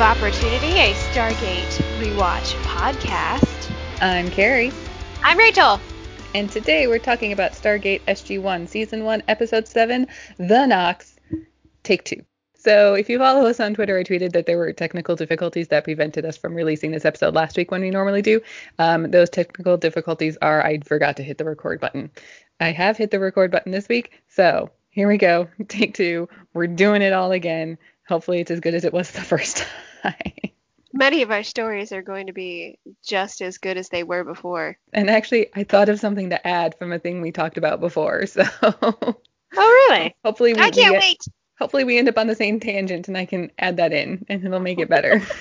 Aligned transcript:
Of 0.00 0.16
Opportunity, 0.16 0.78
a 0.78 0.94
Stargate 0.94 1.76
rewatch 2.00 2.54
podcast. 2.62 3.70
I'm 4.00 4.30
Carrie, 4.30 4.72
I'm 5.22 5.36
Rachel. 5.36 5.78
and 6.34 6.50
today 6.50 6.86
we're 6.86 6.98
talking 6.98 7.32
about 7.32 7.52
Stargate 7.52 8.00
SG-1, 8.08 8.66
Season 8.66 9.04
1, 9.04 9.24
Episode 9.28 9.68
7, 9.68 10.06
The 10.38 10.64
Nox, 10.64 11.16
Take 11.82 12.04
2. 12.04 12.16
So 12.54 12.94
if 12.94 13.10
you 13.10 13.18
follow 13.18 13.44
us 13.44 13.60
on 13.60 13.74
Twitter, 13.74 13.98
I 13.98 14.02
tweeted 14.02 14.32
that 14.32 14.46
there 14.46 14.56
were 14.56 14.72
technical 14.72 15.16
difficulties 15.16 15.68
that 15.68 15.84
prevented 15.84 16.24
us 16.24 16.38
from 16.38 16.54
releasing 16.54 16.92
this 16.92 17.04
episode 17.04 17.34
last 17.34 17.58
week 17.58 17.70
when 17.70 17.82
we 17.82 17.90
normally 17.90 18.22
do. 18.22 18.40
Um, 18.78 19.10
those 19.10 19.28
technical 19.28 19.76
difficulties 19.76 20.38
are 20.40 20.64
I 20.64 20.78
forgot 20.78 21.18
to 21.18 21.22
hit 21.22 21.36
the 21.36 21.44
record 21.44 21.78
button. 21.78 22.10
I 22.58 22.72
have 22.72 22.96
hit 22.96 23.10
the 23.10 23.20
record 23.20 23.50
button 23.50 23.70
this 23.70 23.86
week, 23.86 24.12
so 24.28 24.70
here 24.88 25.08
we 25.08 25.18
go. 25.18 25.48
Take 25.68 25.92
two. 25.92 26.30
We're 26.54 26.68
doing 26.68 27.02
it 27.02 27.12
all 27.12 27.32
again. 27.32 27.76
Hopefully 28.08 28.40
it's 28.40 28.50
as 28.50 28.60
good 28.60 28.74
as 28.74 28.86
it 28.86 28.94
was 28.94 29.10
the 29.10 29.20
first 29.20 29.58
time. 29.58 29.68
Many 30.92 31.22
of 31.22 31.30
our 31.30 31.42
stories 31.44 31.92
are 31.92 32.02
going 32.02 32.26
to 32.26 32.32
be 32.32 32.78
just 33.06 33.40
as 33.42 33.58
good 33.58 33.76
as 33.76 33.88
they 33.88 34.02
were 34.02 34.24
before. 34.24 34.76
And 34.92 35.08
actually, 35.08 35.46
I 35.54 35.62
thought 35.64 35.88
of 35.88 36.00
something 36.00 36.30
to 36.30 36.46
add 36.46 36.76
from 36.78 36.92
a 36.92 36.98
thing 36.98 37.20
we 37.22 37.30
talked 37.32 37.58
about 37.58 37.80
before. 37.80 38.24
So 38.26 38.42
Oh, 39.56 39.88
really? 39.90 40.14
hopefully 40.24 40.54
we, 40.54 40.60
I 40.60 40.70
can't 40.70 40.92
get- 40.92 41.00
wait. 41.00 41.18
hopefully 41.58 41.82
we 41.84 41.98
end 41.98 42.08
up 42.08 42.18
on 42.18 42.26
the 42.28 42.34
same 42.36 42.60
tangent 42.60 43.08
and 43.08 43.16
I 43.18 43.24
can 43.26 43.50
add 43.58 43.78
that 43.78 43.92
in 43.92 44.24
and 44.28 44.44
it'll 44.44 44.60
make 44.60 44.78
it 44.78 44.88
better. 44.88 45.22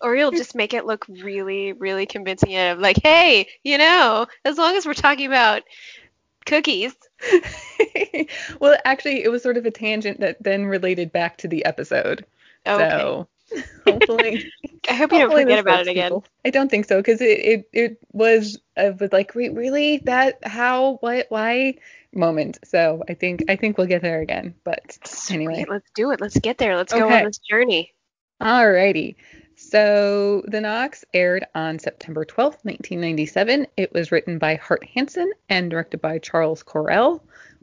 Or 0.00 0.14
you'll 0.14 0.30
just 0.30 0.54
make 0.54 0.74
it 0.74 0.86
look 0.86 1.04
really, 1.08 1.72
really 1.72 2.06
convincing 2.06 2.56
of 2.56 2.78
like, 2.78 2.98
hey, 3.02 3.48
you 3.64 3.78
know, 3.78 4.28
as 4.44 4.56
long 4.56 4.76
as 4.76 4.86
we're 4.86 4.94
talking 4.94 5.26
about 5.26 5.62
cookies. 6.46 6.94
well, 8.60 8.76
actually, 8.84 9.24
it 9.24 9.30
was 9.32 9.42
sort 9.42 9.56
of 9.56 9.66
a 9.66 9.72
tangent 9.72 10.20
that 10.20 10.40
then 10.40 10.66
related 10.66 11.10
back 11.12 11.36
to 11.38 11.48
the 11.48 11.64
episode. 11.64 12.24
Okay. 12.64 12.88
So 12.90 13.28
hopefully, 13.86 14.50
I 14.88 14.94
hope 14.94 15.12
you 15.12 15.18
don't 15.18 15.32
forget 15.32 15.58
about 15.58 15.80
it 15.82 15.88
again. 15.88 16.08
people. 16.08 16.24
I 16.44 16.50
don't 16.50 16.70
think 16.70 16.86
so 16.86 16.98
because 16.98 17.20
it, 17.20 17.38
it 17.38 17.68
it 17.72 17.98
was 18.12 18.58
uh, 18.76 18.92
was 18.98 19.12
like 19.12 19.34
wait 19.34 19.54
really 19.54 19.98
that 19.98 20.38
how 20.46 20.96
what 21.00 21.26
why 21.28 21.74
moment. 22.14 22.58
So 22.64 23.02
I 23.08 23.14
think 23.14 23.44
I 23.48 23.56
think 23.56 23.78
we'll 23.78 23.86
get 23.86 24.02
there 24.02 24.20
again. 24.20 24.54
But 24.64 24.98
anyway, 25.30 25.64
let's 25.68 25.90
do 25.94 26.10
it. 26.10 26.20
Let's 26.20 26.38
get 26.38 26.58
there. 26.58 26.76
Let's 26.76 26.92
go 26.92 27.08
on 27.08 27.24
this 27.24 27.38
journey. 27.38 27.92
Alrighty. 28.40 29.16
So 29.54 30.42
The 30.48 30.60
Nox 30.60 31.04
aired 31.14 31.46
on 31.54 31.78
September 31.78 32.24
12th, 32.24 32.64
1997. 32.64 33.66
It 33.76 33.92
was 33.92 34.10
written 34.10 34.38
by 34.38 34.56
Hart 34.56 34.84
Hanson 34.84 35.30
and 35.48 35.70
directed 35.70 36.00
by 36.00 36.18
Charles 36.18 36.62
Correll 36.64 37.20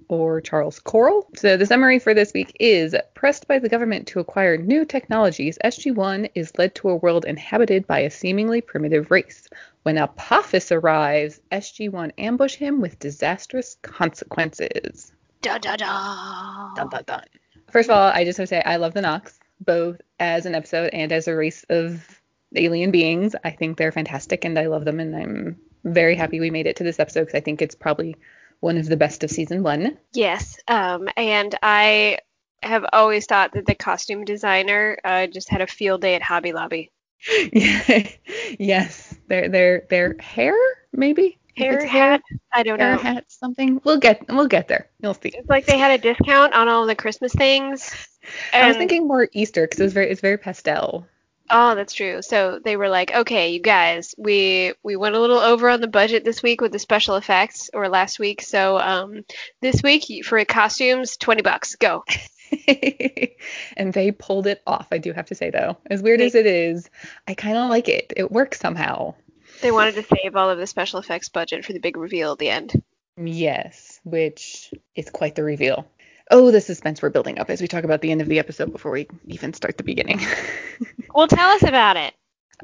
or 0.08 0.42
Charles 0.42 0.80
Coral. 0.80 1.28
So 1.36 1.58
the 1.58 1.66
summary 1.66 2.00
for 2.00 2.14
this 2.14 2.34
week 2.34 2.56
is 2.60 2.96
pressed 3.14 3.48
by 3.48 3.60
the 3.60 3.70
government 3.70 4.08
to 4.08 4.20
acquire 4.20 4.58
new 4.58 4.86
technologies, 4.86 5.58
SG-1 5.64 6.30
is 6.36 6.58
led 6.58 6.76
to 6.76 6.90
a 6.90 6.96
world 6.96 7.26
inhabited 7.26 7.86
by 7.86 8.00
a 8.00 8.10
seemingly 8.10 8.62
primitive 8.62 9.12
race. 9.12 9.48
When 9.84 9.98
Apophis 9.98 10.72
arrives, 10.72 11.40
SG-1 11.52 12.12
ambush 12.18 12.56
him 12.56 12.82
with 12.82 13.00
disastrous 13.00 13.78
consequences. 13.82 15.12
Da 15.42 15.58
da 15.58 15.76
da. 15.76 16.74
Dun, 16.76 16.90
dun, 16.90 17.04
dun. 17.06 17.24
First 17.72 17.90
of 17.90 17.96
all, 17.96 18.12
I 18.14 18.26
just 18.26 18.40
want 18.40 18.50
to 18.50 18.56
say 18.56 18.62
I 18.66 18.78
love 18.78 18.94
the 18.94 19.02
Nox, 19.02 19.40
both 19.62 20.02
as 20.20 20.46
an 20.46 20.56
episode 20.56 20.90
and 20.92 21.12
as 21.12 21.28
a 21.28 21.36
race 21.36 21.66
of 21.70 22.22
alien 22.56 22.92
beings. 22.92 23.36
I 23.44 23.52
think 23.52 23.78
they're 23.78 23.92
fantastic 23.92 24.44
and 24.44 24.58
I 24.58 24.66
love 24.66 24.86
them, 24.86 25.00
and 25.00 25.16
I'm 25.16 25.58
very 25.84 26.16
happy 26.16 26.40
we 26.40 26.50
made 26.50 26.68
it 26.68 26.76
to 26.78 26.84
this 26.84 27.00
episode 27.00 27.22
because 27.22 27.36
I 27.36 27.42
think 27.42 27.62
it's 27.62 27.76
probably 27.76 28.16
one 28.59 28.78
of 28.78 28.88
the 28.88 28.97
best 28.97 29.24
of 29.24 29.31
season 29.31 29.64
one. 29.64 29.97
Yes. 30.14 30.59
Um, 30.68 31.08
and 31.16 31.56
I 31.62 32.20
have 32.62 32.86
always 32.92 33.25
thought 33.25 33.53
that 33.53 33.66
the 33.66 33.75
costume 33.75 34.25
designer 34.25 34.97
uh, 35.03 35.28
just 35.28 35.50
had 35.50 35.62
a 35.62 35.68
field 35.68 36.02
day 36.02 36.16
at 36.16 36.22
Hobby 36.22 36.52
Lobby. 36.52 36.92
yes, 37.52 39.16
their 39.28 39.50
their 39.50 39.86
their 39.90 40.16
hair 40.19 40.56
maybe 40.94 41.40
Hair 41.59 41.86
hat? 41.86 42.22
I 42.53 42.64
don't 42.64 42.80
hair 42.80 42.96
know. 42.96 43.02
hat 43.02 43.25
something. 43.28 43.81
We'll 43.84 44.00
get 44.00 44.25
we'll 44.30 44.48
get 44.48 44.68
there. 44.68 44.90
You'll 45.02 45.14
see. 45.14 45.30
It's 45.30 45.50
like 45.50 45.66
they 45.66 45.78
had 45.78 45.92
a 45.92 45.98
discount 46.02 46.53
on 46.53 46.69
all 46.69 46.86
the 46.86 46.96
Christmas 46.96 47.34
things. 47.34 47.94
I 48.53 48.68
was 48.68 48.78
thinking 48.78 49.08
more 49.08 49.28
Easter 49.34 49.66
because 49.66 49.80
it's 49.80 49.94
very 49.94 50.09
it's 50.09 50.22
very 50.22 50.38
pastel. 50.38 51.06
Oh, 51.50 51.74
that's 51.76 51.94
true. 51.94 52.22
So 52.22 52.60
they 52.64 52.76
were 52.78 52.90
like, 52.90 53.14
okay, 53.14 53.50
you 53.50 53.60
guys, 53.60 54.14
we 54.18 54.74
we 54.84 54.96
went 54.96 55.16
a 55.16 55.20
little 55.20 55.40
over 55.40 55.70
on 55.70 55.82
the 55.82 55.88
budget 55.88 56.24
this 56.24 56.44
week 56.44 56.62
with 56.62 56.72
the 56.72 56.80
special 56.80 57.16
effects, 57.16 57.70
or 57.74 57.90
last 57.90 58.20
week. 58.20 58.42
So 58.42 58.78
um, 58.78 59.24
this 59.62 59.82
week 59.82 60.24
for 60.26 60.44
costumes, 60.46 61.18
twenty 61.18 61.42
bucks, 61.42 61.76
go. 61.76 62.04
and 63.78 63.94
they 63.94 64.12
pulled 64.12 64.48
it 64.48 64.62
off. 64.66 64.88
I 64.92 64.98
do 64.98 65.14
have 65.14 65.28
to 65.28 65.36
say 65.36 65.50
though, 65.50 65.78
as 65.90 66.02
weird 66.02 66.20
They- 66.20 66.26
as 66.28 66.36
it 66.36 66.46
is, 66.46 66.90
I 67.28 67.34
kind 67.34 67.58
of 67.58 67.70
like 67.70 67.90
it. 67.90 68.14
It 68.16 68.31
works 68.31 68.60
somehow. 68.60 69.16
They 69.62 69.72
wanted 69.72 69.96
to 69.96 70.04
save 70.04 70.36
all 70.36 70.50
of 70.50 70.58
the 70.58 70.68
special 70.68 71.00
effects 71.00 71.30
budget 71.30 71.66
for 71.66 71.74
the 71.74 71.80
big 71.80 71.98
reveal 71.98 72.31
at 72.34 72.40
the 72.40 72.50
end. 72.50 72.81
Yes, 73.22 74.00
which 74.04 74.74
is 74.96 75.10
quite 75.10 75.36
the 75.36 75.44
reveal. 75.44 75.86
Oh, 76.31 76.51
the 76.51 76.62
suspense 76.62 77.01
we're 77.01 77.09
building 77.09 77.40
up 77.40 77.50
as 77.50 77.62
we 77.62 77.67
talk 77.67 77.84
about 77.84 78.01
the 78.01 78.12
end 78.12 78.22
of 78.22 78.28
the 78.29 78.40
episode 78.40 78.72
before 78.72 78.91
we 78.91 79.07
even 79.28 79.53
start 79.53 79.78
the 79.78 79.84
beginning. 79.84 80.22
Well, 81.13 81.28
tell 81.28 81.50
us 81.50 81.63
about 81.63 81.97
it. 81.97 82.13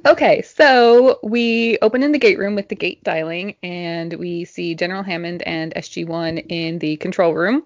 okay, 0.06 0.42
so 0.44 1.20
we 1.24 1.78
open 1.82 2.04
in 2.04 2.12
the 2.12 2.20
gate 2.20 2.38
room 2.38 2.54
with 2.56 2.70
the 2.70 2.76
gate 2.76 3.04
dialing, 3.04 3.56
and 3.64 4.14
we 4.14 4.46
see 4.46 4.76
General 4.76 5.04
Hammond 5.04 5.42
and 5.44 5.74
SG1 5.76 6.46
in 6.50 6.80
the 6.80 6.96
control 6.98 7.34
room, 7.34 7.64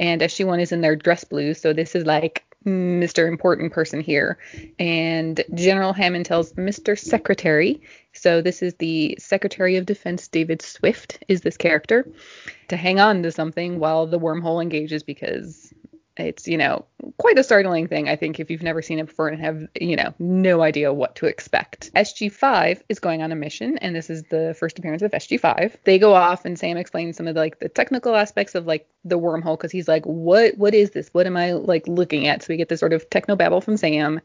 and 0.00 0.20
SG1 0.22 0.60
is 0.62 0.72
in 0.72 0.80
their 0.80 0.96
dress 0.96 1.22
blue, 1.24 1.54
so 1.54 1.72
this 1.72 1.94
is 1.94 2.06
like 2.06 2.44
Mr. 2.66 3.28
Important 3.28 3.72
person 3.72 4.00
here. 4.00 4.38
And 4.78 5.42
General 5.54 5.92
Hammond 5.92 6.24
tells 6.26 6.52
Mr. 6.54 6.98
Secretary, 6.98 7.82
so 8.12 8.42
this 8.42 8.62
is 8.62 8.74
the 8.74 9.16
Secretary 9.18 9.76
of 9.76 9.86
Defense 9.86 10.28
David 10.28 10.62
Swift, 10.62 11.22
is 11.28 11.40
this 11.42 11.56
character, 11.56 12.08
to 12.68 12.76
hang 12.76 13.00
on 13.00 13.22
to 13.22 13.32
something 13.32 13.78
while 13.78 14.06
the 14.06 14.18
wormhole 14.18 14.62
engages 14.62 15.02
because 15.02 15.72
it's, 16.18 16.46
you 16.46 16.58
know, 16.58 16.84
quite 17.16 17.38
a 17.38 17.44
startling 17.44 17.88
thing, 17.88 18.08
I 18.08 18.16
think, 18.16 18.38
if 18.38 18.50
you've 18.50 18.62
never 18.62 18.82
seen 18.82 18.98
it 18.98 19.06
before 19.06 19.28
and 19.28 19.40
have, 19.40 19.66
you 19.80 19.96
know, 19.96 20.12
no 20.18 20.60
idea 20.60 20.92
what 20.92 21.16
to 21.16 21.26
expect. 21.26 21.90
SG5 21.94 22.82
is 22.90 22.98
going 22.98 23.22
on 23.22 23.32
a 23.32 23.34
mission, 23.34 23.78
and 23.78 23.96
this 23.96 24.10
is 24.10 24.22
the 24.24 24.54
first 24.58 24.78
appearance 24.78 25.02
of 25.02 25.10
SG5. 25.12 25.76
They 25.84 25.98
go 25.98 26.14
off, 26.14 26.44
and 26.44 26.58
Sam 26.58 26.76
explains 26.76 27.16
some 27.16 27.26
of 27.26 27.34
the, 27.34 27.40
like 27.40 27.60
the 27.60 27.68
technical 27.68 28.14
aspects 28.14 28.54
of 28.54 28.66
like 28.66 28.86
the 29.04 29.18
wormhole 29.18 29.56
because 29.56 29.72
he's 29.72 29.88
like, 29.88 30.04
what, 30.04 30.56
what 30.58 30.74
is 30.74 30.90
this? 30.90 31.08
What 31.12 31.26
am 31.26 31.36
I 31.36 31.52
like 31.52 31.88
looking 31.88 32.26
at? 32.26 32.42
So 32.42 32.48
we 32.50 32.58
get 32.58 32.68
this 32.68 32.80
sort 32.80 32.92
of 32.92 33.08
techno 33.08 33.34
babble 33.34 33.62
from 33.62 33.78
Sam, 33.78 34.20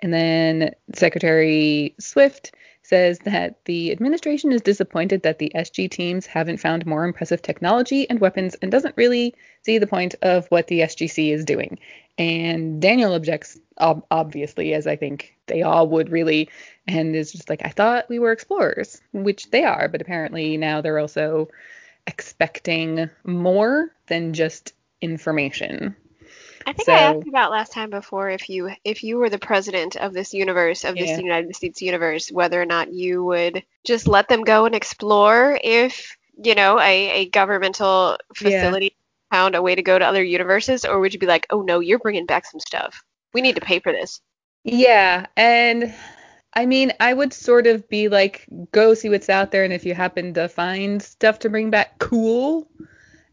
and 0.00 0.12
then 0.12 0.74
Secretary 0.92 1.94
Swift 2.00 2.52
says 2.88 3.18
that 3.20 3.62
the 3.66 3.92
administration 3.92 4.50
is 4.50 4.62
disappointed 4.62 5.22
that 5.22 5.38
the 5.38 5.52
SG 5.54 5.90
teams 5.90 6.24
haven't 6.24 6.56
found 6.56 6.86
more 6.86 7.04
impressive 7.04 7.42
technology 7.42 8.08
and 8.08 8.18
weapons 8.18 8.54
and 8.62 8.72
doesn't 8.72 8.96
really 8.96 9.34
see 9.62 9.76
the 9.76 9.86
point 9.86 10.14
of 10.22 10.46
what 10.46 10.68
the 10.68 10.80
SGC 10.80 11.30
is 11.30 11.44
doing. 11.44 11.78
And 12.16 12.80
Daniel 12.80 13.12
objects, 13.12 13.58
ob- 13.78 14.06
obviously, 14.10 14.72
as 14.72 14.86
I 14.86 14.96
think 14.96 15.36
they 15.48 15.60
all 15.60 15.86
would 15.88 16.10
really, 16.10 16.48
and 16.86 17.14
is 17.14 17.30
just 17.30 17.50
like, 17.50 17.60
I 17.62 17.68
thought 17.68 18.08
we 18.08 18.18
were 18.18 18.32
explorers, 18.32 19.02
which 19.12 19.50
they 19.50 19.64
are, 19.64 19.88
but 19.88 20.00
apparently 20.00 20.56
now 20.56 20.80
they're 20.80 20.98
also 20.98 21.48
expecting 22.06 23.10
more 23.24 23.90
than 24.06 24.32
just 24.32 24.72
information. 25.02 25.94
I 26.66 26.72
think 26.72 26.86
So- 26.86 26.92
I 26.92 26.98
asked 26.98 27.28
about 27.28 27.50
last 27.50 27.72
time 27.72 27.90
before 27.90 28.30
if 28.30 28.48
you 28.48 28.70
if 28.84 29.02
you 29.04 29.18
were 29.18 29.30
the 29.30 29.38
president 29.38 29.96
of 29.96 30.12
this 30.12 30.34
universe 30.34 30.84
of 30.84 30.96
this 30.96 31.10
Yeah. 31.10 31.18
United 31.18 31.54
States 31.56 31.80
universe, 31.82 32.30
whether 32.30 32.60
or 32.60 32.66
not 32.66 32.92
you 32.92 33.24
would 33.24 33.62
just 33.84 34.06
let 34.08 34.28
them 34.28 34.42
go 34.42 34.66
and 34.66 34.74
explore 34.74 35.58
if 35.62 36.16
you 36.42 36.54
know 36.54 36.78
a, 36.78 37.10
a 37.10 37.28
governmental 37.30 38.18
Yeah. 38.40 38.60
facility 38.60 38.96
found 39.30 39.54
a 39.54 39.62
way 39.62 39.74
to 39.74 39.82
go 39.82 39.98
to 39.98 40.06
other 40.06 40.22
universes, 40.22 40.84
or 40.84 41.00
would 41.00 41.12
you 41.12 41.18
be 41.18 41.26
like, 41.26 41.46
oh 41.50 41.62
no, 41.62 41.80
you're 41.80 41.98
bringing 41.98 42.26
back 42.26 42.46
some 42.46 42.60
stuff. 42.60 43.02
We 43.34 43.40
need 43.42 43.56
to 43.56 43.60
pay 43.60 43.78
for 43.80 43.92
this. 43.92 44.20
Yeah, 44.64 45.26
and 45.36 45.94
I 46.54 46.64
mean, 46.66 46.92
I 46.98 47.12
would 47.12 47.32
sort 47.32 47.66
of 47.66 47.86
be 47.88 48.08
like, 48.08 48.46
go 48.72 48.94
see 48.94 49.08
what's 49.10 49.28
out 49.28 49.50
there, 49.50 49.64
and 49.64 49.72
if 49.72 49.84
you 49.84 49.94
happen 49.94 50.32
to 50.34 50.48
find 50.48 51.00
stuff 51.02 51.38
to 51.40 51.50
bring 51.50 51.70
back, 51.70 51.98
cool. 51.98 52.68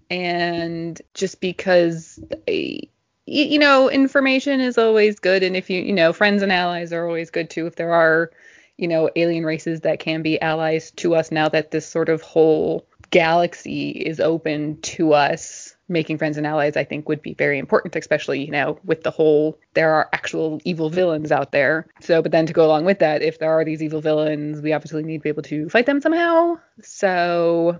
And 0.09 1.01
just 1.13 1.39
because, 1.41 2.19
eh, 2.47 2.81
y- 3.27 3.33
you 3.33 3.59
know, 3.59 3.89
information 3.89 4.59
is 4.61 4.77
always 4.77 5.19
good, 5.19 5.43
and 5.43 5.55
if 5.55 5.69
you, 5.69 5.81
you 5.81 5.93
know, 5.93 6.13
friends 6.13 6.41
and 6.41 6.51
allies 6.51 6.93
are 6.93 7.07
always 7.07 7.29
good 7.29 7.49
too. 7.49 7.67
If 7.67 7.75
there 7.75 7.93
are, 7.93 8.31
you 8.77 8.87
know, 8.87 9.09
alien 9.15 9.45
races 9.45 9.81
that 9.81 9.99
can 9.99 10.21
be 10.21 10.41
allies 10.41 10.91
to 10.91 11.15
us 11.15 11.31
now 11.31 11.49
that 11.49 11.71
this 11.71 11.87
sort 11.87 12.09
of 12.09 12.21
whole 12.21 12.87
galaxy 13.11 13.91
is 13.91 14.19
open 14.19 14.79
to 14.81 15.13
us, 15.13 15.75
making 15.87 16.17
friends 16.17 16.37
and 16.37 16.47
allies, 16.47 16.75
I 16.75 16.83
think, 16.83 17.07
would 17.07 17.21
be 17.21 17.33
very 17.33 17.59
important, 17.59 17.95
especially, 17.95 18.43
you 18.43 18.51
know, 18.51 18.79
with 18.83 19.03
the 19.03 19.11
whole 19.11 19.59
there 19.73 19.93
are 19.93 20.09
actual 20.13 20.59
evil 20.65 20.89
villains 20.89 21.31
out 21.31 21.51
there. 21.51 21.87
So, 22.01 22.21
but 22.21 22.31
then 22.31 22.45
to 22.47 22.53
go 22.53 22.65
along 22.65 22.85
with 22.85 22.99
that, 22.99 23.21
if 23.21 23.39
there 23.39 23.51
are 23.51 23.63
these 23.63 23.81
evil 23.83 24.01
villains, 24.01 24.61
we 24.61 24.73
obviously 24.73 25.03
need 25.03 25.19
to 25.19 25.23
be 25.23 25.29
able 25.29 25.43
to 25.43 25.69
fight 25.69 25.85
them 25.85 26.01
somehow. 26.01 26.57
So, 26.81 27.79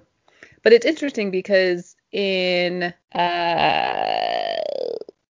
but 0.64 0.74
it's 0.74 0.86
interesting 0.86 1.32
because 1.32 1.96
in 2.12 2.94
uh 3.14 4.56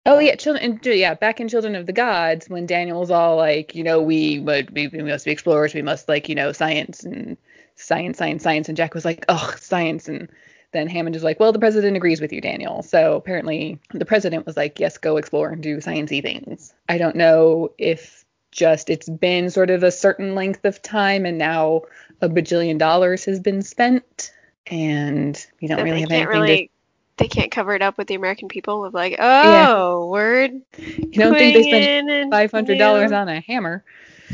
Oh 0.06 0.20
yeah, 0.20 0.36
children. 0.36 0.80
Yeah, 0.84 1.14
back 1.14 1.40
in 1.40 1.48
Children 1.48 1.76
of 1.76 1.86
the 1.86 1.94
Gods, 1.94 2.50
when 2.50 2.66
Daniel's 2.66 3.10
all 3.10 3.38
like, 3.38 3.74
you 3.74 3.84
know, 3.84 4.02
we 4.02 4.40
we, 4.40 4.88
we 4.88 5.02
must 5.02 5.26
be 5.26 5.32
explorers, 5.32 5.74
we 5.74 5.82
must 5.82 6.10
like, 6.10 6.28
you 6.28 6.36
know, 6.36 6.52
science 6.52 7.04
and 7.04 7.38
science, 7.76 8.18
science, 8.18 8.44
science, 8.44 8.68
and 8.68 8.78
Jack 8.78 8.94
was 8.94 9.06
like, 9.06 9.24
oh, 9.30 9.56
science, 9.60 10.10
and 10.10 10.30
then 10.74 10.88
Hammond 10.88 11.16
is 11.16 11.24
like, 11.24 11.40
well, 11.40 11.54
the 11.54 11.60
president 11.60 11.96
agrees 11.96 12.20
with 12.20 12.34
you, 12.34 12.42
Daniel. 12.42 12.84
So 12.84 13.16
apparently 13.16 13.80
the 13.94 14.06
president 14.06 14.46
was 14.46 14.58
like, 14.58 14.80
yes, 14.80 14.98
go 14.98 15.18
explore 15.18 15.50
and 15.50 15.64
do 15.64 15.78
sciencey 15.78 16.22
things. 16.22 16.74
I 16.90 16.98
don't 16.98 17.16
know 17.16 17.72
if 17.78 18.26
just 18.52 18.90
it's 18.90 19.10
been 19.10 19.50
sort 19.50 19.70
of 19.70 19.84
a 19.84 19.92
certain 19.92 20.36
length 20.36 20.66
of 20.66 20.82
time 20.82 21.26
and 21.26 21.38
now 21.38 21.82
a 22.22 22.30
bajillion 22.30 22.78
dollars 22.78 23.26
has 23.26 23.40
been 23.40 23.62
spent 23.62 24.32
and 24.68 25.46
we 25.62 25.68
don't 25.68 25.80
So 25.80 25.84
really 25.84 26.02
have 26.02 26.12
anything 26.12 26.28
really. 26.28 26.72
They 27.18 27.28
can't 27.28 27.52
cover 27.52 27.76
it 27.76 27.82
up 27.82 27.98
with 27.98 28.08
the 28.08 28.16
American 28.16 28.48
people 28.48 28.86
of 28.86 28.94
like, 28.94 29.18
oh, 29.20 30.08
word. 30.08 30.52
you 30.78 31.12
don't 31.12 31.36
think 31.36 31.56
they 31.56 31.64
spent 31.64 32.32
five 32.32 32.52
hundred 32.52 32.78
dollars 32.80 33.12
on 33.12 33.30
a 33.30 33.40
hammer 33.40 33.84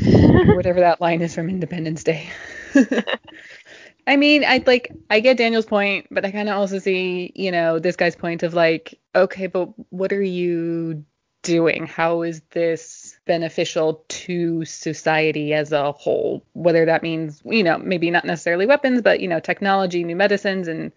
whatever 0.00 0.80
that 0.80 1.00
line 1.00 1.20
is 1.20 1.34
from 1.34 1.48
Independence 1.48 2.04
Day. 2.04 2.30
I 4.06 4.16
mean, 4.16 4.44
I 4.44 4.62
like 4.66 4.92
I 5.10 5.20
get 5.20 5.36
Daniel's 5.36 5.66
point, 5.66 6.06
but 6.10 6.24
I 6.24 6.30
kind 6.30 6.48
of 6.48 6.56
also 6.56 6.78
see, 6.78 7.32
you 7.34 7.50
know, 7.50 7.78
this 7.78 7.96
guy's 7.96 8.16
point 8.16 8.42
of 8.42 8.54
like, 8.54 8.98
okay, 9.14 9.46
but 9.46 9.68
what 9.90 10.12
are 10.12 10.22
you 10.22 11.04
doing? 11.42 11.86
How 11.86 12.22
is 12.22 12.40
this 12.50 13.18
beneficial 13.26 14.04
to 14.08 14.64
society 14.64 15.52
as 15.52 15.72
a 15.72 15.92
whole? 15.92 16.44
Whether 16.54 16.86
that 16.86 17.02
means, 17.02 17.42
you 17.44 17.62
know, 17.62 17.78
maybe 17.78 18.10
not 18.10 18.24
necessarily 18.24 18.66
weapons, 18.66 19.02
but 19.02 19.20
you 19.20 19.28
know, 19.28 19.40
technology, 19.40 20.02
new 20.02 20.16
medicines, 20.16 20.66
and 20.66 20.92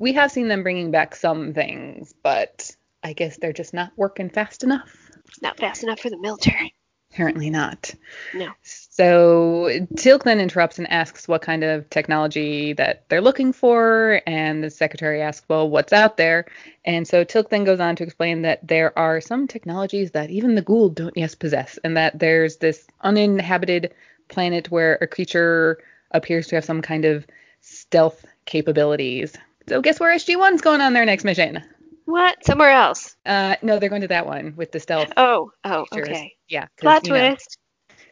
we 0.00 0.14
have 0.14 0.32
seen 0.32 0.48
them 0.48 0.62
bringing 0.62 0.90
back 0.90 1.14
some 1.14 1.52
things, 1.52 2.14
but 2.22 2.74
I 3.04 3.12
guess 3.12 3.36
they're 3.36 3.52
just 3.52 3.74
not 3.74 3.92
working 3.96 4.30
fast 4.30 4.64
enough. 4.64 4.90
It's 5.28 5.42
not 5.42 5.58
fast 5.58 5.84
enough 5.84 6.00
for 6.00 6.08
the 6.08 6.18
military. 6.18 6.74
Apparently 7.12 7.50
not. 7.50 7.94
No. 8.34 8.50
So 8.62 9.68
Teal'c 9.94 10.22
then 10.22 10.40
interrupts 10.40 10.78
and 10.78 10.90
asks 10.90 11.28
what 11.28 11.42
kind 11.42 11.64
of 11.64 11.90
technology 11.90 12.72
that 12.74 13.04
they're 13.08 13.20
looking 13.20 13.52
for, 13.52 14.22
and 14.26 14.64
the 14.64 14.70
secretary 14.70 15.20
asks, 15.20 15.46
well, 15.48 15.68
what's 15.68 15.92
out 15.92 16.16
there? 16.16 16.46
And 16.84 17.06
so 17.06 17.24
Teal'c 17.24 17.50
then 17.50 17.64
goes 17.64 17.80
on 17.80 17.96
to 17.96 18.04
explain 18.04 18.42
that 18.42 18.66
there 18.66 18.98
are 18.98 19.20
some 19.20 19.48
technologies 19.48 20.12
that 20.12 20.30
even 20.30 20.54
the 20.54 20.62
Goa'uld 20.62 20.94
don't 20.94 21.16
yet 21.16 21.36
possess, 21.38 21.78
and 21.84 21.96
that 21.96 22.18
there's 22.18 22.56
this 22.56 22.86
uninhabited 23.02 23.92
planet 24.28 24.70
where 24.70 24.96
a 25.02 25.06
creature 25.06 25.78
appears 26.12 26.46
to 26.46 26.54
have 26.54 26.64
some 26.64 26.80
kind 26.80 27.04
of 27.04 27.26
stealth 27.60 28.24
capabilities. 28.46 29.36
So 29.70 29.80
guess 29.80 30.00
where 30.00 30.12
SG-1's 30.12 30.62
going 30.62 30.80
on 30.80 30.94
their 30.94 31.04
next 31.04 31.22
mission? 31.22 31.62
What? 32.04 32.44
Somewhere 32.44 32.72
else. 32.72 33.14
Uh, 33.24 33.54
no, 33.62 33.78
they're 33.78 33.88
going 33.88 34.02
to 34.02 34.08
that 34.08 34.26
one 34.26 34.54
with 34.56 34.72
the 34.72 34.80
stealth. 34.80 35.12
Oh, 35.16 35.52
oh, 35.62 35.84
creatures. 35.92 36.08
okay. 36.08 36.34
Yeah. 36.48 36.66
Plot 36.76 37.06
you 37.06 37.12
know, 37.12 37.28
twist. 37.28 37.56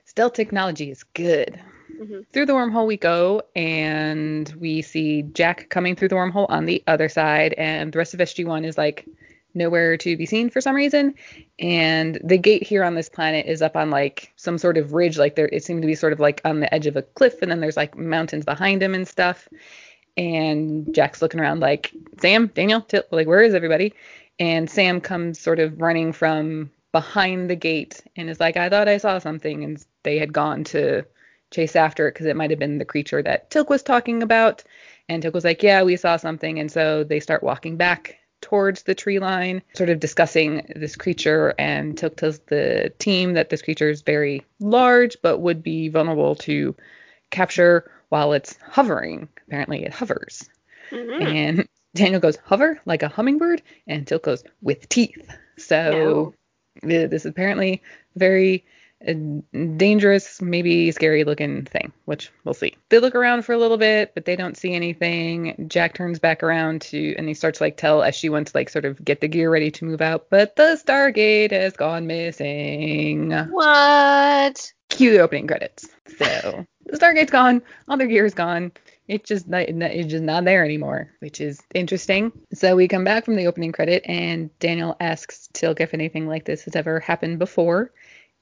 stealth 0.04 0.34
technology 0.34 0.88
is 0.88 1.02
good. 1.02 1.60
Mhm. 2.00 2.24
Through 2.32 2.46
the 2.46 2.52
wormhole 2.52 2.86
we 2.86 2.96
go, 2.96 3.42
and 3.56 4.48
we 4.60 4.82
see 4.82 5.22
Jack 5.22 5.68
coming 5.68 5.96
through 5.96 6.10
the 6.10 6.14
wormhole 6.14 6.46
on 6.48 6.66
the 6.66 6.80
other 6.86 7.08
side, 7.08 7.54
and 7.54 7.92
the 7.92 7.98
rest 7.98 8.14
of 8.14 8.20
SG1 8.20 8.64
is 8.64 8.78
like 8.78 9.04
nowhere 9.52 9.96
to 9.96 10.16
be 10.16 10.26
seen 10.26 10.50
for 10.50 10.60
some 10.60 10.76
reason. 10.76 11.12
And 11.58 12.20
the 12.22 12.38
gate 12.38 12.62
here 12.62 12.84
on 12.84 12.94
this 12.94 13.08
planet 13.08 13.46
is 13.46 13.62
up 13.62 13.76
on 13.76 13.90
like 13.90 14.32
some 14.36 14.58
sort 14.58 14.76
of 14.76 14.92
ridge, 14.92 15.18
like 15.18 15.34
there 15.34 15.48
it 15.52 15.64
seemed 15.64 15.82
to 15.82 15.88
be 15.88 15.96
sort 15.96 16.12
of 16.12 16.20
like 16.20 16.40
on 16.44 16.60
the 16.60 16.72
edge 16.72 16.86
of 16.86 16.94
a 16.94 17.02
cliff, 17.02 17.42
and 17.42 17.50
then 17.50 17.58
there's 17.58 17.76
like 17.76 17.96
mountains 17.98 18.44
behind 18.44 18.80
him 18.80 18.94
and 18.94 19.08
stuff. 19.08 19.48
And 20.18 20.92
Jack's 20.92 21.22
looking 21.22 21.40
around 21.40 21.60
like, 21.60 21.94
Sam, 22.20 22.48
Daniel, 22.48 22.82
Til- 22.82 23.04
like 23.12 23.28
where 23.28 23.40
is 23.40 23.54
everybody? 23.54 23.94
And 24.40 24.68
Sam 24.68 25.00
comes 25.00 25.38
sort 25.38 25.60
of 25.60 25.80
running 25.80 26.12
from 26.12 26.70
behind 26.92 27.48
the 27.48 27.56
gate 27.56 28.02
and 28.16 28.28
is 28.28 28.40
like, 28.40 28.56
I 28.56 28.68
thought 28.68 28.88
I 28.88 28.98
saw 28.98 29.18
something, 29.18 29.64
and 29.64 29.84
they 30.02 30.18
had 30.18 30.32
gone 30.32 30.64
to 30.64 31.04
chase 31.50 31.76
after 31.76 32.08
it 32.08 32.14
because 32.14 32.26
it 32.26 32.36
might 32.36 32.50
have 32.50 32.58
been 32.58 32.78
the 32.78 32.84
creature 32.84 33.22
that 33.22 33.50
Teal'c 33.50 33.68
was 33.68 33.82
talking 33.82 34.22
about. 34.22 34.64
And 35.08 35.22
Teal'c 35.22 35.32
was 35.32 35.44
like, 35.44 35.62
Yeah, 35.62 35.82
we 35.82 35.96
saw 35.96 36.16
something. 36.16 36.58
And 36.58 36.70
so 36.70 37.04
they 37.04 37.20
start 37.20 37.42
walking 37.42 37.76
back 37.76 38.18
towards 38.40 38.82
the 38.82 38.94
tree 38.94 39.18
line, 39.18 39.62
sort 39.74 39.88
of 39.90 40.00
discussing 40.00 40.70
this 40.76 40.96
creature. 40.96 41.54
And 41.58 41.96
Teal'c 41.96 42.16
tells 42.16 42.38
the 42.40 42.92
team 42.98 43.34
that 43.34 43.50
this 43.50 43.62
creature 43.62 43.90
is 43.90 44.02
very 44.02 44.44
large, 44.60 45.16
but 45.22 45.38
would 45.38 45.62
be 45.62 45.88
vulnerable 45.88 46.34
to 46.36 46.74
capture 47.30 47.90
while 48.08 48.32
it's 48.32 48.56
hovering. 48.62 49.28
Apparently, 49.46 49.84
it 49.84 49.92
hovers. 49.92 50.48
Mhm. 50.90 51.22
And 51.22 51.68
Daniel 51.94 52.20
goes, 52.20 52.36
Hover 52.44 52.80
like 52.86 53.02
a 53.02 53.08
hummingbird. 53.08 53.62
And 53.86 54.06
Teal'c 54.06 54.22
goes, 54.22 54.44
With 54.62 54.88
teeth. 54.88 55.30
So 55.58 56.34
th- 56.82 57.10
this 57.10 57.22
is 57.24 57.30
apparently 57.30 57.82
very 58.16 58.64
uh, 59.06 59.12
dangerous, 59.76 60.42
maybe 60.42 60.90
scary 60.90 61.22
looking 61.22 61.64
thing, 61.64 61.92
which 62.06 62.30
we'll 62.44 62.54
see. 62.54 62.76
They 62.88 62.98
look 62.98 63.14
around 63.14 63.42
for 63.44 63.52
a 63.52 63.58
little 63.58 63.76
bit, 63.76 64.12
but 64.14 64.24
they 64.24 64.34
don't 64.34 64.56
see 64.56 64.74
anything. 64.74 65.66
Jack 65.68 65.94
turns 65.94 66.18
back 66.18 66.42
around 66.42 66.82
to, 66.82 67.14
and 67.16 67.28
he 67.28 67.34
starts 67.34 67.60
like 67.60 67.76
tell 67.76 68.00
SG1 68.00 68.46
to 68.46 68.52
like 68.56 68.68
sort 68.70 68.84
of 68.84 69.04
get 69.04 69.20
the 69.20 69.28
gear 69.28 69.50
ready 69.50 69.70
to 69.72 69.84
move 69.84 70.00
out, 70.00 70.26
but 70.30 70.56
the 70.56 70.80
Stargate 70.84 71.52
has 71.52 71.74
gone 71.74 72.06
missing. 72.08 73.30
What? 73.30 74.72
Cue 74.88 75.12
the 75.12 75.20
opening 75.20 75.46
credits. 75.46 75.88
So 76.18 76.66
the 76.86 76.96
Stargate's 76.96 77.30
gone, 77.30 77.62
all 77.88 77.96
their 77.96 78.06
gear 78.06 78.24
is 78.24 78.34
gone. 78.34 78.72
It's 79.06 79.28
just 79.28 79.48
not, 79.48 79.62
it's 79.62 80.10
just 80.10 80.24
not 80.24 80.44
there 80.44 80.64
anymore, 80.64 81.10
which 81.20 81.40
is 81.40 81.60
interesting. 81.74 82.32
So 82.52 82.76
we 82.76 82.88
come 82.88 83.04
back 83.04 83.24
from 83.24 83.36
the 83.36 83.46
opening 83.46 83.72
credit, 83.72 84.02
and 84.06 84.50
Daniel 84.58 84.96
asks 85.00 85.48
Teal'c 85.54 85.80
if 85.80 85.94
anything 85.94 86.26
like 86.26 86.44
this 86.44 86.64
has 86.64 86.76
ever 86.76 87.00
happened 87.00 87.38
before, 87.38 87.92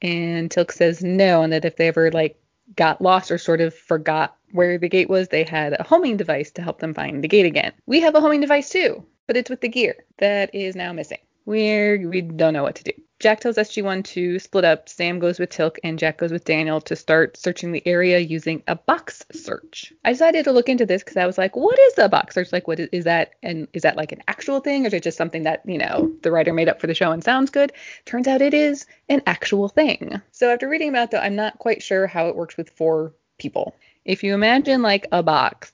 and 0.01 0.49
Teal'c 0.49 0.71
says 0.71 1.03
no, 1.03 1.41
and 1.41 1.53
that 1.53 1.65
if 1.65 1.77
they 1.77 1.87
ever 1.87 2.11
like 2.11 2.39
got 2.75 3.01
lost 3.01 3.31
or 3.31 3.37
sort 3.37 3.61
of 3.61 3.73
forgot 3.73 4.35
where 4.51 4.77
the 4.77 4.89
gate 4.89 5.09
was, 5.09 5.29
they 5.29 5.43
had 5.43 5.73
a 5.73 5.83
homing 5.83 6.17
device 6.17 6.51
to 6.51 6.61
help 6.61 6.79
them 6.79 6.93
find 6.93 7.23
the 7.23 7.29
gate 7.29 7.45
again. 7.45 7.71
We 7.85 8.01
have 8.01 8.15
a 8.15 8.21
homing 8.21 8.41
device 8.41 8.69
too, 8.69 9.05
but 9.25 9.37
it's 9.37 9.49
with 9.49 9.61
the 9.61 9.69
gear 9.69 10.03
that 10.17 10.53
is 10.53 10.75
now 10.75 10.91
missing. 10.91 11.19
We're 11.47 12.09
we 12.09 12.19
don't 12.19 12.53
know 12.53 12.63
what 12.63 12.75
to 12.75 12.83
do. 12.83 12.91
Jack 13.21 13.39
tells 13.39 13.55
SG1 13.55 14.03
to 14.03 14.37
split 14.37 14.65
up. 14.65 14.89
Sam 14.89 15.17
goes 15.17 15.39
with 15.39 15.49
Teal'c 15.49 15.77
and 15.81 15.97
Jack 15.97 16.17
goes 16.17 16.29
with 16.29 16.43
Daniel 16.43 16.81
to 16.81 16.95
start 16.95 17.37
searching 17.37 17.71
the 17.71 17.81
area 17.87 18.19
using 18.19 18.61
a 18.67 18.75
box 18.75 19.25
search. 19.31 19.93
I 20.03 20.11
decided 20.11 20.43
to 20.43 20.51
look 20.51 20.67
into 20.67 20.85
this 20.85 21.03
because 21.03 21.15
I 21.15 21.25
was 21.25 21.37
like, 21.37 21.55
what 21.55 21.79
is 21.79 21.97
a 21.97 22.09
box 22.09 22.35
search? 22.35 22.51
Like, 22.51 22.67
what 22.67 22.81
is, 22.81 22.89
is 22.91 23.05
that? 23.05 23.31
And 23.41 23.69
is 23.71 23.83
that 23.83 23.95
like 23.95 24.11
an 24.11 24.23
actual 24.27 24.59
thing 24.59 24.83
or 24.83 24.87
is 24.87 24.93
it 24.93 25.03
just 25.03 25.17
something 25.17 25.43
that, 25.43 25.61
you 25.65 25.77
know, 25.77 26.11
the 26.21 26.31
writer 26.31 26.51
made 26.51 26.67
up 26.67 26.81
for 26.81 26.87
the 26.87 26.93
show 26.93 27.13
and 27.13 27.23
sounds 27.23 27.49
good? 27.49 27.71
Turns 28.03 28.27
out 28.27 28.41
it 28.41 28.53
is 28.53 28.85
an 29.07 29.21
actual 29.25 29.69
thing. 29.69 30.21
So 30.33 30.51
after 30.51 30.67
reading 30.67 30.89
about 30.89 31.05
it, 31.05 31.11
though, 31.11 31.19
I'm 31.19 31.37
not 31.37 31.59
quite 31.59 31.81
sure 31.81 32.07
how 32.07 32.27
it 32.27 32.35
works 32.35 32.57
with 32.57 32.71
four 32.71 33.13
people. 33.37 33.73
If 34.03 34.21
you 34.21 34.33
imagine 34.33 34.81
like 34.81 35.07
a 35.13 35.23
box 35.23 35.71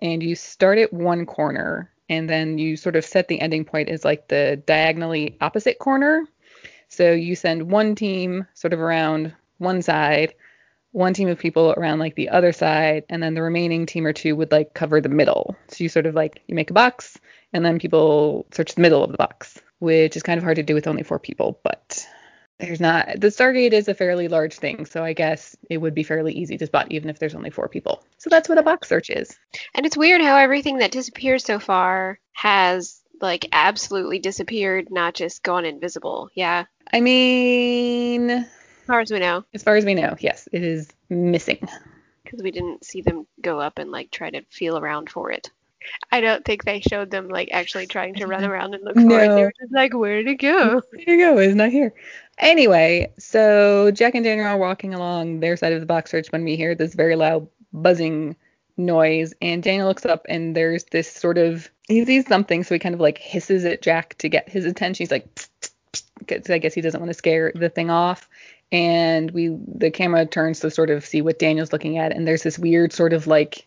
and 0.00 0.20
you 0.20 0.34
start 0.34 0.78
at 0.78 0.92
one 0.92 1.26
corner 1.26 1.92
and 2.12 2.28
then 2.28 2.58
you 2.58 2.76
sort 2.76 2.94
of 2.94 3.06
set 3.06 3.28
the 3.28 3.40
ending 3.40 3.64
point 3.64 3.88
as 3.88 4.04
like 4.04 4.28
the 4.28 4.62
diagonally 4.66 5.34
opposite 5.40 5.78
corner. 5.78 6.26
So 6.88 7.10
you 7.12 7.34
send 7.34 7.70
one 7.70 7.94
team 7.94 8.46
sort 8.52 8.74
of 8.74 8.80
around 8.80 9.34
one 9.56 9.80
side, 9.80 10.34
one 10.90 11.14
team 11.14 11.28
of 11.28 11.38
people 11.38 11.72
around 11.74 12.00
like 12.00 12.14
the 12.14 12.28
other 12.28 12.52
side, 12.52 13.04
and 13.08 13.22
then 13.22 13.32
the 13.32 13.40
remaining 13.40 13.86
team 13.86 14.04
or 14.04 14.12
two 14.12 14.36
would 14.36 14.52
like 14.52 14.74
cover 14.74 15.00
the 15.00 15.08
middle. 15.08 15.56
So 15.68 15.82
you 15.84 15.88
sort 15.88 16.04
of 16.04 16.14
like 16.14 16.42
you 16.48 16.54
make 16.54 16.70
a 16.70 16.74
box 16.74 17.18
and 17.54 17.64
then 17.64 17.78
people 17.78 18.44
search 18.52 18.74
the 18.74 18.82
middle 18.82 19.02
of 19.02 19.10
the 19.10 19.16
box, 19.16 19.58
which 19.78 20.14
is 20.14 20.22
kind 20.22 20.36
of 20.36 20.44
hard 20.44 20.56
to 20.56 20.62
do 20.62 20.74
with 20.74 20.86
only 20.86 21.04
four 21.04 21.18
people, 21.18 21.58
but 21.62 22.06
there's 22.62 22.80
not 22.80 23.20
the 23.20 23.28
Stargate 23.28 23.72
is 23.72 23.88
a 23.88 23.94
fairly 23.94 24.28
large 24.28 24.54
thing, 24.54 24.86
so 24.86 25.04
I 25.04 25.12
guess 25.12 25.56
it 25.68 25.78
would 25.78 25.94
be 25.94 26.02
fairly 26.02 26.32
easy 26.32 26.56
to 26.56 26.66
spot 26.66 26.86
even 26.90 27.10
if 27.10 27.18
there's 27.18 27.34
only 27.34 27.50
four 27.50 27.68
people. 27.68 28.02
So 28.18 28.30
that's 28.30 28.48
what 28.48 28.58
a 28.58 28.62
box 28.62 28.88
search 28.88 29.10
is. 29.10 29.36
And 29.74 29.84
it's 29.84 29.96
weird 29.96 30.22
how 30.22 30.36
everything 30.36 30.78
that 30.78 30.92
disappears 30.92 31.44
so 31.44 31.58
far 31.58 32.18
has 32.32 33.02
like 33.20 33.48
absolutely 33.52 34.18
disappeared, 34.18 34.88
not 34.90 35.14
just 35.14 35.42
gone 35.42 35.64
invisible. 35.64 36.30
Yeah, 36.34 36.64
I 36.92 37.00
mean, 37.00 38.30
as 38.30 38.46
far 38.86 39.00
as 39.00 39.10
we 39.10 39.18
know, 39.18 39.44
as 39.52 39.62
far 39.62 39.76
as 39.76 39.84
we 39.84 39.94
know, 39.94 40.16
yes, 40.20 40.48
it 40.52 40.62
is 40.62 40.88
missing. 41.10 41.68
because 42.24 42.42
we 42.42 42.50
didn't 42.50 42.84
see 42.84 43.02
them 43.02 43.26
go 43.40 43.60
up 43.60 43.78
and 43.78 43.90
like 43.90 44.10
try 44.10 44.30
to 44.30 44.42
feel 44.50 44.78
around 44.78 45.10
for 45.10 45.30
it. 45.30 45.50
I 46.10 46.20
don't 46.20 46.44
think 46.44 46.64
they 46.64 46.80
showed 46.80 47.10
them 47.10 47.28
like 47.28 47.48
actually 47.52 47.86
trying 47.86 48.14
to 48.14 48.26
run 48.26 48.44
around 48.44 48.74
and 48.74 48.84
look 48.84 48.94
for 48.94 49.20
it. 49.20 49.28
They 49.28 49.42
were 49.42 49.52
just 49.60 49.72
like, 49.72 49.94
where 49.94 50.22
did 50.22 50.28
it 50.28 50.40
go? 50.40 50.82
There 50.92 51.16
you 51.16 51.18
go, 51.18 51.38
it's 51.38 51.54
not 51.54 51.70
here. 51.70 51.92
Anyway, 52.38 53.12
so 53.18 53.90
Jack 53.92 54.14
and 54.14 54.24
Daniel 54.24 54.46
are 54.46 54.58
walking 54.58 54.94
along 54.94 55.40
their 55.40 55.56
side 55.56 55.72
of 55.72 55.80
the 55.80 55.86
box 55.86 56.10
search 56.10 56.32
when 56.32 56.44
we 56.44 56.56
hear 56.56 56.74
this 56.74 56.94
very 56.94 57.16
loud 57.16 57.46
buzzing 57.72 58.36
noise, 58.76 59.34
and 59.42 59.62
Daniel 59.62 59.86
looks 59.86 60.06
up 60.06 60.24
and 60.28 60.56
there's 60.56 60.84
this 60.84 61.10
sort 61.10 61.38
of 61.38 61.70
he 61.88 62.04
sees 62.04 62.26
something, 62.26 62.64
so 62.64 62.74
he 62.74 62.78
kind 62.78 62.94
of 62.94 63.00
like 63.00 63.18
hisses 63.18 63.64
at 63.64 63.82
Jack 63.82 64.16
to 64.18 64.28
get 64.28 64.48
his 64.48 64.64
attention. 64.64 65.02
He's 65.02 65.10
like, 65.10 65.34
"Psst, 65.34 65.48
psst, 65.60 65.72
psst," 65.92 66.26
'cause 66.26 66.50
I 66.50 66.58
guess 66.58 66.74
he 66.74 66.80
doesn't 66.80 67.00
want 67.00 67.10
to 67.10 67.14
scare 67.14 67.52
the 67.54 67.68
thing 67.68 67.90
off. 67.90 68.28
And 68.70 69.30
we 69.32 69.54
the 69.74 69.90
camera 69.90 70.24
turns 70.24 70.60
to 70.60 70.70
sort 70.70 70.88
of 70.88 71.04
see 71.04 71.20
what 71.20 71.38
Daniel's 71.38 71.72
looking 71.72 71.98
at, 71.98 72.12
and 72.12 72.26
there's 72.26 72.44
this 72.44 72.58
weird 72.58 72.92
sort 72.92 73.12
of 73.12 73.26
like 73.26 73.66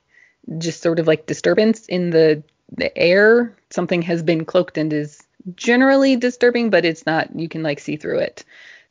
just 0.58 0.82
sort 0.82 1.00
of 1.00 1.08
like 1.08 1.25
disturbance 1.25 1.86
in 1.88 2.10
the 2.12 2.44
the 2.72 2.96
air. 2.98 3.56
Something 3.70 4.02
has 4.04 4.24
been 4.24 4.46
cloaked 4.46 4.78
and 4.78 4.92
is 4.92 5.22
generally 5.56 6.16
disturbing, 6.16 6.70
but 6.70 6.86
it's 6.86 7.06
not. 7.06 7.30
You 7.38 7.50
can 7.50 7.64
like 7.64 7.80
see 7.80 7.96
through 7.96 8.20
it. 8.20 8.44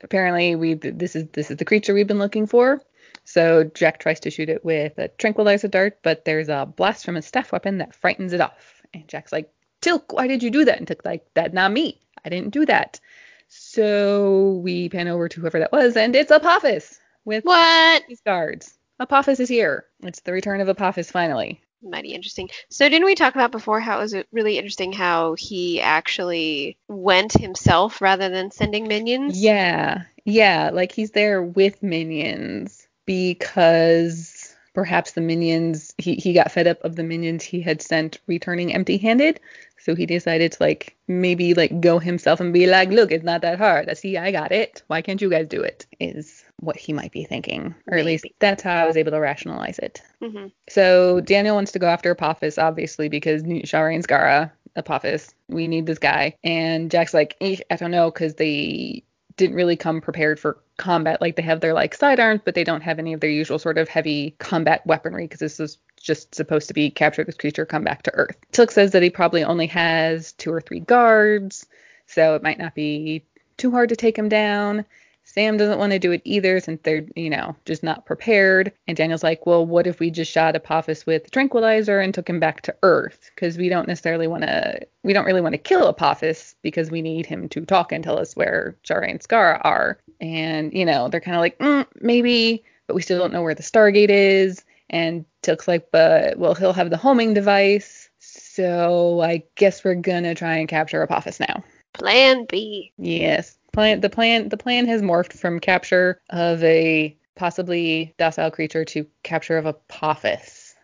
Apparently, 0.02 0.54
we 0.54 0.74
this 0.74 1.16
is 1.16 1.26
this 1.32 1.50
is 1.50 1.56
the 1.56 1.64
creature 1.64 1.94
we've 1.94 2.06
been 2.06 2.18
looking 2.18 2.46
for. 2.46 2.82
So 3.24 3.64
Jack 3.64 4.00
tries 4.00 4.20
to 4.20 4.30
shoot 4.30 4.50
it 4.50 4.64
with 4.64 4.98
a 4.98 5.08
tranquilizer 5.08 5.68
dart, 5.68 5.98
but 6.02 6.24
there's 6.26 6.50
a 6.50 6.66
blast 6.66 7.04
from 7.04 7.16
a 7.16 7.22
staff 7.22 7.52
weapon 7.52 7.78
that 7.78 7.94
frightens 7.94 8.34
it 8.34 8.40
off. 8.40 8.82
And 8.92 9.08
Jack's 9.08 9.32
like, 9.32 9.50
Teal'c, 9.80 10.12
why 10.12 10.26
did 10.26 10.42
you 10.42 10.50
do 10.50 10.66
that? 10.66 10.76
And 10.78 10.86
Teal'c's 10.86 11.06
like, 11.06 11.24
that 11.32 11.54
not 11.54 11.72
me. 11.72 12.00
I 12.24 12.28
didn't 12.28 12.50
do 12.50 12.66
that. 12.66 13.00
So 13.48 14.60
we 14.62 14.88
pan 14.90 15.08
over 15.08 15.28
to 15.28 15.40
whoever 15.40 15.58
that 15.58 15.72
was, 15.72 15.96
and 15.96 16.14
it's 16.14 16.30
Apophis 16.30 16.98
with 17.24 17.44
What? 17.44 18.02
these 18.08 18.20
guards. 18.20 18.74
Apophis 19.00 19.40
is 19.40 19.48
here. 19.48 19.86
It's 20.02 20.20
the 20.20 20.32
return 20.32 20.60
of 20.60 20.68
Apophis 20.68 21.10
finally. 21.10 21.60
Mighty 21.82 22.14
interesting. 22.14 22.48
So 22.70 22.88
didn't 22.88 23.04
we 23.04 23.14
talk 23.14 23.34
about 23.34 23.52
before 23.52 23.80
how 23.80 23.98
it 23.98 24.02
was 24.02 24.16
really 24.32 24.56
interesting 24.56 24.92
how 24.92 25.34
he 25.34 25.80
actually 25.80 26.78
went 26.88 27.32
himself 27.32 28.00
rather 28.00 28.28
than 28.30 28.50
sending 28.50 28.88
minions? 28.88 29.38
Yeah, 29.38 30.04
yeah, 30.24 30.70
like 30.72 30.92
he's 30.92 31.10
there 31.10 31.42
with 31.42 31.82
minions 31.82 32.88
because 33.04 34.54
perhaps 34.72 35.12
the 35.12 35.20
minions 35.20 35.92
he, 35.98 36.14
he 36.14 36.32
got 36.32 36.52
fed 36.52 36.66
up 36.66 36.82
of 36.82 36.96
the 36.96 37.04
minions 37.04 37.44
he 37.44 37.60
had 37.60 37.82
sent 37.82 38.20
returning 38.26 38.72
empty 38.72 38.96
handed. 38.96 39.40
So 39.78 39.94
he 39.94 40.06
decided 40.06 40.52
to 40.52 40.62
like 40.62 40.96
maybe 41.06 41.52
like 41.54 41.80
go 41.80 41.98
himself 41.98 42.40
and 42.40 42.52
be 42.52 42.66
like, 42.66 42.88
look, 42.88 43.12
it's 43.12 43.24
not 43.24 43.42
that 43.42 43.58
hard. 43.58 43.90
I 43.90 43.94
see 43.94 44.16
I 44.16 44.32
got 44.32 44.52
it. 44.52 44.82
Why 44.86 45.02
can't 45.02 45.20
you 45.20 45.28
guys 45.28 45.48
do 45.48 45.62
it? 45.62 45.86
Is 46.00 46.43
what 46.64 46.76
he 46.76 46.92
might 46.92 47.12
be 47.12 47.24
thinking. 47.24 47.74
Or 47.86 47.98
at 47.98 48.04
least 48.04 48.26
that's 48.38 48.62
how 48.62 48.74
I 48.74 48.86
was 48.86 48.96
able 48.96 49.12
to 49.12 49.20
rationalize 49.20 49.78
it. 49.78 50.02
hmm 50.20 50.46
So 50.68 51.20
Daniel 51.20 51.54
wants 51.54 51.72
to 51.72 51.78
go 51.78 51.86
after 51.86 52.10
Apophis, 52.10 52.58
obviously, 52.58 53.08
because 53.08 53.42
Sha're 53.64 53.90
and 53.90 54.06
Skaara, 54.06 54.50
Apophis, 54.76 55.34
we 55.48 55.68
need 55.68 55.86
this 55.86 55.98
guy. 55.98 56.36
And 56.42 56.90
Jack's 56.90 57.14
like, 57.14 57.36
"Eh, 57.40 57.58
I 57.70 57.76
don't 57.76 57.90
know, 57.90 58.10
because 58.10 58.34
they 58.34 59.04
didn't 59.36 59.56
really 59.56 59.76
come 59.76 60.00
prepared 60.00 60.38
for 60.38 60.58
combat. 60.76 61.20
Like 61.20 61.36
they 61.36 61.42
have 61.42 61.60
their 61.60 61.74
like 61.74 61.94
sidearms, 61.94 62.40
but 62.44 62.54
they 62.54 62.64
don't 62.64 62.82
have 62.82 62.98
any 62.98 63.12
of 63.12 63.20
their 63.20 63.30
usual 63.30 63.58
sort 63.58 63.78
of 63.78 63.88
heavy 63.88 64.34
combat 64.38 64.86
weaponry, 64.86 65.24
because 65.24 65.40
this 65.40 65.60
is 65.60 65.78
just 66.00 66.34
supposed 66.34 66.68
to 66.68 66.74
be 66.74 66.90
capture 66.90 67.24
this 67.24 67.36
creature, 67.36 67.64
come 67.64 67.82
back 67.82 68.02
to 68.02 68.14
Earth. 68.14 68.36
Teal'c 68.52 68.70
says 68.70 68.92
that 68.92 69.02
he 69.02 69.10
probably 69.10 69.42
only 69.42 69.66
has 69.68 70.32
two 70.32 70.52
or 70.52 70.60
three 70.60 70.80
guards, 70.80 71.66
so 72.06 72.34
it 72.34 72.42
might 72.42 72.58
not 72.58 72.74
be 72.74 73.24
too 73.56 73.70
hard 73.70 73.88
to 73.88 73.96
take 73.96 74.18
him 74.18 74.28
down. 74.28 74.84
Sam 75.24 75.56
doesn't 75.56 75.78
want 75.78 75.92
to 75.92 75.98
do 75.98 76.12
it 76.12 76.22
either 76.24 76.60
since 76.60 76.80
they're, 76.82 77.04
you 77.16 77.30
know, 77.30 77.56
just 77.64 77.82
not 77.82 78.06
prepared. 78.06 78.72
And 78.86 78.96
Daniel's 78.96 79.22
like, 79.22 79.46
well, 79.46 79.66
what 79.66 79.86
if 79.86 79.98
we 79.98 80.10
just 80.10 80.30
shot 80.30 80.54
Apophis 80.54 81.06
with 81.06 81.30
tranquilizer 81.30 81.98
and 81.98 82.14
took 82.14 82.28
him 82.28 82.38
back 82.38 82.60
to 82.62 82.76
Earth? 82.82 83.30
Because 83.34 83.58
we 83.58 83.68
don't 83.68 83.88
necessarily 83.88 84.26
want 84.26 84.44
to, 84.44 84.86
we 85.02 85.12
don't 85.12 85.24
really 85.24 85.40
want 85.40 85.54
to 85.54 85.58
kill 85.58 85.88
Apophis 85.88 86.54
because 86.62 86.90
we 86.90 87.02
need 87.02 87.26
him 87.26 87.48
to 87.48 87.64
talk 87.64 87.90
and 87.90 88.04
tell 88.04 88.18
us 88.18 88.36
where 88.36 88.76
Sha're 88.82 89.00
and 89.00 89.20
Skaara 89.20 89.60
are. 89.64 89.98
And, 90.20 90.72
you 90.72 90.84
know, 90.84 91.08
they're 91.08 91.20
kind 91.20 91.36
of 91.36 91.40
like, 91.40 91.58
mm, 91.58 91.86
maybe, 92.00 92.62
but 92.86 92.94
we 92.94 93.02
still 93.02 93.18
don't 93.18 93.32
know 93.32 93.42
where 93.42 93.54
the 93.54 93.62
Stargate 93.62 94.10
is. 94.10 94.64
And 94.90 95.24
Teal'c's 95.42 95.66
like, 95.66 95.90
but, 95.90 96.38
well, 96.38 96.54
he'll 96.54 96.72
have 96.72 96.90
the 96.90 96.96
homing 96.96 97.34
device. 97.34 98.08
So 98.18 99.20
I 99.22 99.42
guess 99.56 99.82
we're 99.82 99.94
going 99.94 100.22
to 100.24 100.34
try 100.34 100.56
and 100.58 100.68
capture 100.68 101.02
Apophis 101.02 101.40
now. 101.40 101.64
Plan 101.94 102.46
B. 102.48 102.92
Yes. 102.98 103.56
Plan 103.74 104.00
the 104.00 104.08
plan 104.10 104.48
the 104.48 104.56
plan 104.56 104.86
has 104.86 105.02
morphed 105.02 105.32
from 105.32 105.58
capture 105.60 106.20
of 106.30 106.62
a 106.62 107.16
possibly 107.36 108.14
docile 108.18 108.50
creature 108.52 108.84
to 108.84 109.06
capture 109.24 109.58
of 109.58 109.66
a 109.66 109.70
Apophis, 109.90 110.74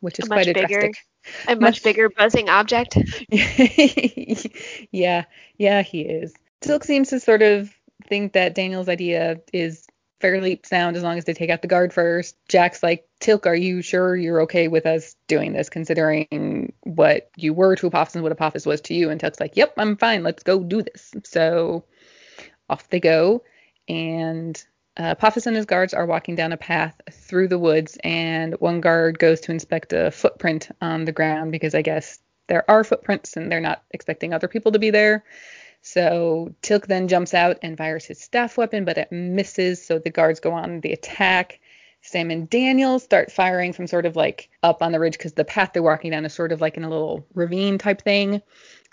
which 0.00 0.18
is 0.20 0.26
A 0.26 0.28
quite 0.28 0.46
a 0.48 0.54
bigger- 0.54 0.68
drastic. 0.68 0.96
A 1.48 1.56
much 1.56 1.60
Much- 1.60 1.82
bigger 1.84 2.08
buzzing 2.08 2.48
object. 2.48 2.96
yeah, 4.92 5.24
yeah, 5.58 5.82
he 5.82 6.02
is. 6.02 6.32
Teal'c 6.60 6.84
seems 6.84 7.08
to 7.10 7.18
sort 7.20 7.42
of 7.42 7.74
think 8.06 8.32
that 8.34 8.54
Daniel's 8.54 8.88
idea 8.88 9.40
is 9.52 9.84
fairly 10.20 10.60
sound 10.64 10.96
as 10.96 11.02
long 11.02 11.18
as 11.18 11.24
they 11.24 11.34
take 11.34 11.50
out 11.50 11.62
the 11.62 11.68
guard 11.68 11.92
first. 11.92 12.36
Jack's 12.48 12.82
like, 12.82 13.06
Teal'c, 13.20 13.44
are 13.46 13.56
you 13.56 13.82
sure 13.82 14.16
you're 14.16 14.42
okay 14.42 14.68
with 14.68 14.86
us 14.86 15.16
doing 15.26 15.52
this, 15.52 15.68
considering 15.68 16.72
what 16.84 17.28
you 17.36 17.52
were 17.52 17.74
to 17.76 17.88
Apophis 17.88 18.14
and 18.14 18.22
what 18.22 18.32
Apophis 18.32 18.64
was 18.64 18.80
to 18.82 18.94
you? 18.94 19.10
And 19.10 19.20
Teal'c's 19.20 19.40
like, 19.40 19.56
Yep, 19.56 19.74
I'm 19.78 19.96
fine. 19.96 20.22
Let's 20.22 20.42
go 20.44 20.62
do 20.62 20.82
this. 20.82 21.12
So 21.24 21.84
off 22.68 22.88
they 22.90 23.00
go, 23.00 23.42
and 23.88 24.64
uh, 24.96 25.14
and 25.20 25.56
his 25.56 25.66
guards 25.66 25.92
are 25.92 26.06
walking 26.06 26.34
down 26.34 26.52
a 26.52 26.56
path 26.56 26.98
through 27.10 27.48
the 27.48 27.58
woods, 27.58 27.98
and 28.02 28.54
one 28.60 28.80
guard 28.80 29.18
goes 29.18 29.40
to 29.42 29.52
inspect 29.52 29.92
a 29.92 30.10
footprint 30.10 30.70
on 30.80 31.04
the 31.04 31.12
ground 31.12 31.52
because 31.52 31.74
I 31.74 31.82
guess 31.82 32.18
there 32.48 32.68
are 32.70 32.84
footprints 32.84 33.36
and 33.36 33.50
they're 33.50 33.60
not 33.60 33.82
expecting 33.90 34.32
other 34.32 34.48
people 34.48 34.72
to 34.72 34.78
be 34.78 34.90
there. 34.90 35.24
So 35.82 36.54
Teal'c 36.62 36.86
then 36.86 37.08
jumps 37.08 37.34
out 37.34 37.58
and 37.62 37.76
fires 37.76 38.06
his 38.06 38.20
staff 38.20 38.56
weapon, 38.56 38.84
but 38.84 38.98
it 38.98 39.12
misses. 39.12 39.84
So 39.84 39.98
the 39.98 40.10
guards 40.10 40.40
go 40.40 40.52
on 40.52 40.80
the 40.80 40.92
attack. 40.92 41.60
Sam 42.00 42.30
and 42.30 42.48
Daniel 42.48 42.98
start 42.98 43.32
firing 43.32 43.72
from 43.72 43.86
sort 43.86 44.06
of 44.06 44.16
like 44.16 44.48
up 44.62 44.82
on 44.82 44.92
the 44.92 45.00
ridge 45.00 45.18
because 45.18 45.32
the 45.34 45.44
path 45.44 45.72
they're 45.72 45.82
walking 45.82 46.12
down 46.12 46.24
is 46.24 46.32
sort 46.32 46.52
of 46.52 46.60
like 46.60 46.76
in 46.76 46.84
a 46.84 46.90
little 46.90 47.26
ravine 47.34 47.78
type 47.78 48.02
thing. 48.02 48.42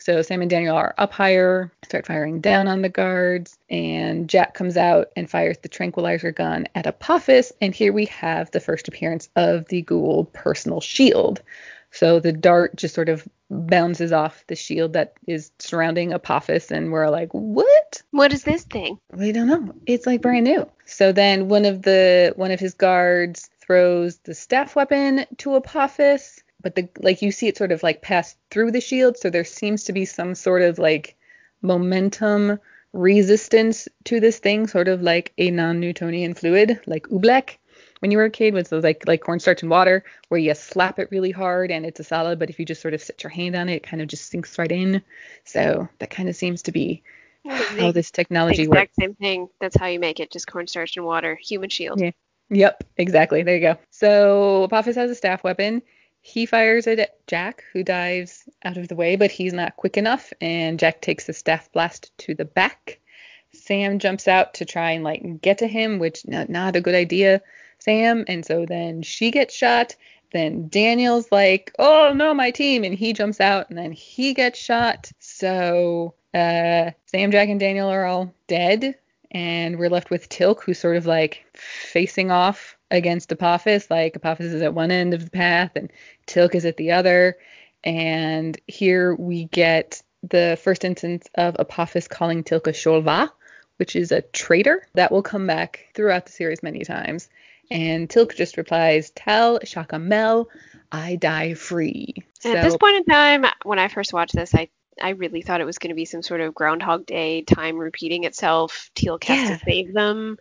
So 0.03 0.21
Sam 0.21 0.41
and 0.41 0.49
Daniel 0.49 0.75
are 0.75 0.93
up 0.97 1.13
higher, 1.13 1.71
start 1.85 2.05
firing 2.05 2.41
down 2.41 2.67
on 2.67 2.81
the 2.81 2.89
guards, 2.89 3.57
and 3.69 4.27
Jack 4.27 4.53
comes 4.53 4.75
out 4.75 5.11
and 5.15 5.29
fires 5.29 5.59
the 5.59 5.69
tranquilizer 5.69 6.33
gun 6.33 6.67
at 6.75 6.85
Apophis. 6.85 7.53
And 7.61 7.73
here 7.73 7.93
we 7.93 8.07
have 8.07 8.51
the 8.51 8.59
first 8.59 8.89
appearance 8.89 9.29
of 9.37 9.65
the 9.69 9.81
Goa'uld 9.81 10.33
personal 10.33 10.81
shield. 10.81 11.41
So 11.91 12.19
the 12.19 12.33
dart 12.33 12.75
just 12.75 12.93
sort 12.93 13.07
of 13.07 13.25
bounces 13.49 14.11
off 14.11 14.43
the 14.47 14.57
shield 14.57 14.91
that 14.91 15.13
is 15.25 15.51
surrounding 15.59 16.11
Apophis, 16.11 16.69
and 16.69 16.91
we're 16.91 17.07
like, 17.07 17.29
what? 17.31 18.01
What 18.11 18.33
is 18.33 18.43
this 18.43 18.63
thing? 18.63 18.99
We 19.13 19.31
don't 19.31 19.47
know. 19.47 19.73
It's 19.85 20.05
like 20.05 20.21
brand 20.21 20.43
new. 20.43 20.69
So 20.85 21.13
then 21.13 21.47
one 21.47 21.63
of 21.63 21.83
the 21.83 22.33
one 22.35 22.51
of 22.51 22.59
his 22.59 22.73
guards 22.73 23.49
throws 23.61 24.17
the 24.17 24.35
staff 24.35 24.75
weapon 24.75 25.25
to 25.37 25.55
Apophis, 25.55 26.42
but 26.63 26.75
the 26.75 26.89
like 26.99 27.21
you 27.21 27.31
see 27.31 27.47
it 27.47 27.57
sort 27.57 27.71
of 27.71 27.83
like 27.83 28.01
pass 28.01 28.35
through 28.49 28.71
the 28.71 28.81
shield, 28.81 29.17
so 29.17 29.29
there 29.29 29.43
seems 29.43 29.83
to 29.83 29.93
be 29.93 30.05
some 30.05 30.33
sort 30.33 30.63
of 30.63 30.79
like 30.79 31.15
momentum 31.61 32.59
resistance 32.93 33.87
to 34.05 34.19
this 34.19 34.39
thing, 34.39 34.65
sort 34.65 34.87
of 34.87 35.01
like 35.01 35.33
a 35.37 35.51
non-Newtonian 35.51 36.33
fluid, 36.33 36.79
like 36.87 37.07
oobleck. 37.09 37.57
When 37.99 38.11
you 38.11 38.17
were 38.17 38.25
a 38.25 38.29
kid, 38.29 38.53
with 38.53 38.69
those 38.69 38.83
like 38.83 39.03
like 39.07 39.21
cornstarch 39.21 39.61
and 39.61 39.69
water, 39.69 40.03
where 40.29 40.39
you 40.39 40.53
slap 40.55 40.99
it 40.99 41.09
really 41.11 41.31
hard 41.31 41.69
and 41.69 41.85
it's 41.85 41.99
a 41.99 42.03
solid, 42.03 42.39
but 42.39 42.49
if 42.49 42.59
you 42.59 42.65
just 42.65 42.81
sort 42.81 42.93
of 42.93 43.01
set 43.01 43.23
your 43.23 43.29
hand 43.29 43.55
on 43.55 43.69
it, 43.69 43.75
it 43.75 43.83
kind 43.83 44.01
of 44.01 44.07
just 44.07 44.29
sinks 44.29 44.57
right 44.57 44.71
in. 44.71 45.01
So 45.43 45.87
that 45.99 46.09
kind 46.09 46.29
of 46.29 46.35
seems 46.35 46.63
to 46.63 46.71
be 46.71 47.03
how 47.45 47.91
this 47.91 48.11
technology 48.11 48.67
works. 48.67 48.93
same 48.99 49.15
thing. 49.15 49.49
That's 49.59 49.75
how 49.77 49.87
you 49.87 49.99
make 49.99 50.19
it. 50.19 50.31
Just 50.31 50.47
cornstarch 50.47 50.97
and 50.97 51.05
water. 51.05 51.35
Human 51.35 51.69
shield. 51.69 51.99
Yeah. 51.99 52.11
Yep, 52.49 52.83
exactly. 52.97 53.43
There 53.43 53.55
you 53.55 53.61
go. 53.61 53.77
So 53.89 54.63
Apophis 54.63 54.95
has 54.95 55.09
a 55.09 55.15
staff 55.15 55.43
weapon. 55.43 55.81
He 56.25 56.45
fires 56.45 56.87
at 56.87 57.27
Jack, 57.27 57.65
who 57.73 57.83
dives 57.83 58.47
out 58.63 58.77
of 58.77 58.87
the 58.87 58.95
way, 58.95 59.17
but 59.17 59.29
he's 59.29 59.51
not 59.51 59.75
quick 59.75 59.97
enough, 59.97 60.31
and 60.39 60.79
Jack 60.79 61.01
takes 61.01 61.25
the 61.25 61.33
staff 61.33 61.69
blast 61.73 62.17
to 62.19 62.33
the 62.33 62.45
back. 62.45 62.99
Sam 63.51 63.99
jumps 63.99 64.25
out 64.25 64.53
to 64.55 64.65
try 64.65 64.91
and 64.91 65.03
like 65.03 65.41
get 65.41 65.57
to 65.57 65.67
him, 65.67 65.99
which 65.99 66.25
not, 66.25 66.49
not 66.49 66.77
a 66.77 66.81
good 66.81 66.95
idea, 66.95 67.41
Sam. 67.79 68.23
And 68.29 68.45
so 68.45 68.65
then 68.65 69.01
she 69.01 69.31
gets 69.31 69.53
shot. 69.53 69.97
Then 70.31 70.69
Daniel's 70.69 71.29
like, 71.29 71.73
"Oh 71.77 72.13
no, 72.15 72.33
my 72.33 72.51
team!" 72.51 72.85
and 72.85 72.95
he 72.95 73.11
jumps 73.11 73.41
out, 73.41 73.69
and 73.69 73.77
then 73.77 73.91
he 73.91 74.33
gets 74.33 74.57
shot. 74.57 75.11
So 75.19 76.13
uh, 76.33 76.91
Sam, 77.05 77.31
Jack, 77.31 77.49
and 77.49 77.59
Daniel 77.59 77.89
are 77.89 78.05
all 78.05 78.33
dead, 78.47 78.95
and 79.31 79.77
we're 79.77 79.89
left 79.89 80.09
with 80.09 80.29
Teal'c, 80.29 80.63
who's 80.63 80.79
sort 80.79 80.95
of 80.95 81.05
like 81.05 81.45
facing 81.53 82.31
off 82.31 82.77
against 82.93 83.31
Apophis. 83.31 83.91
Like 83.91 84.15
Apophis 84.15 84.53
is 84.53 84.61
at 84.61 84.73
one 84.73 84.91
end 84.91 85.13
of 85.13 85.25
the 85.25 85.31
path, 85.31 85.71
and 85.75 85.91
Teal'c 86.27 86.55
is 86.55 86.63
at 86.63 86.77
the 86.77 86.91
other. 86.91 87.35
And 87.83 88.57
here 88.67 89.13
we 89.15 89.45
get 89.45 90.01
the 90.21 90.57
first 90.61 90.85
instance 90.85 91.27
of 91.35 91.57
Apophis 91.59 92.07
calling 92.07 92.43
Teal'c 92.43 92.67
a 92.67 92.71
Shol'va, 92.71 93.29
which 93.77 93.97
is 93.97 94.13
a 94.13 94.21
traitor. 94.21 94.87
That 94.93 95.11
will 95.11 95.23
come 95.23 95.45
back 95.45 95.87
throughout 95.93 96.27
the 96.27 96.31
series 96.31 96.63
many 96.63 96.85
times. 96.85 97.27
And 97.69 98.07
Teal'c 98.07 98.35
just 98.35 98.55
replies, 98.55 99.09
Tell 99.09 99.59
Shakamel 99.59 100.45
I 100.91 101.15
die 101.15 101.55
free. 101.55 102.13
And 102.45 102.55
at 102.55 102.63
this 102.63 102.77
point 102.77 102.97
in 102.97 103.05
time, 103.05 103.45
when 103.63 103.79
I 103.79 103.87
first 103.87 104.13
watched 104.13 104.35
this, 104.35 104.53
I 104.53 104.69
I 105.01 105.09
really 105.09 105.41
thought 105.41 105.61
it 105.61 105.65
was 105.65 105.77
going 105.77 105.89
to 105.89 105.95
be 105.95 106.05
some 106.05 106.21
sort 106.23 106.41
of 106.41 106.53
Groundhog 106.53 107.05
Day, 107.05 107.41
time 107.41 107.77
repeating 107.77 108.23
itself. 108.23 108.91
Teal'c 108.95 109.23
has 109.25 109.49
Yeah. 109.49 109.57
to 109.57 109.63
save 109.65 109.93
them. 109.93 110.37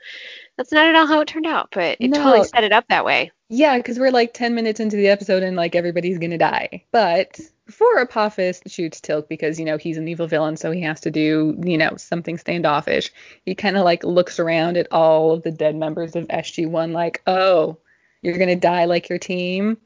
That's 0.57 0.73
not 0.73 0.87
at 0.87 0.95
all 0.95 1.07
how 1.07 1.21
it 1.21 1.29
turned 1.29 1.47
out, 1.47 1.69
but 1.73 1.97
it 2.01 2.09
No. 2.11 2.19
totally 2.19 2.45
set 2.45 2.65
it 2.65 2.73
up 2.73 2.87
that 2.89 3.05
way. 3.05 3.31
Yeah, 3.49 3.77
because 3.77 3.99
we're 3.99 4.11
like 4.11 4.33
10 4.33 4.55
minutes 4.55 4.81
into 4.81 4.97
the 4.97 5.09
episode 5.09 5.43
and 5.43 5.57
like 5.57 5.75
everybody's 5.75 6.19
gonna 6.19 6.39
die. 6.39 6.85
But 6.91 7.39
before 7.67 7.99
Apophis 8.01 8.63
shoots 8.67 9.01
Teal'c 9.01 9.29
because, 9.29 9.59
you 9.59 9.65
know, 9.67 9.77
he's 9.77 9.99
an 9.99 10.09
evil 10.09 10.27
villain, 10.27 10.57
so 10.57 10.71
he 10.71 10.81
has 10.83 11.01
to 11.03 11.11
do, 11.11 11.59
you 11.65 11.77
know, 11.79 11.97
something 11.97 12.39
standoffish, 12.39 13.11
he 13.45 13.55
kind 13.55 13.77
of 13.77 13.85
like 13.85 14.05
looks 14.05 14.39
around 14.39 14.77
at 14.77 14.91
all 14.93 15.33
of 15.33 15.43
the 15.43 15.51
dead 15.51 15.77
members 15.77 16.17
of 16.17 16.27
SG1 16.29 16.93
like, 16.93 17.23
oh, 17.27 17.77
you're 18.23 18.39
gonna 18.39 18.57
die 18.57 18.85
like 18.87 19.09
your 19.09 19.19
team? 19.19 19.77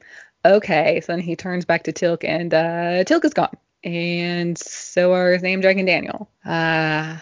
Okay. 0.45 1.01
So 1.01 1.11
then 1.13 1.21
he 1.21 1.35
turns 1.35 1.65
back 1.65 1.83
to 1.83 1.93
Teal'c 1.93 2.23
and 2.23 2.53
uh, 2.53 3.03
Teal'c 3.03 3.25
is 3.25 3.33
gone. 3.33 3.55
And 3.83 4.57
so 4.57 5.13
are 5.13 5.37
Jack, 5.37 5.77
and 5.77 5.87
Daniel. 5.87 6.29
Uh, 6.45 7.17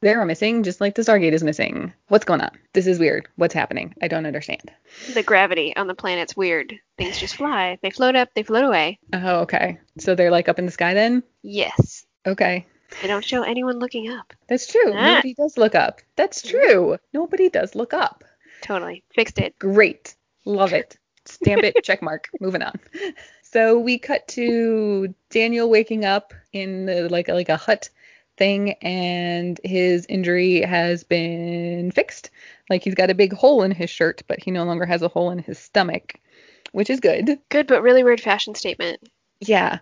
they're 0.00 0.24
missing, 0.24 0.62
just 0.62 0.80
like 0.80 0.94
the 0.94 1.02
Stargate 1.02 1.32
is 1.32 1.42
missing. 1.42 1.92
What's 2.06 2.24
going 2.24 2.40
on? 2.40 2.50
This 2.72 2.86
is 2.86 3.00
weird. 3.00 3.26
What's 3.36 3.54
happening? 3.54 3.94
I 4.00 4.06
don't 4.06 4.26
understand. 4.26 4.70
The 5.12 5.24
gravity 5.24 5.74
on 5.74 5.88
the 5.88 5.94
planet's 5.94 6.36
weird. 6.36 6.78
Things 6.96 7.18
just 7.18 7.36
fly. 7.36 7.78
They 7.82 7.90
float 7.90 8.14
up, 8.14 8.28
they 8.34 8.44
float 8.44 8.64
away. 8.64 9.00
Oh, 9.12 9.40
okay. 9.40 9.80
So 9.98 10.14
they're 10.14 10.30
like 10.30 10.48
up 10.48 10.58
in 10.58 10.66
the 10.66 10.72
sky 10.72 10.94
then? 10.94 11.24
Yes. 11.42 12.06
Okay. 12.26 12.66
They 13.02 13.08
don't 13.08 13.24
show 13.24 13.42
anyone 13.42 13.78
looking 13.78 14.10
up. 14.10 14.32
That's 14.48 14.66
true. 14.66 14.92
Ah. 14.94 15.14
Nobody 15.14 15.34
does 15.34 15.58
look 15.58 15.74
up. 15.74 16.00
That's 16.16 16.42
true. 16.42 16.96
Nobody 17.12 17.48
does 17.48 17.74
look 17.74 17.92
up. 17.92 18.24
Totally. 18.62 19.04
Fixed 19.14 19.38
it. 19.38 19.58
Great. 19.58 20.14
Love 20.44 20.72
it. 20.72 20.96
Stamp 21.24 21.64
it. 21.64 21.76
Check 21.84 22.02
mark. 22.02 22.28
Moving 22.40 22.62
on. 22.62 22.78
So 23.50 23.78
we 23.78 23.98
cut 23.98 24.28
to 24.28 25.14
Daniel 25.30 25.70
waking 25.70 26.04
up 26.04 26.34
in 26.52 26.84
the, 26.84 27.08
like 27.08 27.28
like 27.28 27.48
a 27.48 27.56
hut 27.56 27.88
thing 28.36 28.72
and 28.82 29.58
his 29.64 30.04
injury 30.08 30.60
has 30.60 31.02
been 31.02 31.90
fixed. 31.90 32.30
Like 32.68 32.84
he's 32.84 32.94
got 32.94 33.08
a 33.10 33.14
big 33.14 33.32
hole 33.32 33.62
in 33.62 33.70
his 33.70 33.88
shirt, 33.88 34.22
but 34.28 34.42
he 34.42 34.50
no 34.50 34.64
longer 34.64 34.84
has 34.84 35.00
a 35.00 35.08
hole 35.08 35.30
in 35.30 35.38
his 35.38 35.58
stomach, 35.58 36.20
which 36.72 36.90
is 36.90 37.00
good. 37.00 37.38
Good, 37.48 37.66
but 37.66 37.82
really 37.82 38.04
weird 38.04 38.20
fashion 38.20 38.54
statement. 38.54 39.08
Yeah. 39.40 39.78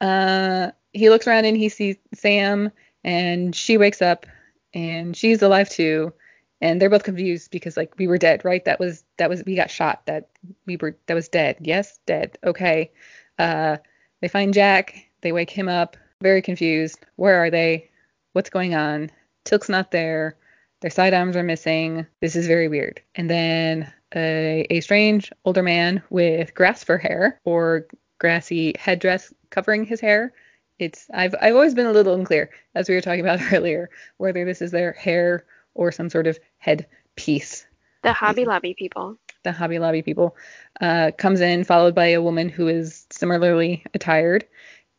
Uh, 0.00 0.72
he 0.92 1.08
looks 1.08 1.26
around 1.26 1.46
and 1.46 1.56
he 1.56 1.70
sees 1.70 1.96
Sam, 2.12 2.70
and 3.02 3.56
she 3.56 3.78
wakes 3.78 4.02
up, 4.02 4.26
and 4.74 5.16
she's 5.16 5.40
alive 5.40 5.70
too. 5.70 6.12
And 6.60 6.80
they're 6.80 6.90
both 6.90 7.04
confused 7.04 7.50
because 7.50 7.76
like 7.76 7.92
we 7.98 8.06
were 8.06 8.18
dead, 8.18 8.44
right? 8.44 8.64
That 8.64 8.80
was 8.80 9.04
that 9.18 9.28
was 9.28 9.44
we 9.44 9.56
got 9.56 9.70
shot. 9.70 10.06
That 10.06 10.30
we 10.64 10.76
were 10.76 10.96
that 11.06 11.14
was 11.14 11.28
dead. 11.28 11.56
Yes, 11.60 11.98
dead. 12.06 12.38
Okay. 12.44 12.90
Uh, 13.38 13.76
they 14.20 14.28
find 14.28 14.54
Jack. 14.54 14.94
They 15.20 15.32
wake 15.32 15.50
him 15.50 15.68
up. 15.68 15.96
Very 16.22 16.40
confused. 16.40 17.04
Where 17.16 17.42
are 17.42 17.50
they? 17.50 17.90
What's 18.32 18.50
going 18.50 18.74
on? 18.74 19.10
Teal'c's 19.44 19.68
not 19.68 19.90
there. 19.90 20.36
Their 20.80 20.90
side 20.90 21.14
arms 21.14 21.36
are 21.36 21.42
missing. 21.42 22.06
This 22.20 22.36
is 22.36 22.46
very 22.46 22.68
weird. 22.68 23.02
And 23.14 23.28
then 23.28 23.92
a, 24.14 24.66
a 24.70 24.80
strange 24.80 25.32
older 25.44 25.62
man 25.62 26.02
with 26.10 26.54
grass 26.54 26.84
for 26.84 26.98
hair 26.98 27.40
or 27.44 27.86
grassy 28.18 28.74
headdress 28.78 29.32
covering 29.50 29.84
his 29.84 30.00
hair. 30.00 30.32
It's 30.78 31.06
I've 31.12 31.34
I've 31.40 31.54
always 31.54 31.74
been 31.74 31.86
a 31.86 31.92
little 31.92 32.14
unclear, 32.14 32.50
as 32.74 32.88
we 32.88 32.94
were 32.94 33.00
talking 33.00 33.20
about 33.20 33.40
earlier, 33.52 33.90
whether 34.18 34.44
this 34.44 34.60
is 34.60 34.70
their 34.70 34.92
hair 34.92 35.44
or 35.76 35.92
some 35.92 36.10
sort 36.10 36.26
of 36.26 36.38
head 36.58 36.86
piece. 37.14 37.66
The 38.02 38.12
Hobby 38.12 38.44
Lobby 38.44 38.74
people. 38.74 39.16
The 39.42 39.52
Hobby 39.52 39.78
Lobby 39.78 40.02
people 40.02 40.36
uh, 40.80 41.12
comes 41.16 41.40
in, 41.40 41.64
followed 41.64 41.94
by 41.94 42.06
a 42.06 42.22
woman 42.22 42.48
who 42.48 42.68
is 42.68 43.06
similarly 43.10 43.84
attired. 43.94 44.46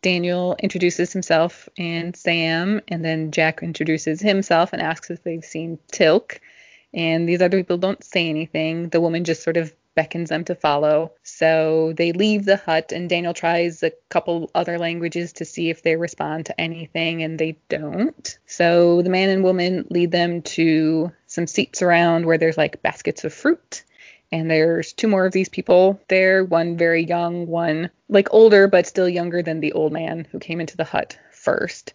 Daniel 0.02 0.56
introduces 0.60 1.12
himself 1.12 1.68
and 1.78 2.16
Sam, 2.16 2.82
and 2.88 3.04
then 3.04 3.32
Jack 3.32 3.62
introduces 3.63 4.22
himself 4.22 4.72
and 4.74 4.82
asks 4.82 5.10
if 5.10 5.24
they've 5.24 5.44
seen 5.44 5.80
Teal'c. 5.92 6.40
And 6.94 7.28
these 7.28 7.42
other 7.42 7.58
people 7.58 7.78
don't 7.78 8.04
say 8.04 8.30
anything. 8.30 8.90
The 8.90 9.02
woman 9.02 9.24
just 9.24 9.44
sort 9.44 9.58
of 9.58 9.74
beckons 9.98 10.30
them 10.30 10.46
to 10.46 10.56
follow. 10.56 11.12
So 11.24 11.92
they 11.98 12.14
leave 12.14 12.46
the 12.46 12.56
hut, 12.56 12.92
and 12.94 13.10
Daniel 13.10 13.34
tries 13.34 13.82
a 13.82 13.92
couple 14.10 14.52
other 14.54 14.78
languages 14.78 15.34
to 15.34 15.46
see 15.46 15.72
if 15.72 15.82
they 15.82 15.96
respond 15.96 16.46
to 16.46 16.62
anything, 16.62 17.24
and 17.24 17.38
they 17.38 17.58
don't. 17.68 18.38
So 18.46 19.02
the 19.02 19.10
man 19.10 19.30
and 19.30 19.44
woman 19.44 19.88
lead 19.90 20.12
them 20.12 20.44
to 20.44 21.12
some 21.26 21.48
seats 21.48 21.82
around 21.82 22.28
where 22.28 22.38
there's 22.38 22.58
like 22.58 22.84
baskets 22.84 23.26
of 23.26 23.34
fruit. 23.34 23.84
And 24.32 24.52
there's 24.52 24.94
two 24.94 25.08
more 25.08 25.26
of 25.26 25.34
these 25.34 25.50
people 25.50 26.00
there, 26.10 26.44
one 26.44 26.78
very 26.78 27.04
young, 27.04 27.48
one 27.48 27.90
like 28.08 28.28
older, 28.32 28.68
but 28.68 28.86
still 28.86 29.10
younger 29.10 29.42
than 29.42 29.62
the 29.62 29.74
old 29.74 29.94
man 29.94 30.28
who 30.32 30.40
came 30.40 30.62
into 30.62 30.78
the 30.78 30.84
hut 30.84 31.18
first. 31.32 31.94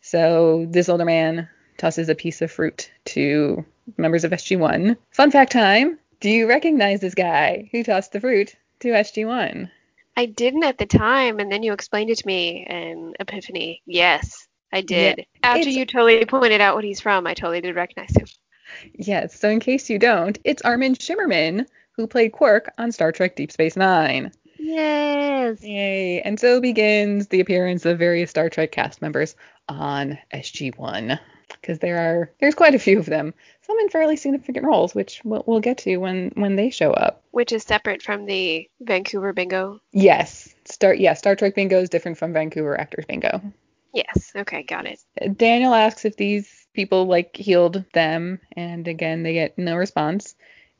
So 0.00 0.66
this 0.68 0.88
older 0.88 1.04
man 1.04 1.48
tosses 1.76 2.08
a 2.08 2.14
piece 2.14 2.42
of 2.42 2.50
fruit 2.50 2.90
to 3.04 3.64
members 3.96 4.24
of 4.24 4.32
SG1. 4.32 4.96
Fun 5.10 5.30
fact 5.30 5.52
time 5.52 5.98
do 6.20 6.30
you 6.30 6.48
recognize 6.48 7.00
this 7.00 7.14
guy 7.14 7.68
who 7.72 7.82
tossed 7.82 8.12
the 8.12 8.20
fruit 8.20 8.54
to 8.80 8.88
SG1? 8.88 9.70
I 10.16 10.26
didn't 10.26 10.64
at 10.64 10.78
the 10.78 10.86
time, 10.86 11.40
and 11.40 11.50
then 11.50 11.62
you 11.62 11.72
explained 11.72 12.10
it 12.10 12.18
to 12.18 12.26
me, 12.26 12.64
and 12.68 13.16
Epiphany. 13.18 13.82
Yes, 13.86 14.46
I 14.72 14.80
did. 14.80 15.18
Yeah, 15.18 15.24
After 15.42 15.68
you 15.68 15.86
totally 15.86 16.24
pointed 16.24 16.60
out 16.60 16.76
what 16.76 16.84
he's 16.84 17.00
from, 17.00 17.26
I 17.26 17.34
totally 17.34 17.60
did 17.60 17.74
recognize 17.74 18.16
him. 18.16 18.26
Yes, 18.94 19.38
so 19.38 19.48
in 19.48 19.60
case 19.60 19.90
you 19.90 19.98
don't, 19.98 20.38
it's 20.44 20.62
Armin 20.62 20.94
Shimerman 20.94 21.66
who 21.92 22.06
played 22.06 22.32
Quark 22.32 22.72
on 22.78 22.92
Star 22.92 23.12
Trek 23.12 23.36
Deep 23.36 23.52
Space 23.52 23.76
Nine. 23.76 24.32
Yes. 24.58 25.62
Yay. 25.62 26.22
And 26.22 26.40
so 26.40 26.60
begins 26.60 27.28
the 27.28 27.40
appearance 27.40 27.84
of 27.84 27.98
various 27.98 28.30
Star 28.30 28.48
Trek 28.48 28.72
cast 28.72 29.02
members 29.02 29.36
on 29.68 30.18
SG1. 30.32 31.18
Because 31.64 31.78
there 31.78 31.96
are 31.96 32.30
there's 32.40 32.54
quite 32.54 32.74
a 32.74 32.78
few 32.78 32.98
of 32.98 33.06
them, 33.06 33.32
some 33.62 33.78
in 33.80 33.88
fairly 33.88 34.16
significant 34.16 34.66
roles, 34.66 34.94
which 34.94 35.22
we'll, 35.24 35.42
we'll 35.46 35.60
get 35.60 35.78
to 35.78 35.96
when 35.96 36.30
when 36.34 36.56
they 36.56 36.68
show 36.68 36.90
up. 36.90 37.22
Which 37.30 37.52
is 37.52 37.62
separate 37.62 38.02
from 38.02 38.26
the 38.26 38.68
Vancouver 38.80 39.32
bingo. 39.32 39.80
Yes, 39.90 40.54
Star 40.66 40.92
yeah 40.92 41.14
Star 41.14 41.34
Trek 41.36 41.54
Bingo 41.54 41.80
is 41.80 41.88
different 41.88 42.18
from 42.18 42.34
Vancouver 42.34 42.78
Actors 42.78 43.06
Bingo. 43.06 43.40
Yes. 43.94 44.32
Okay, 44.36 44.62
got 44.64 44.84
it. 44.84 45.00
Daniel 45.38 45.72
asks 45.72 46.04
if 46.04 46.16
these 46.16 46.66
people 46.74 47.06
like 47.06 47.34
healed 47.34 47.82
them, 47.94 48.40
and 48.52 48.86
again 48.86 49.22
they 49.22 49.32
get 49.32 49.56
no 49.56 49.76
response. 49.76 50.34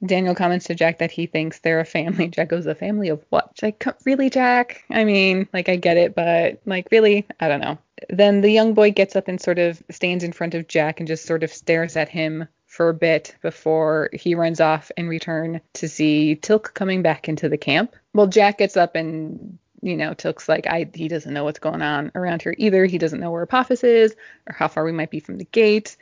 Daniel 0.05 0.35
comments 0.35 0.66
to 0.66 0.75
Jack 0.75 0.99
that 0.99 1.11
he 1.11 1.27
thinks 1.27 1.61
they're 1.61 1.81
a 1.81 1.85
family. 1.87 2.29
Jack 2.29 2.49
goes, 2.49 2.66
"A 2.66 2.75
family 2.75 3.09
of 3.09 3.25
what?" 3.31 3.51
Like, 3.62 3.87
really, 4.05 4.29
Jack? 4.29 4.85
I 4.90 5.05
mean, 5.05 5.49
like 5.55 5.70
I 5.70 5.77
get 5.77 5.97
it, 5.97 6.14
but 6.14 6.61
like 6.66 6.88
really, 6.90 7.27
I 7.40 7.49
don't 7.49 7.61
know. 7.61 7.79
Then 8.09 8.40
the 8.40 8.51
young 8.51 8.75
boy 8.75 8.90
gets 8.90 9.17
up 9.17 9.29
and 9.29 9.40
sort 9.40 9.59
of 9.59 9.83
stands 9.90 10.25
in 10.25 10.33
front 10.33 10.55
of 10.55 10.69
Jack 10.69 11.01
and 11.01 11.07
just 11.07 11.27
sort 11.27 11.43
of 11.43 11.53
stares 11.53 11.97
at 11.97 12.09
him 12.09 12.47
for 12.67 12.88
a 12.88 12.95
bit 12.95 13.37
before 13.40 14.11
he 14.12 14.35
runs 14.35 14.61
off 14.61 14.90
and 14.97 15.09
return 15.09 15.61
to 15.75 15.88
see 15.88 16.37
Teal'c 16.43 16.75
coming 16.75 17.03
back 17.03 17.29
into 17.29 17.49
the 17.49 17.57
camp. 17.57 17.95
Well, 18.14 18.27
Jack 18.27 18.59
gets 18.59 18.77
up 18.77 18.97
and 18.97 19.59
you 19.85 19.97
know, 19.99 20.14
Teal'c's 20.14 20.49
like, 20.49 20.67
I 20.67 20.88
he 20.95 21.09
doesn't 21.09 21.33
know 21.33 21.45
what's 21.45 21.59
going 21.59 21.83
on 21.83 22.11
around 22.14 22.43
here 22.43 22.55
either. 22.57 22.87
He 22.87 22.97
doesn't 22.97 23.21
know 23.21 23.31
where 23.31 23.43
Apophis 23.43 23.85
is 23.85 24.17
or 24.49 24.55
how 24.55 24.67
far 24.67 24.83
we 24.83 24.93
might 24.93 25.11
be 25.11 25.21
from 25.21 25.37
the 25.37 25.45
gate. 25.45 25.97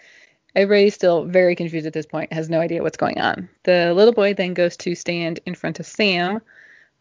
Everybody's 0.55 0.95
still 0.95 1.25
very 1.25 1.57
confused 1.57 1.87
at 1.87 1.93
this 1.93 2.07
point, 2.07 2.33
has 2.33 2.49
no 2.49 2.61
idea 2.61 2.83
what's 2.83 2.97
going 2.97 3.19
on. 3.19 3.49
The 3.65 3.93
little 3.95 4.15
boy 4.15 4.35
then 4.35 4.55
goes 4.55 4.77
to 4.79 4.95
stand 4.95 5.41
in 5.47 5.55
front 5.55 5.81
of 5.81 5.87
Sam, 5.87 6.41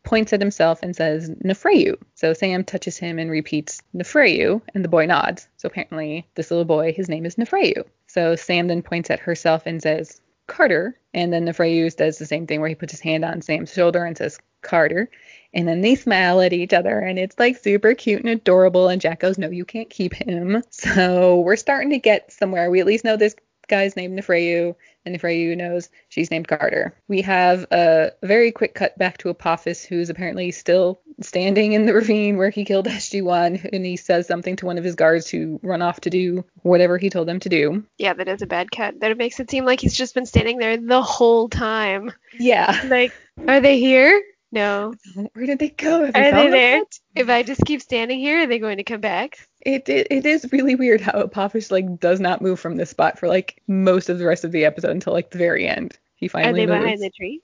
points 0.03 0.33
at 0.33 0.41
himself, 0.41 0.79
and 0.81 0.95
says, 0.95 1.29
Nafrayu. 1.29 1.95
So 2.15 2.33
Sam 2.33 2.63
touches 2.63 2.97
him 2.97 3.19
and 3.19 3.29
repeats, 3.29 3.81
Nafrayu, 3.95 4.61
and 4.73 4.83
the 4.83 4.89
boy 4.89 5.05
nods. 5.05 5.47
So 5.57 5.67
apparently, 5.67 6.27
this 6.35 6.51
little 6.51 6.65
boy, 6.65 6.93
his 6.93 7.09
name 7.09 7.25
is 7.25 7.35
Nafrayu. 7.35 7.85
So 8.07 8.35
Sam 8.35 8.67
then 8.67 8.81
points 8.81 9.09
at 9.09 9.19
herself 9.19 9.63
and 9.65 9.81
says, 9.81 10.21
Carter. 10.47 10.97
And 11.13 11.31
then 11.31 11.45
Nafrayu 11.45 11.95
does 11.95 12.17
the 12.17 12.25
same 12.25 12.47
thing 12.47 12.59
where 12.59 12.69
he 12.69 12.75
puts 12.75 12.91
his 12.91 12.99
hand 12.99 13.23
on 13.23 13.41
Sam's 13.41 13.73
shoulder 13.73 14.03
and 14.03 14.17
says, 14.17 14.39
Carter. 14.61 15.09
And 15.53 15.67
then 15.67 15.81
they 15.81 15.95
smile 15.95 16.41
at 16.41 16.53
each 16.53 16.73
other, 16.73 16.99
and 16.99 17.19
it's 17.19 17.37
like 17.37 17.57
super 17.57 17.93
cute 17.93 18.21
and 18.21 18.29
adorable. 18.29 18.87
And 18.87 19.01
Jack 19.01 19.19
goes, 19.19 19.37
No, 19.37 19.49
you 19.49 19.65
can't 19.65 19.89
keep 19.89 20.13
him. 20.13 20.63
So 20.71 21.39
we're 21.41 21.55
starting 21.57 21.91
to 21.91 21.99
get 21.99 22.31
somewhere. 22.31 22.69
We 22.69 22.79
at 22.79 22.85
least 22.85 23.05
know 23.05 23.17
this 23.17 23.35
guy's 23.67 23.95
named 23.95 24.17
Nafrayu, 24.17 24.75
and 25.05 25.15
Nafrayu 25.15 25.55
knows 25.57 25.89
she's 26.09 26.31
named 26.31 26.47
Carter. 26.47 26.93
We 27.07 27.21
have 27.21 27.65
a 27.71 28.11
very 28.23 28.51
quick 28.51 28.75
cut 28.75 28.97
back 28.97 29.17
to 29.19 29.29
Apophis, 29.29 29.83
who's 29.83 30.09
apparently 30.09 30.51
still 30.51 31.01
standing 31.21 31.73
in 31.73 31.85
the 31.85 31.93
ravine 31.95 32.37
where 32.37 32.49
he 32.49 32.65
killed 32.65 32.87
SG1, 32.87 33.69
and 33.71 33.85
he 33.85 33.97
says 33.97 34.27
something 34.27 34.55
to 34.57 34.65
one 34.65 34.77
of 34.77 34.83
his 34.83 34.95
guards 34.95 35.29
who 35.29 35.59
run 35.63 35.81
off 35.81 36.01
to 36.01 36.09
do 36.09 36.45
whatever 36.61 36.97
he 36.97 37.09
told 37.09 37.27
them 37.27 37.39
to 37.39 37.49
do. 37.49 37.83
Yeah, 37.97 38.13
that 38.13 38.27
is 38.27 38.41
a 38.41 38.47
bad 38.47 38.71
cut. 38.71 38.99
That 38.99 39.17
makes 39.17 39.39
it 39.39 39.49
seem 39.49 39.65
like 39.65 39.79
he's 39.79 39.95
just 39.95 40.13
been 40.13 40.25
standing 40.25 40.57
there 40.57 40.77
the 40.77 41.01
whole 41.01 41.49
time. 41.49 42.11
Yeah. 42.37 42.81
Like, 42.85 43.13
are 43.47 43.59
they 43.59 43.79
here? 43.79 44.21
No. 44.51 44.93
Where 45.33 45.45
did 45.45 45.59
they 45.59 45.69
go? 45.69 46.05
Have 46.05 46.15
Are 46.15 46.31
they 46.31 46.49
there? 46.49 46.83
If 47.15 47.29
I 47.29 47.43
just 47.43 47.61
keep 47.65 47.81
standing 47.81 48.19
here, 48.19 48.41
are 48.43 48.47
they 48.47 48.59
going 48.59 48.77
to 48.77 48.83
come 48.83 49.01
back? 49.01 49.47
It, 49.61 49.87
it 49.87 50.07
it 50.09 50.25
is 50.25 50.51
really 50.51 50.75
weird 50.75 51.01
how 51.01 51.13
Apophis 51.21 51.71
like 51.71 51.99
does 51.99 52.19
not 52.19 52.41
move 52.41 52.59
from 52.59 52.77
this 52.77 52.89
spot 52.89 53.19
for 53.19 53.27
like 53.27 53.61
most 53.67 54.09
of 54.09 54.19
the 54.19 54.25
rest 54.25 54.43
of 54.43 54.51
the 54.51 54.65
episode 54.65 54.91
until 54.91 55.13
like 55.13 55.31
the 55.31 55.37
very 55.37 55.67
end. 55.67 55.97
He 56.15 56.27
finally. 56.27 56.63
Are 56.63 56.65
they 56.65 56.73
moves. 56.73 56.83
behind 56.83 57.01
the 57.01 57.09
tree? 57.11 57.41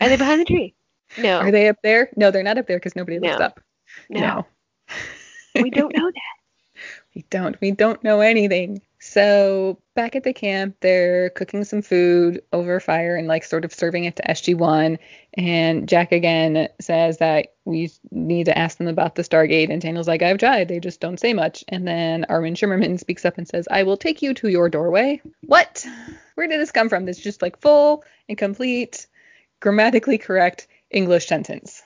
Are 0.00 0.08
they 0.08 0.16
behind 0.16 0.40
the 0.40 0.46
tree? 0.46 0.74
No. 1.18 1.38
Are 1.38 1.52
they 1.52 1.68
up 1.68 1.76
there? 1.84 2.10
No, 2.16 2.32
they're 2.32 2.42
not 2.42 2.58
up 2.58 2.66
there 2.66 2.78
because 2.78 2.96
nobody 2.96 3.20
looks 3.20 3.38
No. 3.38 3.44
up. 3.44 3.60
No. 4.10 4.46
We 5.62 5.70
don't 5.70 5.96
know 5.96 6.10
that. 6.10 6.82
We 7.14 7.24
don't. 7.30 7.58
We 7.60 7.70
don't 7.70 8.02
know 8.02 8.20
anything. 8.20 8.82
So 9.08 9.78
back 9.94 10.16
at 10.16 10.24
the 10.24 10.32
camp, 10.32 10.76
they're 10.80 11.30
cooking 11.30 11.62
some 11.62 11.80
food 11.80 12.42
over 12.52 12.80
fire 12.80 13.14
and 13.14 13.28
like 13.28 13.44
sort 13.44 13.64
of 13.64 13.72
serving 13.72 14.04
it 14.04 14.16
to 14.16 14.22
SG1. 14.24 14.98
And 15.34 15.88
Jack 15.88 16.10
again 16.10 16.68
says 16.80 17.18
that 17.18 17.54
we 17.64 17.92
need 18.10 18.46
to 18.46 18.58
ask 18.58 18.78
them 18.78 18.88
about 18.88 19.14
the 19.14 19.22
Stargate. 19.22 19.70
And 19.70 19.80
Daniel's 19.80 20.08
like, 20.08 20.22
I've 20.22 20.38
tried. 20.38 20.66
They 20.66 20.80
just 20.80 21.00
don't 21.00 21.20
say 21.20 21.34
much. 21.34 21.64
And 21.68 21.86
then 21.86 22.26
Armin 22.28 22.54
Shimerman 22.54 22.98
speaks 23.00 23.24
up 23.24 23.38
and 23.38 23.46
says, 23.46 23.68
I 23.70 23.84
will 23.84 23.96
take 23.96 24.22
you 24.22 24.34
to 24.34 24.48
your 24.48 24.68
doorway. 24.68 25.22
What? 25.46 25.86
Where 26.34 26.48
did 26.48 26.60
this 26.60 26.72
come 26.72 26.88
from? 26.88 27.04
This 27.04 27.18
just 27.18 27.42
like 27.42 27.60
full 27.60 28.02
and 28.28 28.36
complete, 28.36 29.06
grammatically 29.60 30.18
correct 30.18 30.66
English 30.90 31.28
sentence. 31.28 31.80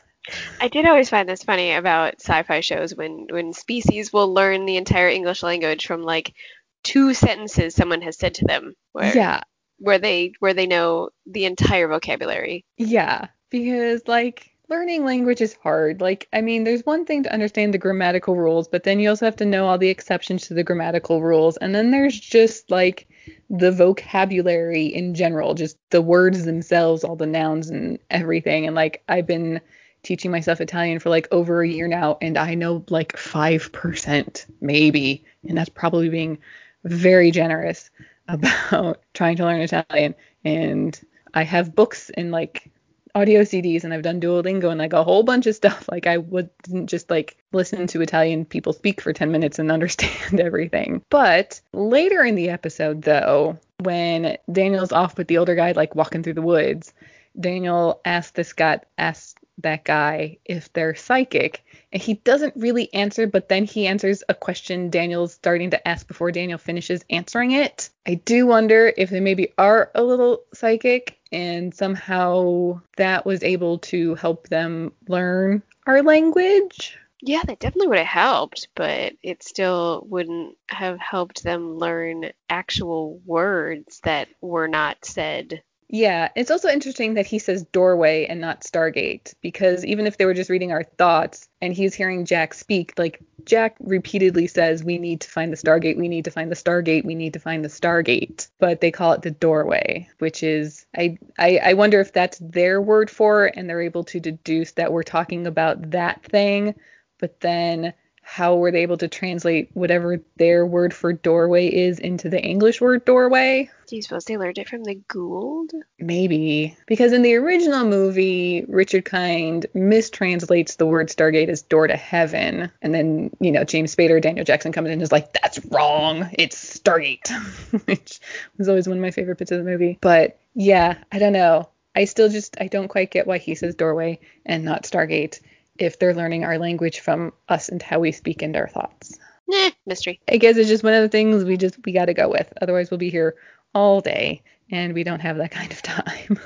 I 0.61 0.69
did 0.69 0.87
always 0.87 1.11
find 1.11 1.29
this 1.29 1.43
funny 1.43 1.73
about 1.73 2.21
sci-fi 2.21 2.61
shows 2.61 2.95
when 2.95 3.27
when 3.31 3.53
species 3.53 4.13
will 4.13 4.33
learn 4.33 4.67
the 4.67 4.77
entire 4.77 5.09
English 5.09 5.43
language 5.43 5.87
from 5.87 6.03
like 6.03 6.35
two 6.83 7.15
sentences 7.15 7.75
someone 7.75 8.03
has 8.03 8.19
said 8.19 8.35
to 8.35 8.45
them. 8.45 8.75
Where, 8.93 9.15
Yeah. 9.15 9.41
Where 9.79 9.99
they 9.99 10.33
where 10.41 10.55
they 10.55 10.67
know 10.67 11.11
the 11.27 11.47
entire 11.47 11.89
vocabulary. 11.89 12.67
Yeah, 12.77 13.29
because 13.51 14.07
like 14.07 14.51
learning 14.71 15.05
language 15.05 15.41
is 15.41 15.57
hard. 15.63 16.01
Like, 16.01 16.29
I 16.33 16.41
mean, 16.41 16.65
there's 16.65 16.87
one 16.87 17.05
thing 17.05 17.25
to 17.25 17.33
understand 17.33 17.75
the 17.75 17.79
grammatical 17.79 18.37
rules, 18.37 18.69
but 18.69 18.85
then 18.85 19.01
you 19.01 19.11
also 19.11 19.25
have 19.25 19.37
to 19.37 19.45
know 19.45 19.67
all 19.67 19.79
the 19.79 19.89
exceptions 19.89 20.47
to 20.47 20.55
the 20.55 20.63
grammatical 20.63 21.21
rules. 21.21 21.57
And 21.57 21.75
then 21.75 21.91
there's 21.91 22.19
just 22.19 22.71
like 22.71 23.09
the 23.51 23.73
vocabulary 23.73 24.87
in 24.87 25.15
general, 25.15 25.55
just 25.55 25.77
the 25.91 26.01
words 26.01 26.45
themselves, 26.45 27.03
all 27.03 27.17
the 27.17 27.27
nouns 27.27 27.69
and 27.69 27.99
everything. 28.11 28.67
And 28.67 28.77
like, 28.77 29.03
I've 29.09 29.27
been 29.27 29.61
teaching 30.03 30.31
myself 30.31 30.61
Italian 30.61 31.01
for 31.01 31.11
like 31.11 31.29
over 31.33 31.63
a 31.63 31.69
year 31.69 31.89
now, 31.89 32.17
and 32.23 32.39
I 32.39 32.55
know 32.55 32.85
like 32.89 33.13
5% 33.15 34.47
maybe. 34.61 35.25
And 35.47 35.59
that's 35.59 35.69
probably 35.69 36.09
being 36.09 36.39
very 36.85 37.31
generous 37.31 37.91
about 38.29 39.03
trying 39.15 39.37
to 39.37 39.45
learn 39.45 39.61
Italian. 39.61 40.15
And 40.45 40.99
I 41.35 41.45
have 41.45 41.75
books 41.75 42.11
and 42.11 42.31
like 42.31 42.71
audio 43.15 43.43
CDs 43.43 43.85
and 43.85 43.93
I've 43.93 44.03
done 44.03 44.21
Duolingo 44.21 44.71
and 44.71 44.79
like 44.79 44.93
a 44.93 45.05
whole 45.05 45.23
bunch 45.23 45.47
of 45.47 45.55
stuff. 45.55 45.89
Like 45.91 46.07
I 46.07 46.19
wouldn't 46.19 46.89
just 46.89 47.11
like 47.11 47.37
listen 47.53 47.87
to 47.89 48.01
Italian 48.01 48.45
people 48.45 48.73
speak 48.73 49.01
for 49.01 49.13
10 49.13 49.31
minutes 49.33 49.59
and 49.59 49.71
understand 49.73 50.41
everything. 50.41 51.03
But 51.11 51.61
later 51.73 52.25
in 52.25 52.35
the 52.35 52.51
episode 52.51 53.03
though, 53.03 53.59
when 53.81 54.37
Daniel's 54.51 54.93
off 54.93 55.17
with 55.17 55.29
the 55.29 55.39
older 55.39 55.55
guy 55.55 55.73
like 55.73 55.95
walking 55.95 56.23
through 56.23 56.35
the 56.35 56.43
woods, 56.43 56.93
Daniel 57.39 58.01
asks 58.05 58.33
this 58.33 58.53
guy 58.53 58.81
asks 58.99 59.35
that 59.63 59.85
guy 59.85 60.39
if 60.45 60.73
they're 60.73 60.95
psychic 60.95 61.65
and 61.93 62.03
he 62.03 62.15
doesn't 62.15 62.55
really 62.57 62.93
answer 62.95 63.27
but 63.27 63.49
then 63.49 63.65
he 63.65 63.87
answers 63.87 64.23
a 64.29 64.35
question 64.35 64.91
Daniel's 64.91 65.35
starting 65.35 65.71
to 65.71 65.89
ask 65.89 66.07
before 66.07 66.31
Daniel 66.31 66.59
finishes 66.59 67.05
answering 67.11 67.53
it. 67.53 67.91
I 68.07 68.15
do 68.15 68.47
wonder 68.47 68.93
if 68.97 69.11
they 69.11 69.21
maybe 69.21 69.53
are 69.59 69.91
a 69.95 70.03
little 70.03 70.43
psychic 70.55 71.19
and 71.33 71.75
somehow 71.75 72.81
that 72.97 73.25
was 73.25 73.43
able 73.43 73.79
to 73.79 74.15
help 74.17 74.49
them 74.49 74.93
learn 75.09 75.63
our 75.87 76.03
language. 76.03 76.99
Yeah, 77.23 77.43
that 77.47 77.59
definitely 77.59 77.89
would 77.89 77.99
have 77.99 78.07
helped, 78.07 78.69
but 78.75 79.13
it 79.23 79.43
still 79.43 80.07
wouldn't 80.09 80.57
have 80.69 80.99
helped 80.99 81.43
them 81.43 81.77
learn 81.79 82.33
actual 82.49 83.21
words 83.27 84.01
that 84.05 84.29
were 84.41 84.69
not 84.69 85.05
said. 85.05 85.63
Yeah, 85.93 86.29
it's 86.37 86.53
also 86.53 86.69
interesting 86.69 87.15
that 87.15 87.27
he 87.27 87.41
says 87.41 87.65
doorway 87.65 88.25
and 88.27 88.41
not 88.41 88.61
Stargate 88.61 89.35
because 89.43 89.85
even 89.85 90.07
if 90.07 90.17
they 90.17 90.25
were 90.25 90.35
just 90.35 90.49
reading 90.49 90.71
our 90.71 90.85
thoughts 90.85 91.49
and 91.61 91.73
he's 91.73 91.95
hearing 91.95 92.25
Jack 92.25 92.55
speak, 92.55 92.95
like 92.97 93.19
Jack 93.45 93.75
repeatedly 93.81 94.47
says, 94.47 94.85
We 94.85 94.99
need 94.99 95.21
to 95.23 95.29
find 95.29 95.53
the 95.53 95.57
Stargate, 95.57 95.97
we 95.97 96.07
need 96.07 96.27
to 96.27 96.31
find 96.31 96.49
the 96.49 96.55
Stargate, 96.55 97.05
we 97.05 97.17
need 97.17 97.33
to 97.33 97.41
find 97.41 97.65
the 97.65 97.69
Stargate. 97.69 98.49
But 98.61 98.81
they 98.81 98.93
call 98.93 99.15
it 99.15 99.23
the 99.23 99.33
doorway, 99.33 100.09
which 100.21 100.45
is 100.45 100.87
I 100.97 101.19
I, 101.41 101.59
I 101.61 101.73
wonder 101.75 102.01
if 102.01 102.13
that's 102.13 102.39
their 102.39 102.81
word 102.81 103.11
for 103.11 103.47
it 103.49 103.55
and 103.57 103.69
they're 103.69 103.83
able 103.83 104.05
to 104.05 104.21
deduce 104.21 104.71
that 104.73 104.93
we're 104.93 105.03
talking 105.03 105.45
about 105.49 105.91
that 105.91 106.23
thing, 106.23 106.77
but 107.19 107.41
then 107.41 107.95
how 108.31 108.55
were 108.55 108.71
they 108.71 108.83
able 108.83 108.97
to 108.97 109.09
translate 109.09 109.71
whatever 109.75 110.21
their 110.37 110.65
word 110.65 110.95
for 110.95 111.13
doorway 111.13 111.67
is 111.67 111.99
into 111.99 112.29
the 112.29 112.41
English 112.41 112.81
word 112.81 113.05
doorway? 113.05 113.69
Do 113.89 113.97
you 113.97 114.03
suppose 114.03 114.25
they 114.25 114.37
learned 114.37 114.57
it 114.59 114.69
from 114.69 114.85
the 114.85 115.01
Goa'uld? 115.09 115.73
Maybe. 115.99 116.77
Because 116.87 117.13
in 117.13 117.23
the 117.23 117.35
original 117.35 117.85
movie, 117.85 118.65
Richard 118.69 119.05
Kind 119.05 119.67
mistranslates 119.75 120.77
the 120.77 120.87
word 120.87 121.09
Stargate 121.09 121.49
as 121.49 121.63
door 121.63 121.89
to 121.89 121.97
heaven. 121.97 122.71
And 122.83 122.95
then, 122.95 123.31
you 123.41 123.51
know, 123.51 123.65
James 123.65 123.97
Spader, 123.97 124.23
Daniel 124.23 124.45
Jackson 124.45 124.71
comes 124.71 124.87
in 124.87 124.93
and 124.93 125.03
is 125.03 125.11
like, 125.11 125.33
that's 125.33 125.59
wrong. 125.67 126.31
It's 126.35 126.79
Stargate. 126.79 127.29
Which 127.89 128.21
was 128.59 128.69
always 128.69 128.87
one 128.87 128.99
of 128.99 129.03
my 129.03 129.11
favorite 129.11 129.39
bits 129.39 129.51
of 129.51 129.59
the 129.59 129.69
movie. 129.69 129.99
But 130.01 130.39
yeah, 130.55 130.99
I 131.11 131.19
don't 131.19 131.33
know. 131.33 131.69
I 131.97 132.05
still 132.05 132.29
just, 132.29 132.57
I 132.61 132.69
don't 132.69 132.87
quite 132.87 133.11
get 133.11 133.27
why 133.27 133.39
he 133.39 133.57
says 133.57 133.75
doorway 133.75 134.21
and 134.47 134.65
not 134.65 134.85
Stargate 134.85 135.41
if 135.81 135.99
they're 135.99 136.15
learning 136.15 136.45
our 136.45 136.59
language 136.59 137.01
from 137.01 137.33
us 137.49 137.69
and 137.69 137.83
how 137.83 137.99
we 137.99 138.13
speak 138.13 138.43
and 138.43 138.57
our 138.57 138.69
thoughts. 138.69 139.19
Nah, 139.49 139.71
mystery. 139.87 140.21
I 140.31 140.37
guess 140.37 140.57
it's 140.57 140.69
just 140.69 140.85
one 140.85 140.95
of 140.95 141.03
the 141.03 141.09
things 141.09 141.45
we 141.45 141.57
just 141.57 141.77
we 141.85 141.93
got 141.93 142.05
to 142.05 142.15
go 142.15 142.29
with. 142.29 142.53
Otherwise, 142.63 142.91
we'll 142.91 142.99
be 142.99 143.11
here 143.11 143.35
all 143.75 144.01
day 144.01 144.43
and 144.71 144.95
we 144.95 145.03
don't 145.03 145.21
have 145.21 145.37
that 145.39 145.51
kind 145.51 145.73
of 145.73 145.83
time. 145.83 146.39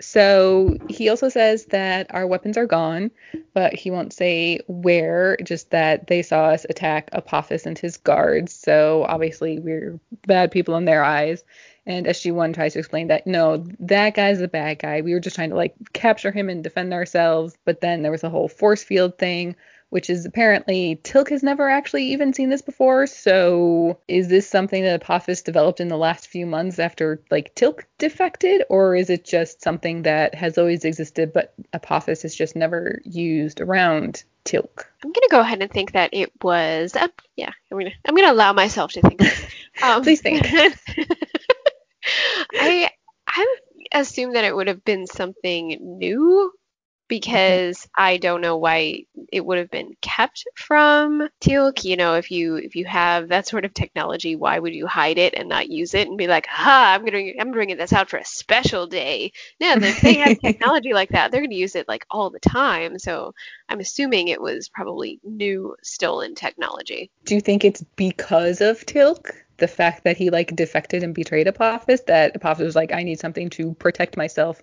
so 0.00 0.76
he 0.88 1.08
also 1.08 1.28
says 1.28 1.66
that 1.66 2.12
our 2.14 2.26
weapons 2.26 2.58
are 2.58 2.66
gone, 2.66 3.10
but 3.54 3.74
he 3.74 3.90
won't 3.90 4.12
say 4.12 4.60
where, 4.68 5.36
just 5.42 5.70
that 5.70 6.06
they 6.06 6.22
saw 6.22 6.46
us 6.46 6.66
attack 6.68 7.08
Apophis 7.12 7.66
and 7.66 7.78
his 7.78 7.96
guards. 7.96 8.52
So 8.52 9.04
obviously 9.08 9.58
we're 9.58 9.98
bad 10.26 10.50
people 10.50 10.76
in 10.76 10.84
their 10.84 11.02
eyes. 11.02 11.44
And 11.84 12.06
SG1 12.06 12.54
tries 12.54 12.74
to 12.74 12.78
explain 12.78 13.08
that 13.08 13.26
no, 13.26 13.64
that 13.80 14.14
guy's 14.14 14.38
the 14.38 14.48
bad 14.48 14.78
guy. 14.78 15.00
We 15.00 15.14
were 15.14 15.20
just 15.20 15.36
trying 15.36 15.50
to 15.50 15.56
like 15.56 15.74
capture 15.92 16.30
him 16.30 16.48
and 16.48 16.62
defend 16.62 16.92
ourselves. 16.94 17.56
But 17.64 17.80
then 17.80 18.02
there 18.02 18.12
was 18.12 18.22
a 18.24 18.30
whole 18.30 18.48
force 18.48 18.84
field 18.84 19.18
thing, 19.18 19.56
which 19.92 20.08
is 20.08 20.24
apparently 20.24 21.00
Teal'c 21.02 21.28
has 21.28 21.42
never 21.42 21.68
actually 21.68 22.04
even 22.04 22.32
seen 22.32 22.48
this 22.48 22.62
before. 22.62 23.06
So 23.06 23.98
is 24.08 24.28
this 24.28 24.48
something 24.48 24.82
that 24.84 25.02
Apophis 25.02 25.42
developed 25.42 25.80
in 25.80 25.88
the 25.88 25.98
last 25.98 26.28
few 26.28 26.46
months 26.46 26.78
after 26.78 27.20
like 27.30 27.54
Teal'c 27.56 27.84
defected, 27.98 28.62
or 28.70 28.96
is 28.96 29.10
it 29.10 29.24
just 29.24 29.60
something 29.60 30.02
that 30.02 30.34
has 30.34 30.56
always 30.56 30.84
existed 30.86 31.32
but 31.32 31.52
Apophis 31.74 32.22
has 32.22 32.34
just 32.34 32.56
never 32.56 33.02
used 33.04 33.60
around 33.60 34.24
Teal'c? 34.44 34.84
I'm 35.04 35.12
gonna 35.12 35.26
go 35.30 35.40
ahead 35.40 35.60
and 35.60 35.70
think 35.70 35.92
that 35.92 36.08
it 36.14 36.32
was. 36.42 36.96
Uh, 36.96 37.08
yeah, 37.36 37.50
I'm 37.70 37.78
gonna 37.78 37.90
I'm 38.06 38.14
gonna 38.14 38.32
allow 38.32 38.52
myself 38.52 38.92
to 38.92 39.00
think. 39.02 39.20
Um, 39.82 40.02
Please 40.02 40.20
think. 40.20 40.46
I 42.54 42.90
I 43.26 43.56
assume 43.92 44.34
that 44.34 44.44
it 44.44 44.54
would 44.54 44.68
have 44.68 44.84
been 44.84 45.06
something 45.06 45.78
new 45.80 46.52
because 47.12 47.86
I 47.94 48.16
don't 48.16 48.40
know 48.40 48.56
why 48.56 49.04
it 49.30 49.44
would 49.44 49.58
have 49.58 49.70
been 49.70 49.92
kept 50.00 50.46
from 50.54 51.28
Teal'c. 51.42 51.84
You 51.84 51.96
know, 51.96 52.14
if 52.14 52.30
you 52.30 52.56
if 52.56 52.74
you 52.74 52.86
have 52.86 53.28
that 53.28 53.46
sort 53.46 53.66
of 53.66 53.74
technology, 53.74 54.34
why 54.34 54.58
would 54.58 54.74
you 54.74 54.86
hide 54.86 55.18
it 55.18 55.34
and 55.34 55.46
not 55.46 55.68
use 55.68 55.92
it 55.92 56.08
and 56.08 56.16
be 56.16 56.26
like, 56.26 56.46
ha, 56.46 56.94
I'm 56.94 57.04
gonna 57.04 57.32
I'm 57.38 57.52
bringing 57.52 57.76
this 57.76 57.92
out 57.92 58.08
for 58.08 58.16
a 58.16 58.24
special 58.24 58.86
day. 58.86 59.32
No, 59.60 59.74
if 59.74 60.00
they 60.00 60.14
have 60.14 60.40
technology 60.44 60.94
like 60.94 61.10
that, 61.10 61.30
they're 61.30 61.42
gonna 61.42 61.54
use 61.54 61.76
it 61.76 61.86
like 61.86 62.06
all 62.10 62.30
the 62.30 62.40
time. 62.40 62.98
So 62.98 63.34
I'm 63.68 63.80
assuming 63.80 64.28
it 64.28 64.40
was 64.40 64.70
probably 64.70 65.20
new 65.22 65.76
stolen 65.82 66.34
technology. 66.34 67.10
Do 67.24 67.34
you 67.34 67.42
think 67.42 67.62
it's 67.62 67.84
because 67.94 68.62
of 68.62 68.86
Teal'c? 68.86 69.32
The 69.58 69.68
fact 69.68 70.04
that 70.04 70.16
he 70.16 70.30
like 70.30 70.54
defected 70.56 71.02
and 71.02 71.14
betrayed 71.14 71.46
Apophis, 71.46 72.02
that 72.06 72.34
Apophis 72.36 72.64
was 72.64 72.76
like, 72.76 72.92
I 72.92 73.02
need 73.02 73.20
something 73.20 73.50
to 73.50 73.74
protect 73.74 74.16
myself 74.16 74.60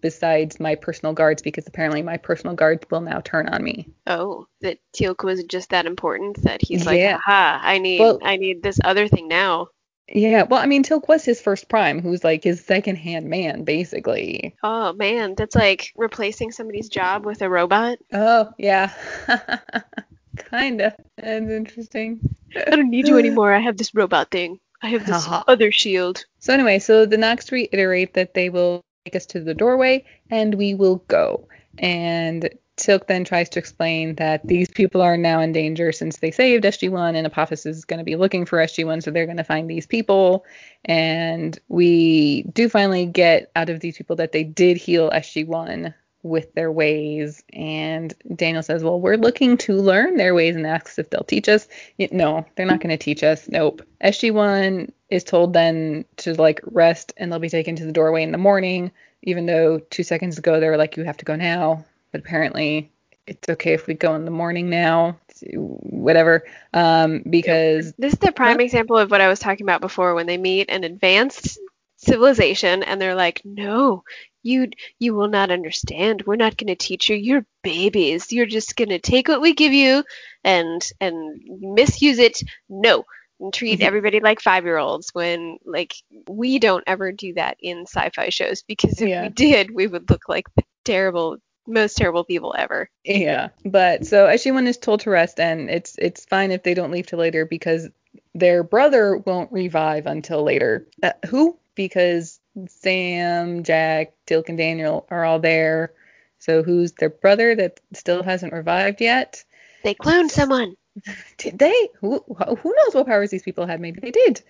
besides 0.00 0.58
my 0.58 0.74
personal 0.74 1.14
guards 1.14 1.42
because 1.42 1.66
apparently 1.68 2.02
my 2.02 2.16
personal 2.16 2.56
guards 2.56 2.84
will 2.90 3.00
now 3.00 3.20
turn 3.20 3.48
on 3.48 3.62
me. 3.62 3.88
Oh, 4.06 4.46
that 4.60 4.78
Teal'c 4.94 5.22
was 5.24 5.44
just 5.44 5.70
that 5.70 5.86
important 5.86 6.42
that 6.42 6.60
he's 6.60 6.84
like, 6.84 6.98
Yeah. 6.98 7.16
aha, 7.16 7.60
I 7.62 7.78
need 7.78 8.00
Well- 8.00 8.18
I 8.22 8.36
need 8.36 8.62
this 8.62 8.80
other 8.82 9.06
thing 9.08 9.28
now. 9.28 9.68
Yeah, 10.08 10.42
well, 10.42 10.60
I 10.60 10.66
mean, 10.66 10.82
Teal'c 10.82 11.06
was 11.08 11.24
his 11.24 11.40
first 11.40 11.68
prime, 11.68 12.00
who's 12.02 12.24
like 12.24 12.42
his 12.44 12.62
second 12.62 12.96
hand 12.96 13.30
man, 13.30 13.62
basically. 13.62 14.54
Oh 14.62 14.92
man, 14.92 15.34
that's 15.36 15.54
like 15.54 15.92
replacing 15.96 16.50
somebody's 16.50 16.88
job 16.88 17.24
with 17.24 17.40
a 17.40 17.48
robot. 17.48 17.98
Oh, 18.12 18.50
yeah. 18.58 18.92
Kinda. 20.50 20.94
That's 21.16 21.50
interesting. 21.50 22.20
I 22.56 22.70
don't 22.70 22.90
need 22.90 23.08
you 23.08 23.18
anymore. 23.18 23.52
I 23.52 23.60
have 23.60 23.76
this 23.76 23.94
robot 23.94 24.30
thing. 24.30 24.58
I 24.82 24.88
have 24.88 25.06
this 25.06 25.16
Uh-huh. 25.26 25.44
other 25.48 25.70
shield. 25.70 26.24
So 26.40 26.52
anyway, 26.52 26.78
so 26.78 27.06
the 27.06 27.16
Nox 27.18 27.50
reiterate 27.52 28.14
that 28.14 28.34
they 28.34 28.48
will 28.50 28.82
take 29.04 29.16
us 29.16 29.26
to 29.26 29.40
the 29.40 29.54
doorway 29.54 30.04
and 30.30 30.54
we 30.54 30.74
will 30.74 30.96
go. 31.08 31.48
And 31.78 32.48
Teal'c 32.78 33.06
then 33.06 33.24
tries 33.24 33.50
to 33.50 33.58
explain 33.58 34.14
that 34.16 34.46
these 34.46 34.70
people 34.70 35.02
are 35.02 35.16
now 35.16 35.40
in 35.40 35.52
danger 35.52 35.92
since 35.92 36.18
they 36.18 36.30
saved 36.30 36.64
SG1 36.64 37.14
and 37.16 37.26
Apophis 37.26 37.66
is 37.66 37.84
going 37.84 37.98
to 37.98 38.04
be 38.04 38.16
looking 38.16 38.46
for 38.46 38.58
SG1, 38.58 39.02
so 39.02 39.10
they're 39.10 39.26
going 39.26 39.36
to 39.36 39.44
find 39.44 39.68
these 39.68 39.86
people. 39.86 40.44
And 40.84 41.56
we 41.68 42.42
do 42.44 42.68
finally 42.68 43.06
get 43.06 43.50
out 43.54 43.68
of 43.68 43.80
these 43.80 43.96
people 43.98 44.16
that 44.16 44.32
they 44.32 44.42
did 44.42 44.78
heal 44.78 45.10
SG1 45.10 45.94
with 46.22 46.54
their 46.54 46.70
ways. 46.70 47.42
And 47.52 48.14
Daniel 48.34 48.62
says, 48.62 48.84
Well, 48.84 49.00
we're 49.00 49.16
looking 49.16 49.56
to 49.58 49.74
learn 49.74 50.16
their 50.16 50.34
ways 50.34 50.56
and 50.56 50.66
asks 50.66 50.98
if 50.98 51.10
they'll 51.10 51.24
teach 51.24 51.48
us. 51.48 51.68
No, 51.98 52.46
they're 52.54 52.66
not 52.66 52.80
going 52.80 52.96
to 52.96 53.02
teach 53.02 53.22
us. 53.22 53.48
Nope. 53.48 53.82
SG1 54.02 54.90
is 55.10 55.24
told 55.24 55.52
then 55.52 56.04
to 56.18 56.34
like 56.34 56.60
rest 56.64 57.12
and 57.16 57.30
they'll 57.30 57.38
be 57.38 57.48
taken 57.48 57.76
to 57.76 57.84
the 57.84 57.92
doorway 57.92 58.22
in 58.22 58.32
the 58.32 58.38
morning, 58.38 58.92
even 59.22 59.46
though 59.46 59.78
two 59.78 60.02
seconds 60.02 60.38
ago 60.38 60.60
they 60.60 60.68
were 60.68 60.76
like, 60.76 60.96
You 60.96 61.04
have 61.04 61.18
to 61.18 61.24
go 61.24 61.36
now. 61.36 61.84
But 62.12 62.20
apparently 62.20 62.90
it's 63.26 63.48
okay 63.48 63.72
if 63.72 63.86
we 63.86 63.94
go 63.94 64.14
in 64.14 64.24
the 64.24 64.30
morning 64.30 64.70
now. 64.70 65.18
Whatever. 65.54 66.44
Um, 66.72 67.22
because 67.28 67.94
This 67.98 68.12
is 68.12 68.18
the 68.18 68.32
prime 68.32 68.60
example 68.60 68.96
of 68.96 69.10
what 69.10 69.20
I 69.20 69.28
was 69.28 69.40
talking 69.40 69.64
about 69.64 69.80
before 69.80 70.14
when 70.14 70.26
they 70.26 70.38
meet 70.38 70.70
an 70.70 70.84
advanced 70.84 71.58
civilization 71.96 72.82
and 72.82 73.00
they're 73.00 73.14
like, 73.14 73.42
no, 73.44 74.04
You 74.42 74.68
you 74.98 75.14
will 75.14 75.28
not 75.28 75.50
understand. 75.50 76.22
We're 76.26 76.36
not 76.36 76.56
going 76.56 76.68
to 76.68 76.74
teach 76.74 77.08
you. 77.08 77.16
You're 77.16 77.46
babies. 77.62 78.32
You're 78.32 78.46
just 78.46 78.76
going 78.76 78.88
to 78.90 78.98
take 78.98 79.28
what 79.28 79.40
we 79.40 79.54
give 79.54 79.72
you 79.72 80.04
and 80.44 80.82
and 81.00 81.40
misuse 81.60 82.18
it. 82.18 82.40
No. 82.68 83.04
And 83.40 83.52
treat 83.52 83.80
Mhm. 83.80 83.84
everybody 83.86 84.20
like 84.20 84.40
five 84.40 84.64
year 84.64 84.78
olds 84.78 85.10
when 85.12 85.58
like 85.64 85.94
we 86.28 86.58
don't 86.58 86.84
ever 86.86 87.10
do 87.12 87.34
that 87.34 87.56
in 87.60 87.82
sci-fi 87.86 88.28
shows 88.28 88.62
because 88.62 89.00
if 89.00 89.08
Yeah. 89.08 89.22
we 89.22 89.28
did 89.30 89.74
we 89.74 89.86
would 89.86 90.08
look 90.10 90.28
like 90.28 90.46
the 90.56 90.62
terrible 90.84 91.38
most 91.66 91.96
terrible 91.96 92.24
people 92.24 92.54
ever. 92.58 92.90
Yeah, 93.04 93.50
but 93.64 94.04
so 94.06 94.26
SG1 94.26 94.66
is 94.66 94.78
told 94.78 95.00
to 95.00 95.10
rest, 95.10 95.38
and 95.38 95.70
it's 95.70 95.94
it's 95.98 96.24
fine 96.24 96.50
if 96.50 96.62
they 96.64 96.74
don't 96.74 96.90
leave 96.90 97.06
till 97.06 97.20
later 97.20 97.46
because 97.46 97.88
their 98.34 98.62
brother 98.64 99.16
won't 99.16 99.52
revive 99.52 100.06
until 100.06 100.42
later. 100.42 100.88
Uh, 101.02 101.12
who? 101.28 101.56
Because 101.76 102.40
Sam, 102.68 103.64
Jack, 103.64 104.12
Teal'c, 104.26 104.48
and 104.48 104.58
Daniel 104.58 105.06
are 105.10 105.24
all 105.24 105.38
there. 105.38 105.92
So 106.38 106.62
who's 106.62 106.92
their 106.92 107.10
brother 107.10 107.54
that 107.54 107.80
still 107.92 108.22
hasn't 108.22 108.52
revived 108.52 109.00
yet? 109.00 109.44
They 109.84 109.94
cloned 109.94 110.30
someone. 110.30 110.76
Did 111.38 111.58
they? 111.58 111.88
Who 112.00 112.22
who 112.28 112.74
knows 112.76 112.94
what 112.94 113.06
powers 113.06 113.30
these 113.30 113.42
people 113.42 113.66
had? 113.66 113.80
Maybe 113.80 114.00
they 114.00 114.10
did. 114.10 114.42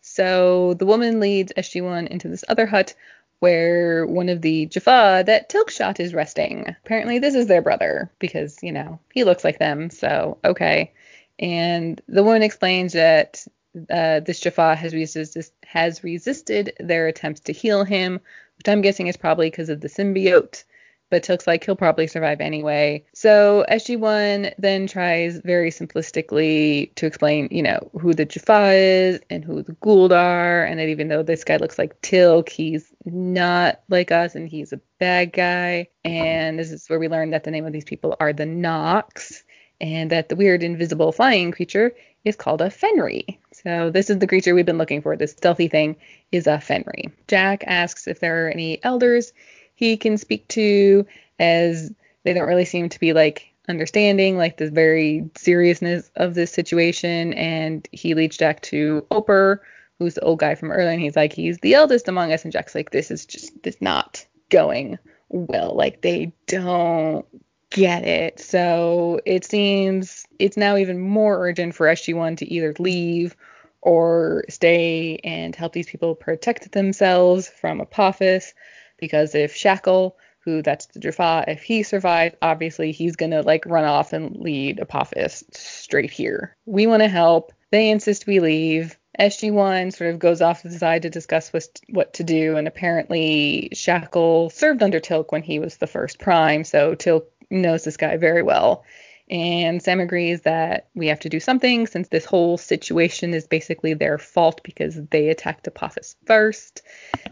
So 0.00 0.74
the 0.74 0.86
woman 0.86 1.20
leads 1.20 1.52
SG1 1.52 2.08
into 2.08 2.28
this 2.28 2.44
other 2.48 2.64
hut 2.66 2.94
where 3.40 4.06
one 4.06 4.28
of 4.28 4.42
the 4.42 4.66
Jaffa 4.66 5.24
that 5.26 5.50
Teal'c 5.50 5.70
shot 5.70 6.00
is 6.00 6.14
resting. 6.14 6.74
Apparently 6.84 7.18
this 7.18 7.34
is 7.34 7.46
their 7.48 7.62
brother 7.62 8.10
because, 8.18 8.62
you 8.62 8.72
know, 8.72 9.00
he 9.12 9.24
looks 9.24 9.44
like 9.44 9.58
them. 9.58 9.90
So, 9.90 10.38
okay. 10.44 10.92
And 11.38 12.00
the 12.06 12.22
woman 12.22 12.42
explains 12.42 12.92
that 12.92 13.44
uh, 13.90 14.20
this 14.20 14.40
Jaffa 14.40 14.74
has 14.74 14.94
resisted 14.94 15.46
has 15.64 16.02
resisted 16.02 16.72
their 16.80 17.06
attempts 17.06 17.40
to 17.40 17.52
heal 17.52 17.84
him, 17.84 18.20
which 18.58 18.68
I'm 18.68 18.80
guessing 18.80 19.06
is 19.06 19.16
probably 19.16 19.50
because 19.50 19.68
of 19.68 19.80
the 19.80 19.88
symbiote. 19.88 20.64
But 21.10 21.24
Teal'c's 21.24 21.48
like 21.48 21.64
he'll 21.64 21.74
probably 21.74 22.06
survive 22.06 22.40
anyway. 22.40 23.04
So 23.14 23.64
SG1 23.68 24.54
then 24.58 24.86
tries 24.86 25.38
very 25.38 25.70
simplistically 25.70 26.94
to 26.94 27.06
explain, 27.06 27.48
you 27.50 27.64
know, 27.64 27.90
who 28.00 28.14
the 28.14 28.24
Jaffa 28.24 28.70
is 28.74 29.20
and 29.28 29.44
who 29.44 29.62
the 29.62 29.72
Goa'uld 29.72 30.12
are, 30.12 30.64
and 30.64 30.78
that 30.78 30.88
even 30.88 31.08
though 31.08 31.24
this 31.24 31.42
guy 31.42 31.56
looks 31.56 31.78
like 31.78 32.00
Teal'c, 32.02 32.48
he's 32.48 32.92
not 33.04 33.80
like 33.88 34.12
us 34.12 34.36
and 34.36 34.48
he's 34.48 34.72
a 34.72 34.80
bad 35.00 35.32
guy. 35.32 35.88
And 36.04 36.60
this 36.60 36.70
is 36.70 36.88
where 36.88 37.00
we 37.00 37.08
learn 37.08 37.30
that 37.30 37.42
the 37.42 37.50
name 37.50 37.66
of 37.66 37.72
these 37.72 37.84
people 37.84 38.16
are 38.20 38.32
the 38.32 38.46
Nox, 38.46 39.42
and 39.80 40.10
that 40.10 40.28
the 40.28 40.36
weird 40.36 40.62
invisible 40.62 41.10
flying 41.10 41.50
creature 41.50 41.92
is 42.24 42.36
called 42.36 42.60
a 42.60 42.68
Fenri. 42.68 43.39
So 43.62 43.90
this 43.90 44.10
is 44.10 44.18
the 44.18 44.26
creature 44.26 44.54
we've 44.54 44.66
been 44.66 44.78
looking 44.78 45.02
for. 45.02 45.16
This 45.16 45.32
stealthy 45.32 45.68
thing 45.68 45.96
is 46.32 46.46
a 46.46 46.58
Fenri. 46.58 47.12
Jack 47.28 47.64
asks 47.66 48.06
if 48.06 48.20
there 48.20 48.46
are 48.46 48.50
any 48.50 48.82
elders 48.84 49.32
he 49.74 49.96
can 49.96 50.18
speak 50.18 50.46
to, 50.48 51.06
as 51.38 51.92
they 52.24 52.34
don't 52.34 52.48
really 52.48 52.64
seem 52.64 52.88
to 52.90 53.00
be 53.00 53.12
like 53.12 53.46
understanding 53.68 54.36
like 54.36 54.56
the 54.56 54.70
very 54.70 55.30
seriousness 55.36 56.10
of 56.16 56.34
this 56.34 56.52
situation. 56.52 57.32
And 57.34 57.88
he 57.92 58.14
leads 58.14 58.36
Jack 58.36 58.60
to 58.62 59.06
Ohper, 59.10 59.60
who's 59.98 60.14
the 60.14 60.22
old 60.22 60.38
guy 60.38 60.54
from 60.54 60.70
earlier, 60.70 60.90
and 60.90 61.00
he's 61.00 61.16
like, 61.16 61.32
he's 61.32 61.58
the 61.58 61.74
eldest 61.74 62.08
among 62.08 62.32
us. 62.32 62.44
And 62.44 62.52
Jack's 62.52 62.74
like, 62.74 62.90
this 62.90 63.10
is 63.10 63.26
just 63.26 63.62
this 63.62 63.80
not 63.80 64.24
going 64.50 64.98
well. 65.28 65.74
Like 65.74 66.02
they 66.02 66.32
don't 66.46 67.26
get 67.70 68.04
it. 68.04 68.40
So 68.40 69.20
it 69.24 69.44
seems 69.44 70.26
it's 70.38 70.56
now 70.56 70.76
even 70.76 71.00
more 71.00 71.46
urgent 71.46 71.74
for 71.74 71.86
SG1 71.86 72.38
to 72.38 72.52
either 72.52 72.74
leave 72.78 73.36
or 73.80 74.44
stay 74.48 75.18
and 75.24 75.56
help 75.56 75.72
these 75.72 75.88
people 75.88 76.14
protect 76.14 76.72
themselves 76.72 77.48
from 77.48 77.80
Apophis. 77.80 78.52
Because 78.98 79.34
if 79.34 79.54
Shak'l, 79.54 80.12
who 80.40 80.62
that's 80.62 80.86
the 80.86 81.00
Jaffa, 81.00 81.44
if 81.48 81.62
he 81.62 81.82
survives, 81.82 82.34
obviously 82.42 82.92
he's 82.92 83.16
gonna 83.16 83.42
like 83.42 83.64
run 83.66 83.84
off 83.84 84.12
and 84.12 84.36
lead 84.36 84.80
Apophis 84.80 85.44
straight 85.52 86.10
here. 86.10 86.56
We 86.66 86.86
want 86.86 87.02
to 87.02 87.08
help. 87.08 87.52
They 87.70 87.90
insist 87.90 88.26
we 88.26 88.40
leave. 88.40 88.98
SG1 89.18 89.92
sort 89.92 90.10
of 90.10 90.18
goes 90.18 90.40
off 90.40 90.62
to 90.62 90.68
the 90.68 90.78
side 90.78 91.02
to 91.02 91.10
discuss 91.10 91.52
what, 91.52 91.80
what 91.90 92.14
to 92.14 92.24
do, 92.24 92.56
and 92.56 92.66
apparently 92.66 93.70
Shak'l 93.74 94.50
served 94.50 94.82
under 94.82 95.00
Teal'c 95.00 95.30
when 95.30 95.42
he 95.42 95.58
was 95.58 95.76
the 95.76 95.86
first 95.86 96.18
Prime, 96.18 96.64
so 96.64 96.94
Teal'c 96.94 97.24
knows 97.50 97.84
this 97.84 97.96
guy 97.96 98.16
very 98.16 98.42
well. 98.42 98.84
And 99.30 99.80
Sam 99.80 100.00
agrees 100.00 100.40
that 100.42 100.88
we 100.94 101.06
have 101.06 101.20
to 101.20 101.28
do 101.28 101.38
something 101.38 101.86
since 101.86 102.08
this 102.08 102.24
whole 102.24 102.58
situation 102.58 103.32
is 103.32 103.46
basically 103.46 103.94
their 103.94 104.18
fault 104.18 104.60
because 104.64 105.00
they 105.10 105.28
attacked 105.28 105.68
Apophis 105.68 106.16
first. 106.26 106.82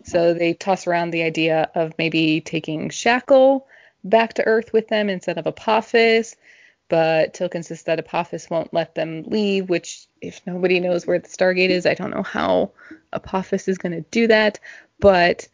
So 0.04 0.32
they 0.32 0.54
toss 0.54 0.86
around 0.86 1.10
the 1.10 1.24
idea 1.24 1.68
of 1.74 1.94
maybe 1.98 2.40
taking 2.40 2.90
Shak'l 2.90 3.64
back 4.04 4.34
to 4.34 4.46
Earth 4.46 4.72
with 4.72 4.86
them 4.86 5.08
instead 5.08 5.38
of 5.38 5.46
Apophis. 5.46 6.36
But 6.88 7.34
Teal'c 7.34 7.54
insists 7.56 7.84
that 7.84 7.98
Apophis 7.98 8.48
won't 8.48 8.72
let 8.72 8.94
them 8.94 9.24
leave, 9.26 9.68
which, 9.68 10.06
if 10.22 10.40
nobody 10.46 10.80
knows 10.80 11.06
where 11.06 11.18
the 11.18 11.28
Stargate 11.28 11.68
is, 11.68 11.84
I 11.84 11.94
don't 11.94 12.14
know 12.14 12.22
how 12.22 12.70
Apophis 13.12 13.68
is 13.68 13.76
going 13.76 13.92
to 13.92 14.08
do 14.10 14.28
that. 14.28 14.60
But 15.00 15.48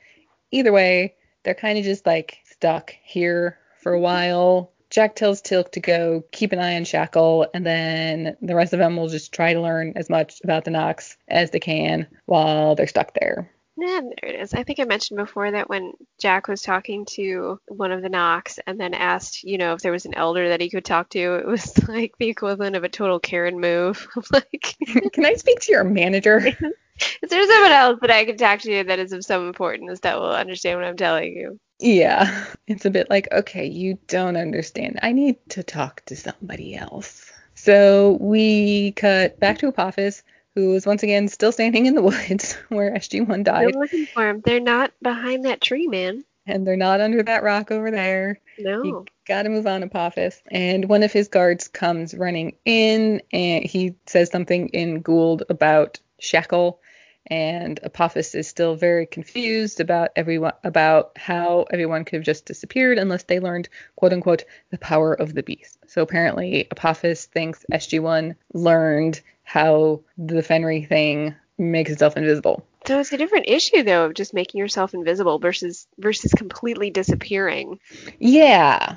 either 0.52 0.72
way, 0.72 1.14
they're 1.42 1.54
kind 1.54 1.78
of 1.78 1.84
just 1.84 2.06
like 2.06 2.38
stuck 2.44 2.94
here 3.02 3.58
for 3.84 3.92
a 3.92 4.00
while. 4.00 4.72
Jack 4.90 5.14
tells 5.14 5.42
Teal'c 5.42 5.70
to 5.72 5.80
go 5.80 6.24
keep 6.32 6.52
an 6.52 6.58
eye 6.58 6.76
on 6.76 6.84
Shak'l, 6.84 7.46
and 7.52 7.64
then 7.66 8.36
the 8.40 8.54
rest 8.54 8.72
of 8.72 8.78
them 8.78 8.96
will 8.96 9.08
just 9.08 9.32
try 9.32 9.52
to 9.52 9.60
learn 9.60 9.92
as 9.96 10.08
much 10.08 10.40
about 10.42 10.64
the 10.64 10.70
Nox 10.70 11.16
as 11.28 11.50
they 11.50 11.60
can 11.60 12.06
while 12.26 12.74
they're 12.74 12.86
stuck 12.86 13.12
there. 13.14 13.50
Yeah, 13.76 14.00
there 14.02 14.30
it 14.30 14.40
is. 14.40 14.54
I 14.54 14.62
think 14.62 14.78
I 14.78 14.84
mentioned 14.84 15.18
before 15.18 15.50
that 15.50 15.68
when 15.68 15.94
Jack 16.20 16.46
was 16.46 16.62
talking 16.62 17.06
to 17.16 17.58
one 17.66 17.90
of 17.90 18.02
the 18.02 18.08
Nox 18.08 18.60
and 18.66 18.78
then 18.78 18.94
asked, 18.94 19.42
you 19.42 19.58
know, 19.58 19.74
if 19.74 19.80
there 19.80 19.90
was 19.90 20.06
an 20.06 20.14
elder 20.14 20.48
that 20.50 20.60
he 20.60 20.70
could 20.70 20.84
talk 20.84 21.10
to, 21.10 21.34
it 21.34 21.46
was 21.46 21.76
like 21.88 22.14
the 22.18 22.28
equivalent 22.28 22.76
of 22.76 22.84
a 22.84 22.88
total 22.88 23.18
Karen 23.18 23.60
move. 23.60 24.06
like, 24.32 24.76
Can 25.12 25.26
I 25.26 25.34
speak 25.34 25.60
to 25.62 25.72
your 25.72 25.84
manager? 25.84 26.38
is 26.38 27.30
there 27.30 27.48
someone 27.48 27.72
else 27.72 27.98
that 28.00 28.12
I 28.12 28.24
can 28.24 28.36
talk 28.36 28.60
to 28.60 28.84
that 28.84 29.00
is 29.00 29.12
of 29.12 29.24
some 29.24 29.48
importance 29.48 30.00
that 30.00 30.20
will 30.20 30.30
understand 30.30 30.78
what 30.78 30.86
I'm 30.86 30.96
telling 30.96 31.32
you? 31.32 31.58
Yeah, 31.84 32.46
it's 32.66 32.86
a 32.86 32.90
bit 32.90 33.10
like, 33.10 33.28
okay, 33.30 33.66
you 33.66 33.98
don't 34.08 34.36
understand. 34.36 34.98
I 35.02 35.12
need 35.12 35.36
to 35.50 35.62
talk 35.62 36.02
to 36.06 36.16
somebody 36.16 36.74
else. 36.74 37.30
So 37.54 38.16
we 38.20 38.92
cut 38.92 39.38
back 39.38 39.58
to 39.58 39.68
Apophis, 39.68 40.22
who 40.54 40.74
is 40.74 40.86
once 40.86 41.02
again 41.02 41.28
still 41.28 41.52
standing 41.52 41.84
in 41.84 41.94
the 41.94 42.02
woods 42.02 42.54
where 42.70 42.92
SG1 42.94 43.44
died. 43.44 43.72
They're 43.72 43.80
looking 43.80 44.06
for 44.06 44.26
him. 44.26 44.42
They're 44.44 44.60
not 44.60 44.92
behind 45.02 45.44
that 45.44 45.60
tree, 45.60 45.86
man. 45.86 46.24
and 46.46 46.66
they're 46.66 46.76
not 46.76 47.00
under 47.00 47.22
that 47.22 47.42
rock 47.42 47.70
over 47.70 47.90
there. 47.90 48.40
No. 48.58 48.82
You 48.82 49.06
gotta 49.26 49.50
move 49.50 49.66
on, 49.66 49.82
Apophis. 49.82 50.42
And 50.50 50.88
one 50.88 51.02
of 51.02 51.12
his 51.12 51.28
guards 51.28 51.68
comes 51.68 52.14
running 52.14 52.56
in, 52.64 53.20
and 53.30 53.64
he 53.64 53.94
says 54.06 54.30
something 54.30 54.68
in 54.70 55.02
Goa'uld 55.02 55.42
about 55.50 56.00
Shak'l. 56.20 56.78
And 57.26 57.80
Apophis 57.82 58.34
is 58.34 58.48
still 58.48 58.74
very 58.74 59.06
confused 59.06 59.80
about 59.80 60.10
everyone 60.14 60.52
about 60.62 61.12
how 61.16 61.64
everyone 61.70 62.04
could 62.04 62.16
have 62.16 62.24
just 62.24 62.44
disappeared 62.44 62.98
unless 62.98 63.22
they 63.22 63.40
learned 63.40 63.68
quote 63.96 64.12
unquote 64.12 64.44
the 64.70 64.78
power 64.78 65.14
of 65.14 65.34
the 65.34 65.42
beast. 65.42 65.78
So 65.86 66.02
apparently 66.02 66.66
Apophis 66.70 67.24
thinks 67.26 67.64
SG1 67.72 68.36
learned 68.52 69.20
how 69.42 70.02
the 70.18 70.42
Fenri 70.42 70.86
thing 70.86 71.34
makes 71.56 71.90
itself 71.90 72.16
invisible. 72.16 72.66
So 72.86 73.00
it's 73.00 73.12
a 73.12 73.16
different 73.16 73.48
issue 73.48 73.82
though 73.82 74.04
of 74.04 74.14
just 74.14 74.34
making 74.34 74.58
yourself 74.58 74.92
invisible 74.92 75.38
versus 75.38 75.86
versus 75.98 76.32
completely 76.32 76.90
disappearing. 76.90 77.80
Yeah, 78.18 78.96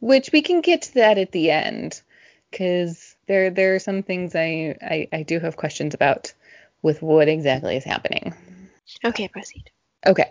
which 0.00 0.30
we 0.32 0.42
can 0.42 0.60
get 0.60 0.82
to 0.82 0.94
that 0.94 1.16
at 1.16 1.32
the 1.32 1.50
end, 1.50 2.02
because 2.50 3.16
there 3.26 3.48
there 3.50 3.74
are 3.74 3.78
some 3.78 4.02
things 4.02 4.34
I, 4.34 4.76
I 4.82 5.08
I 5.12 5.22
do 5.22 5.40
have 5.40 5.56
questions 5.56 5.94
about 5.94 6.34
with 6.84 7.02
what 7.02 7.28
exactly 7.28 7.76
is 7.76 7.82
happening. 7.82 8.32
Okay, 9.04 9.26
proceed. 9.26 9.70
Okay. 10.06 10.30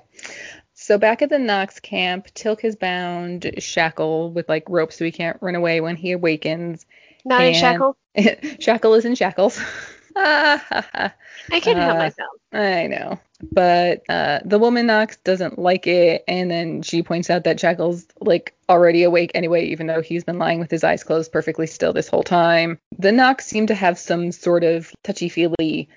So 0.75 0.97
back 0.97 1.21
at 1.21 1.29
the 1.29 1.39
Nox 1.39 1.79
camp, 1.79 2.27
Teal'c 2.35 2.63
is 2.63 2.75
bound 2.75 3.51
shackled 3.57 4.35
with 4.35 4.47
like 4.47 4.69
ropes 4.69 4.97
so 4.97 5.03
he 5.05 5.11
can't 5.11 5.37
run 5.41 5.55
away 5.55 5.81
when 5.81 5.95
he 5.95 6.11
awakens. 6.11 6.85
Not 7.25 7.41
in 7.41 7.47
And- 7.47 7.55
shackle. 7.57 7.97
Shak'l 8.59 8.95
is 8.97 9.03
in 9.05 9.15
shackles. 9.15 9.59
Ha, 10.15 10.63
ha. 10.69 11.13
I 11.51 11.59
can't 11.59 11.79
help 11.79 11.95
uh, 11.95 11.97
myself. 11.97 12.29
I 12.51 12.85
know. 12.85 13.19
But 13.51 14.03
uh, 14.07 14.41
the 14.45 14.59
woman 14.59 14.85
Nox 14.85 15.17
doesn't 15.17 15.57
like 15.57 15.87
it, 15.87 16.23
and 16.27 16.51
then 16.51 16.83
she 16.83 17.01
points 17.01 17.31
out 17.31 17.45
that 17.45 17.57
Shak'l's 17.57 18.05
like 18.19 18.53
already 18.69 19.01
awake 19.01 19.31
anyway, 19.33 19.65
even 19.65 19.87
though 19.87 20.03
he's 20.03 20.23
been 20.23 20.37
lying 20.37 20.59
with 20.59 20.69
his 20.69 20.83
eyes 20.83 21.03
closed 21.03 21.31
perfectly 21.31 21.65
still 21.65 21.93
this 21.93 22.07
whole 22.09 22.21
time. 22.21 22.77
The 22.99 23.11
Nox 23.11 23.47
seem 23.47 23.65
to 23.65 23.73
have 23.73 23.97
some 23.97 24.31
sort 24.31 24.63
of 24.63 24.91
touchy 25.03 25.29
feely 25.29 25.89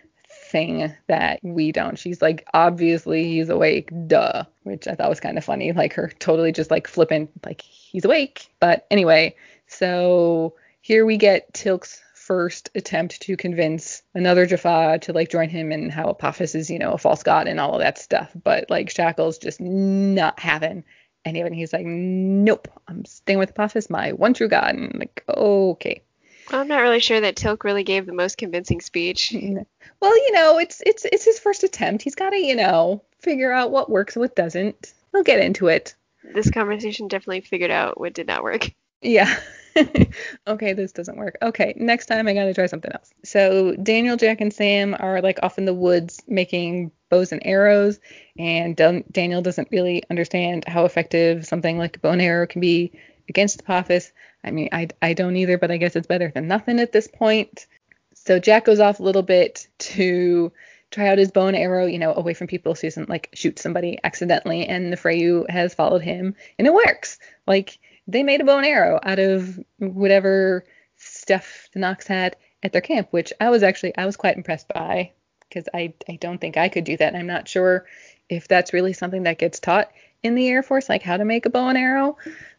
that 1.07 1.40
we 1.42 1.73
don't. 1.73 1.99
She's 1.99 2.23
like, 2.23 2.47
obviously 2.55 3.25
he's 3.25 3.49
awake, 3.49 3.90
duh, 4.07 4.45
which 4.62 4.88
I 4.88 4.95
thought 4.95 5.11
was 5.11 5.21
kind 5.21 5.38
of 5.38 5.45
funny. 5.45 5.73
Like 5.73 5.92
her 5.95 6.11
totally 6.19 6.53
just 6.53 6.71
like 6.71 6.87
flippant, 6.88 7.31
like 7.45 7.61
he's 7.61 8.05
awake. 8.05 8.49
But 8.61 8.87
anyway, 8.90 9.37
so 9.66 10.55
here 10.81 11.05
we 11.05 11.16
get 11.16 11.53
Teal'c's 11.53 12.01
first 12.14 12.71
attempt 12.75 13.21
to 13.23 13.37
convince 13.37 14.03
another 14.14 14.47
Jaffa 14.47 14.99
to 15.03 15.12
like 15.12 15.31
join 15.31 15.49
him 15.49 15.71
and 15.71 15.92
how 15.92 16.09
Apophis 16.09 16.55
is, 16.55 16.71
you 16.71 16.79
know, 16.79 16.92
a 16.92 16.99
false 16.99 17.23
god 17.23 17.47
and 17.47 17.61
all 17.61 17.75
of 17.75 17.81
that 17.81 17.99
stuff. 17.99 18.31
But 18.42 18.69
like 18.69 18.90
Shak'l's 18.90 19.38
just 19.38 19.61
not 19.61 20.38
having 20.40 20.85
any 21.25 21.40
of 21.40 21.47
it. 21.47 21.51
And 21.51 21.57
he's 21.57 21.73
like, 21.73 21.87
nope, 21.87 22.69
I'm 22.88 23.05
staying 23.05 23.38
with 23.38 23.51
Apophis, 23.51 23.90
my 23.90 24.12
one 24.12 24.35
true 24.35 24.49
god. 24.49 24.75
And 24.75 24.99
like, 24.99 25.25
okay. 25.29 26.03
I'm 26.51 26.69
not 26.69 26.83
really 26.83 27.01
sure 27.01 27.21
that 27.21 27.37
Teal'c 27.37 27.65
really 27.65 27.85
gave 27.85 28.07
the 28.07 28.13
most 28.13 28.39
convincing 28.39 28.81
speech. 28.81 29.33
Mm-hmm. 29.35 29.63
Well, 30.01 30.17
you 30.17 30.33
know, 30.33 30.59
it's 30.59 30.83
it's 30.85 31.05
it's 31.05 31.25
his 31.25 31.39
first 31.39 31.65
attempt. 31.65 32.03
He's 32.03 32.15
got 32.15 32.31
to, 32.31 32.39
you 32.39 32.55
know, 32.55 33.03
figure 33.21 33.53
out 33.53 33.71
what 33.71 33.91
works 33.91 34.17
and 34.17 34.21
what 34.21 34.37
doesn't. 34.37 34.93
He'll 35.13 35.23
get 35.23 35.41
into 35.41 35.69
it. 35.69 35.95
This 36.35 36.51
conversation 36.51 37.09
definitely 37.09 37.41
figured 37.43 37.71
out 37.71 37.99
what 37.99 38.15
did 38.15 38.27
not 38.27 38.43
work. 38.43 38.71
Yeah. 39.03 39.39
okay, 40.47 40.73
this 40.73 40.91
doesn't 40.91 41.19
work. 41.19 41.37
Okay, 41.43 41.75
next 41.77 42.07
time 42.07 42.27
I 42.27 42.33
gotta 42.33 42.55
try 42.55 42.65
something 42.65 42.91
else. 42.93 43.13
So 43.25 43.77
Daniel, 43.77 44.17
Jack, 44.17 44.41
and 44.41 44.53
Sam 44.53 44.97
are 44.99 45.21
like 45.21 45.39
off 45.43 45.59
in 45.59 45.67
the 45.67 45.75
woods 45.75 46.23
making 46.27 46.93
bows 47.11 47.31
and 47.31 47.43
arrows, 47.45 48.01
and 48.39 48.75
Daniel 49.13 49.43
doesn't 49.43 49.69
really 49.71 50.03
understand 50.09 50.65
how 50.67 50.87
effective 50.87 51.47
something 51.47 51.77
like 51.77 51.97
a 51.97 52.01
bow 52.01 52.13
and 52.13 52.23
arrow 52.23 52.47
can 52.47 52.63
be 52.63 52.91
against 53.29 53.59
the 53.59 53.65
Apophis. 53.65 54.12
I 54.45 54.51
mean, 54.51 54.69
I, 54.73 54.89
I 55.03 55.12
don't 55.12 55.37
either, 55.37 55.59
but 55.59 55.71
I 55.71 55.77
guess 55.77 55.97
it's 55.97 56.07
better 56.07 56.31
than 56.35 56.49
nothing 56.49 56.79
at 56.79 56.93
this 56.93 57.09
point. 57.09 57.67
So 58.15 58.39
Jack 58.39 58.65
goes 58.65 58.81
off 58.81 59.01
a 59.01 59.03
little 59.03 59.23
bit 59.23 59.67
to 59.79 60.53
try 60.91 61.09
out 61.09 61.19
his 61.19 61.31
bow 61.31 61.47
and 61.47 61.57
arrow, 61.57 61.87
you 61.87 61.99
know, 61.99 62.15
away 62.15 62.35
from 62.35 62.47
people 62.47 62.75
so 62.75 62.83
he 62.83 62.87
doesn't 62.89 63.09
like 63.09 63.29
shoot 63.35 63.59
somebody 63.59 63.99
accidentally. 64.05 64.67
And 64.67 64.93
Nafrayu 64.93 65.49
has 65.51 65.75
followed 65.75 66.03
him, 66.03 66.35
and 66.59 66.67
it 66.67 66.75
works. 66.75 67.19
Like 67.47 67.79
they 68.07 68.23
made 68.23 68.41
a 68.41 68.45
bow 68.45 68.59
and 68.59 68.67
arrow 68.67 69.01
out 69.03 69.19
of 69.19 69.59
whatever 69.79 70.65
stuff 70.97 71.69
the 71.73 71.81
Nox 71.81 72.07
had 72.07 72.37
at 72.62 72.73
their 72.73 72.81
camp, 72.81 73.09
which 73.11 73.33
I 73.41 73.51
was 73.51 73.62
actually 73.62 73.97
I 73.97 74.07
was 74.07 74.17
quite 74.17 74.37
impressed 74.37 74.69
by 74.69 75.12
because 75.49 75.69
I 75.75 75.95
I 76.09 76.17
don't 76.17 76.41
think 76.41 76.57
I 76.57 76.69
could 76.69 76.85
do 76.85 76.97
that. 76.97 77.09
And 77.09 77.17
I'm 77.17 77.27
not 77.27 77.49
sure 77.49 77.87
if 78.29 78.49
that's 78.49 78.73
really 78.73 78.93
something 78.93 79.25
that 79.25 79.39
gets 79.39 79.61
taught 79.61 79.91
in 80.23 80.35
the 80.35 80.49
Air 80.49 80.62
Force, 80.62 80.89
like 80.89 81.03
how 81.03 81.17
to 81.17 81.25
make 81.25 81.47
a 81.47 81.51
bow 81.51 81.69
and 81.69 81.79
arrow. 81.79 82.17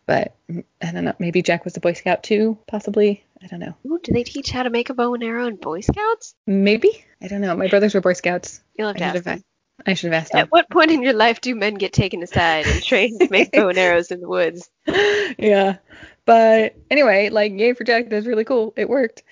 But 0.08 0.36
I 0.82 0.92
don't 0.92 1.04
know. 1.04 1.14
Maybe 1.20 1.44
Jack 1.44 1.66
was 1.66 1.78
a 1.78 1.82
Boy 1.82 1.94
Scout 1.94 2.24
too, 2.24 2.58
possibly. 2.66 3.24
I 3.44 3.48
don't 3.48 3.60
know. 3.60 3.76
Ooh, 3.86 4.00
do 4.02 4.14
they 4.14 4.24
teach 4.24 4.50
how 4.50 4.64
to 4.64 4.70
make 4.70 4.90
a 4.90 4.94
bow 4.94 5.14
and 5.14 5.24
arrow 5.24 5.46
in 5.46 5.58
Boy 5.58 5.82
Scouts? 5.82 6.34
Maybe. 6.48 7.06
I 7.22 7.28
don't 7.28 7.42
know. 7.42 7.56
My 7.56 7.68
brothers 7.68 7.94
were 7.94 8.02
Boy 8.02 8.14
Scouts. 8.14 8.62
You'll 8.76 8.88
have 8.88 8.98
to 8.98 9.04
ask 9.04 9.24
them. 9.24 9.44
I 9.86 9.94
should 9.94 10.12
have 10.12 10.24
asked 10.24 10.34
At 10.34 10.52
what 10.52 10.70
point 10.70 10.92
in 10.92 11.04
your 11.04 11.14
life 11.14 11.40
do 11.40 11.54
men 11.54 11.76
get 11.76 11.94
taken 11.94 12.24
aside 12.24 12.66
and 12.66 12.84
trained 12.84 13.20
to 13.20 13.30
make 13.30 13.52
bow 13.52 13.70
and 13.70 13.78
arrows 13.78 14.10
in 14.10 14.22
the 14.22 14.28
woods? 14.28 14.70
Yeah. 15.38 15.78
But 16.26 16.76
anyway, 16.90 17.30
like, 17.30 17.52
yay 17.52 17.74
for 17.74 17.84
Jack. 17.84 18.10
That's 18.10 18.26
really 18.26 18.46
cool. 18.46 18.74
It 18.76 18.90
worked. 18.90 19.24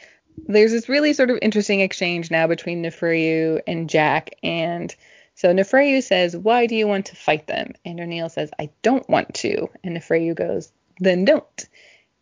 There's 0.48 0.72
this 0.72 0.90
really 0.90 1.14
sort 1.14 1.30
of 1.30 1.40
interesting 1.42 1.80
exchange 1.80 2.30
now 2.30 2.48
between 2.48 2.84
Nafrayu 2.84 3.62
and 3.66 3.90
Jack. 3.90 4.32
And 4.44 4.94
so 5.36 5.54
Nafrayu 5.54 6.02
says, 6.02 6.36
Why 6.36 6.66
do 6.66 6.76
you 6.76 6.88
want 6.88 7.08
to 7.08 7.16
fight 7.16 7.48
them? 7.48 7.74
And 7.84 8.00
O'Neill 8.00 8.30
says, 8.30 8.50
I 8.58 8.70
don't 8.82 9.08
want 9.10 9.34
to. 9.36 9.70
And 9.84 9.96
Nafrayu 9.96 10.36
goes, 10.36 10.72
Then 11.00 11.26
don't. 11.26 11.70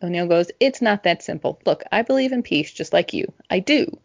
O'Neill 0.02 0.26
goes, 0.26 0.50
It's 0.60 0.82
not 0.82 1.04
that 1.04 1.22
simple. 1.22 1.60
Look, 1.64 1.84
I 1.92 2.02
believe 2.02 2.32
in 2.32 2.42
peace 2.42 2.72
just 2.72 2.92
like 2.92 3.12
you. 3.12 3.32
I 3.50 3.60
do. 3.60 3.98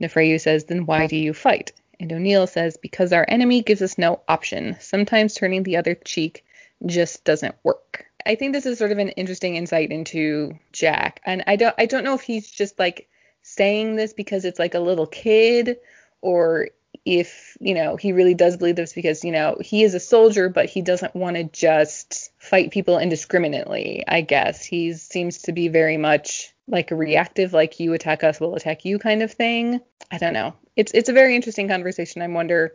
Nafrayu 0.00 0.40
says, 0.40 0.64
Then 0.64 0.86
why 0.86 1.06
do 1.06 1.16
you 1.16 1.34
fight? 1.34 1.72
And 2.00 2.12
O'Neill 2.12 2.46
says, 2.46 2.76
because 2.76 3.12
our 3.12 3.24
enemy 3.28 3.62
gives 3.62 3.82
us 3.82 3.98
no 3.98 4.20
option. 4.28 4.76
Sometimes 4.80 5.34
turning 5.34 5.62
the 5.62 5.76
other 5.76 5.94
cheek 5.94 6.44
just 6.86 7.24
doesn't 7.24 7.54
work. 7.62 8.06
I 8.26 8.34
think 8.34 8.52
this 8.52 8.66
is 8.66 8.78
sort 8.78 8.92
of 8.92 8.98
an 8.98 9.10
interesting 9.10 9.56
insight 9.56 9.90
into 9.90 10.58
Jack. 10.72 11.20
And 11.24 11.44
I 11.46 11.56
don't 11.56 11.74
I 11.78 11.86
don't 11.86 12.04
know 12.04 12.14
if 12.14 12.22
he's 12.22 12.50
just 12.50 12.78
like 12.78 13.08
saying 13.42 13.96
this 13.96 14.12
because 14.12 14.44
it's 14.44 14.58
like 14.58 14.74
a 14.74 14.80
little 14.80 15.06
kid 15.06 15.76
or 16.22 16.68
if, 17.04 17.56
you 17.60 17.74
know, 17.74 17.96
he 17.96 18.12
really 18.12 18.34
does 18.34 18.56
believe 18.56 18.76
this 18.76 18.92
because, 18.92 19.24
you 19.24 19.32
know, 19.32 19.56
he 19.60 19.82
is 19.84 19.94
a 19.94 20.00
soldier 20.00 20.48
but 20.48 20.66
he 20.66 20.82
doesn't 20.82 21.14
want 21.14 21.36
to 21.36 21.44
just 21.44 22.30
fight 22.38 22.70
people 22.70 22.98
indiscriminately, 22.98 24.04
I 24.08 24.22
guess. 24.22 24.64
He 24.64 24.94
seems 24.94 25.42
to 25.42 25.52
be 25.52 25.68
very 25.68 25.96
much 25.96 26.52
like 26.66 26.90
a 26.90 26.96
reactive 26.96 27.52
like 27.52 27.78
you 27.78 27.92
attack 27.92 28.24
us, 28.24 28.40
we'll 28.40 28.54
attack 28.54 28.84
you 28.84 28.98
kind 28.98 29.22
of 29.22 29.32
thing. 29.32 29.80
I 30.10 30.18
don't 30.18 30.32
know 30.32 30.54
it's 30.76 30.92
it's 30.92 31.08
a 31.08 31.12
very 31.12 31.36
interesting 31.36 31.68
conversation. 31.68 32.22
I 32.22 32.28
wonder 32.28 32.74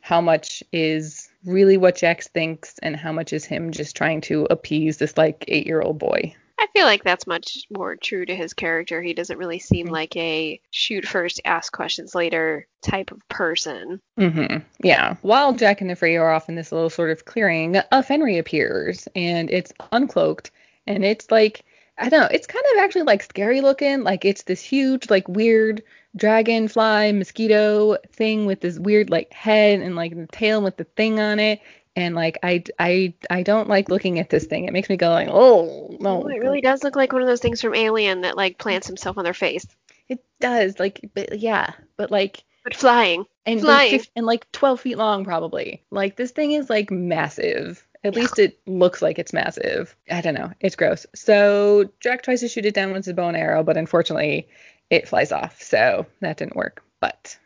how 0.00 0.20
much 0.20 0.62
is 0.72 1.28
really 1.44 1.76
what 1.76 1.96
Jack's 1.96 2.28
thinks 2.28 2.78
and 2.82 2.96
how 2.96 3.12
much 3.12 3.32
is 3.32 3.44
him 3.44 3.70
just 3.70 3.96
trying 3.96 4.20
to 4.22 4.46
appease 4.50 4.98
this 4.98 5.16
like 5.16 5.44
eight 5.48 5.66
year 5.66 5.80
old 5.80 5.98
boy. 5.98 6.34
I 6.58 6.66
feel 6.72 6.86
like 6.86 7.04
that's 7.04 7.26
much 7.26 7.66
more 7.70 7.96
true 7.96 8.24
to 8.24 8.34
his 8.34 8.54
character. 8.54 9.02
He 9.02 9.14
doesn't 9.14 9.38
really 9.38 9.58
seem 9.58 9.86
mm-hmm. 9.86 9.94
like 9.94 10.16
a 10.16 10.60
shoot 10.70 11.06
first, 11.06 11.40
ask 11.44 11.72
questions 11.72 12.14
later 12.14 12.66
type 12.82 13.10
of 13.10 13.26
person. 13.28 14.00
Mm-hmm. 14.18 14.58
Yeah. 14.82 15.16
While 15.22 15.52
Jack 15.52 15.80
and 15.80 15.90
Nafrayu 15.90 16.20
are 16.20 16.32
off 16.32 16.48
in 16.48 16.54
this 16.54 16.72
little 16.72 16.90
sort 16.90 17.10
of 17.10 17.24
clearing, 17.24 17.76
a 17.76 18.02
Fenri 18.02 18.38
appears 18.38 19.06
and 19.14 19.50
it's 19.50 19.72
uncloaked 19.92 20.50
and 20.86 21.04
it's 21.04 21.30
like 21.30 21.64
I 21.98 22.10
don't 22.10 22.20
know, 22.20 22.28
it's 22.30 22.46
kind 22.46 22.64
of 22.74 22.84
actually 22.84 23.04
like 23.04 23.22
scary 23.22 23.62
looking. 23.62 24.02
Like 24.02 24.24
it's 24.24 24.42
this 24.42 24.62
huge, 24.62 25.08
like 25.08 25.28
weird 25.28 25.82
dragonfly 26.14 27.12
mosquito 27.12 27.96
thing 28.12 28.46
with 28.46 28.60
this 28.60 28.78
weird 28.78 29.10
like 29.10 29.32
head 29.32 29.80
and 29.80 29.96
like 29.96 30.14
the 30.14 30.26
tail 30.26 30.62
with 30.62 30.76
the 30.76 30.84
thing 30.84 31.20
on 31.20 31.38
it 31.38 31.60
and 31.96 32.14
like 32.14 32.38
I 32.42 32.62
I 32.78 33.14
I 33.30 33.42
don't 33.42 33.68
like 33.68 33.88
looking 33.88 34.18
at 34.18 34.28
this 34.30 34.44
thing. 34.44 34.66
It 34.66 34.72
makes 34.72 34.88
me 34.88 34.96
go 34.96 35.08
like, 35.08 35.28
oh 35.30 35.96
no. 35.98 36.22
Oh, 36.22 36.28
it 36.28 36.38
really 36.38 36.60
does 36.60 36.84
look 36.84 36.94
like 36.94 37.12
one 37.12 37.22
of 37.22 37.28
those 37.28 37.40
things 37.40 37.60
from 37.60 37.74
Alien 37.74 38.20
that 38.20 38.36
like 38.36 38.58
plants 38.58 38.86
himself 38.86 39.16
on 39.16 39.24
their 39.24 39.34
face. 39.34 39.66
It 40.08 40.22
does, 40.38 40.78
like, 40.78 41.00
but 41.14 41.38
yeah, 41.38 41.72
but 41.96 42.10
like. 42.10 42.44
But 42.62 42.76
flying. 42.76 43.24
And 43.46 43.60
flying. 43.60 43.92
Like, 43.92 44.10
and 44.14 44.26
like 44.26 44.50
12 44.52 44.80
feet 44.80 44.98
long 44.98 45.24
probably. 45.24 45.82
Like 45.90 46.16
this 46.16 46.32
thing 46.32 46.52
is 46.52 46.68
like 46.68 46.90
massive. 46.90 47.86
At 48.04 48.14
yeah. 48.14 48.20
least 48.20 48.38
it 48.38 48.58
looks 48.66 49.00
like 49.02 49.18
it's 49.18 49.32
massive. 49.32 49.96
I 50.10 50.20
don't 50.20 50.34
know. 50.34 50.52
It's 50.60 50.76
gross. 50.76 51.06
So 51.14 51.90
Jack 52.00 52.22
tries 52.22 52.40
to 52.40 52.48
shoot 52.48 52.66
it 52.66 52.74
down 52.74 52.92
with 52.92 53.04
his 53.04 53.14
bow 53.14 53.28
and 53.28 53.36
arrow, 53.36 53.62
but 53.62 53.76
unfortunately 53.76 54.48
it 54.90 55.08
flies 55.08 55.32
off. 55.32 55.62
So 55.62 56.06
that 56.20 56.36
didn't 56.36 56.56
work. 56.56 56.82
But 57.00 57.38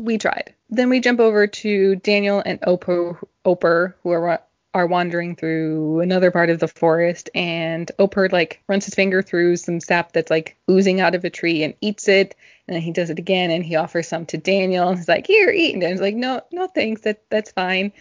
we 0.00 0.18
tried. 0.18 0.54
Then 0.68 0.88
we 0.88 1.00
jump 1.00 1.20
over 1.20 1.46
to 1.46 1.96
Daniel 1.96 2.42
and 2.44 2.60
Ohper, 2.62 3.18
Ohper 3.44 3.94
who 4.02 4.10
are 4.10 4.40
are 4.74 4.86
wandering 4.86 5.34
through 5.34 6.00
another 6.00 6.30
part 6.30 6.50
of 6.50 6.58
the 6.58 6.68
forest, 6.68 7.30
and 7.34 7.90
Ohper 7.98 8.30
like 8.30 8.62
runs 8.68 8.84
his 8.84 8.94
finger 8.94 9.22
through 9.22 9.56
some 9.56 9.80
sap 9.80 10.12
that's 10.12 10.30
like 10.30 10.54
oozing 10.70 11.00
out 11.00 11.14
of 11.14 11.24
a 11.24 11.30
tree 11.30 11.62
and 11.62 11.72
eats 11.80 12.08
it. 12.08 12.34
And 12.68 12.74
then 12.74 12.82
he 12.82 12.92
does 12.92 13.08
it 13.08 13.18
again, 13.18 13.50
and 13.50 13.64
he 13.64 13.76
offers 13.76 14.08
some 14.08 14.26
to 14.26 14.36
Daniel, 14.36 14.88
and 14.88 14.98
he's 14.98 15.08
like, 15.08 15.26
"Here, 15.26 15.50
eat." 15.50 15.72
And 15.72 15.80
Daniel's 15.80 16.02
like, 16.02 16.16
"No, 16.16 16.42
no, 16.52 16.66
thanks. 16.66 17.02
That 17.02 17.22
that's 17.30 17.52
fine." 17.52 17.92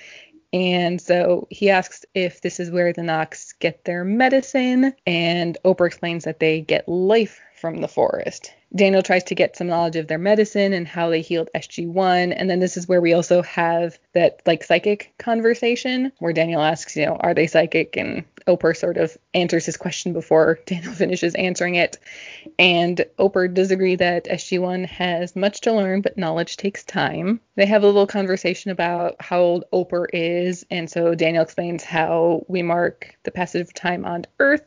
And 0.51 0.99
so 0.99 1.47
he 1.49 1.69
asks 1.69 2.05
if 2.13 2.41
this 2.41 2.59
is 2.59 2.71
where 2.71 2.91
the 2.91 3.03
Nox 3.03 3.53
get 3.53 3.85
their 3.85 4.03
medicine, 4.03 4.93
and 5.05 5.57
Ohper 5.63 5.87
explains 5.87 6.23
that 6.25 6.39
they 6.39 6.61
get 6.61 6.89
life 6.89 7.39
from 7.55 7.81
the 7.81 7.87
forest. 7.87 8.53
Daniel 8.75 9.01
tries 9.01 9.23
to 9.23 9.35
get 9.35 9.55
some 9.55 9.67
knowledge 9.67 9.95
of 9.95 10.07
their 10.07 10.17
medicine 10.17 10.73
and 10.73 10.87
how 10.87 11.09
they 11.09 11.21
healed 11.21 11.49
SG1. 11.55 12.33
And 12.35 12.49
then 12.49 12.59
this 12.59 12.75
is 12.75 12.87
where 12.87 12.99
we 12.99 13.13
also 13.13 13.41
have 13.43 13.97
that 14.13 14.41
like 14.45 14.63
psychic 14.63 15.13
conversation 15.17 16.11
where 16.19 16.33
Daniel 16.33 16.61
asks, 16.61 16.97
you 16.97 17.05
know, 17.05 17.15
are 17.15 17.33
they 17.33 17.47
psychic? 17.47 17.95
And 17.95 18.25
Ohper 18.47 18.75
sort 18.75 18.97
of 18.97 19.17
answers 19.33 19.65
his 19.65 19.77
question 19.77 20.11
before 20.11 20.59
Daniel 20.65 20.91
finishes 20.91 21.35
answering 21.35 21.75
it. 21.75 21.97
And 22.59 23.05
Ohper 23.17 23.53
does 23.53 23.71
agree 23.71 23.95
that 23.95 24.25
SG1 24.25 24.87
has 24.87 25.35
much 25.35 25.61
to 25.61 25.71
learn, 25.71 26.01
but 26.01 26.17
knowledge 26.17 26.57
takes 26.57 26.83
time. 26.83 27.39
They 27.55 27.65
have 27.65 27.83
a 27.83 27.87
little 27.87 28.07
conversation 28.07 28.71
about 28.71 29.15
how 29.21 29.39
old 29.39 29.63
Ohper 29.71 30.07
is. 30.11 30.65
And 30.69 30.89
so 30.89 31.15
Daniel 31.15 31.43
explains 31.43 31.83
how 31.83 32.43
we 32.49 32.61
mark 32.61 33.15
the 33.23 33.31
passage 33.31 33.61
of 33.61 33.73
time 33.73 34.05
on 34.05 34.25
Earth. 34.39 34.65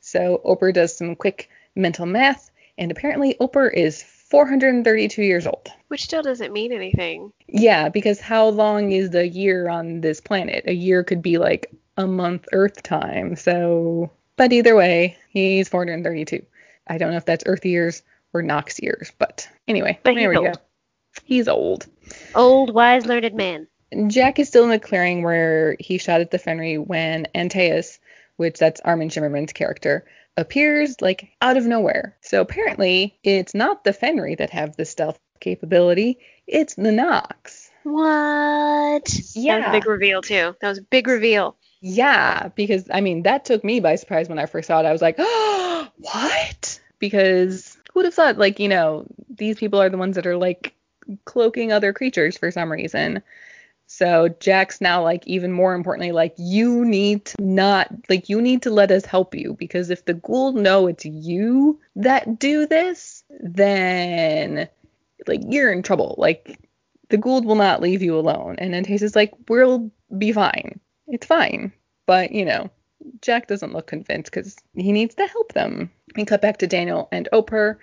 So 0.00 0.40
Ohper 0.44 0.72
does 0.72 0.96
some 0.96 1.14
quick 1.14 1.48
mental 1.74 2.06
math 2.06 2.50
and 2.78 2.90
apparently 2.90 3.34
Ohper 3.40 3.72
is 3.72 4.02
432 4.02 5.22
years 5.22 5.46
old. 5.46 5.68
Which 5.88 6.04
still 6.04 6.22
doesn't 6.22 6.52
mean 6.52 6.72
anything. 6.72 7.32
Yeah, 7.48 7.88
because 7.88 8.20
how 8.20 8.48
long 8.48 8.92
is 8.92 9.10
the 9.10 9.28
year 9.28 9.68
on 9.68 10.00
this 10.00 10.20
planet? 10.20 10.64
A 10.66 10.72
year 10.72 11.04
could 11.04 11.22
be 11.22 11.38
like 11.38 11.70
a 11.96 12.06
month 12.06 12.46
Earth 12.52 12.82
time. 12.82 13.36
So, 13.36 14.10
but 14.36 14.52
either 14.52 14.74
way, 14.74 15.16
he's 15.28 15.68
432. 15.68 16.44
I 16.88 16.98
don't 16.98 17.10
know 17.10 17.16
if 17.16 17.26
that's 17.26 17.44
Earth 17.46 17.64
years 17.64 18.02
or 18.32 18.42
Nox 18.42 18.80
years, 18.80 19.12
but 19.18 19.48
anyway, 19.68 19.98
but 20.02 20.14
there 20.14 20.30
we 20.30 20.36
old. 20.36 20.54
go. 20.54 20.60
He's 21.24 21.46
old. 21.46 21.86
Old, 22.34 22.72
wise, 22.72 23.04
learned 23.04 23.34
man. 23.34 23.68
Jack 24.06 24.38
is 24.38 24.48
still 24.48 24.64
in 24.64 24.70
the 24.70 24.78
clearing 24.78 25.22
where 25.22 25.76
he 25.78 25.98
shot 25.98 26.22
at 26.22 26.30
the 26.30 26.38
Fenri 26.38 26.84
when 26.84 27.26
Antaeus, 27.34 27.98
which 28.36 28.58
that's 28.58 28.80
Armin 28.80 29.10
Shimerman's 29.10 29.52
character, 29.52 30.06
appears 30.36 31.00
like 31.00 31.30
out 31.40 31.56
of 31.56 31.64
nowhere. 31.64 32.16
So 32.20 32.40
apparently, 32.40 33.18
it's 33.22 33.54
not 33.54 33.84
the 33.84 33.92
Fenri 33.92 34.38
that 34.38 34.50
have 34.50 34.76
the 34.76 34.84
stealth 34.84 35.18
capability, 35.40 36.18
it's 36.46 36.74
the 36.74 36.92
Nox. 36.92 37.70
What? 37.82 39.12
Yeah. 39.34 39.58
That 39.58 39.58
was 39.58 39.68
a 39.68 39.80
big 39.80 39.86
reveal, 39.86 40.22
too. 40.22 40.54
That 40.60 40.68
was 40.68 40.78
a 40.78 40.82
big 40.82 41.08
reveal. 41.08 41.56
Yeah, 41.80 42.48
because 42.54 42.88
I 42.92 43.00
mean, 43.00 43.24
that 43.24 43.44
took 43.44 43.64
me 43.64 43.80
by 43.80 43.96
surprise 43.96 44.28
when 44.28 44.38
I 44.38 44.46
first 44.46 44.68
saw 44.68 44.80
it. 44.80 44.86
I 44.86 44.92
was 44.92 45.02
like, 45.02 45.16
oh, 45.18 45.88
what? 45.96 46.80
Because 46.98 47.76
who'd 47.92 48.04
have 48.04 48.14
thought 48.14 48.38
like, 48.38 48.60
you 48.60 48.68
know, 48.68 49.04
these 49.28 49.58
people 49.58 49.82
are 49.82 49.90
the 49.90 49.98
ones 49.98 50.14
that 50.16 50.26
are 50.26 50.36
like 50.36 50.74
cloaking 51.24 51.72
other 51.72 51.92
creatures 51.92 52.38
for 52.38 52.52
some 52.52 52.70
reason. 52.70 53.22
So 53.94 54.30
Jack's 54.40 54.80
now 54.80 55.02
like 55.02 55.26
even 55.26 55.52
more 55.52 55.74
importantly 55.74 56.12
like 56.12 56.32
you 56.38 56.82
need 56.82 57.26
to 57.26 57.42
not 57.42 57.90
like 58.08 58.30
you 58.30 58.40
need 58.40 58.62
to 58.62 58.70
let 58.70 58.90
us 58.90 59.04
help 59.04 59.34
you 59.34 59.54
because 59.58 59.90
if 59.90 60.06
the 60.06 60.14
Goa'uld 60.14 60.54
know 60.54 60.86
it's 60.86 61.04
you 61.04 61.78
that 61.96 62.38
do 62.38 62.66
this, 62.66 63.22
then 63.40 64.66
like 65.26 65.42
you're 65.46 65.70
in 65.70 65.82
trouble. 65.82 66.14
Like 66.16 66.58
the 67.10 67.18
Goa'uld 67.18 67.44
will 67.44 67.54
not 67.54 67.82
leave 67.82 68.00
you 68.00 68.18
alone. 68.18 68.54
And 68.56 68.72
then 68.72 68.82
Tace 68.82 69.02
is 69.02 69.14
like, 69.14 69.34
we'll 69.46 69.90
be 70.16 70.32
fine. 70.32 70.80
It's 71.08 71.26
fine. 71.26 71.70
But 72.06 72.32
you 72.32 72.46
know, 72.46 72.70
Jack 73.20 73.46
doesn't 73.46 73.74
look 73.74 73.88
convinced 73.88 74.32
because 74.32 74.56
he 74.74 74.92
needs 74.92 75.14
to 75.16 75.26
help 75.26 75.52
them. 75.52 75.90
We 76.16 76.24
cut 76.24 76.40
back 76.40 76.56
to 76.58 76.66
Daniel 76.66 77.08
and 77.12 77.28
Ohper, 77.30 77.76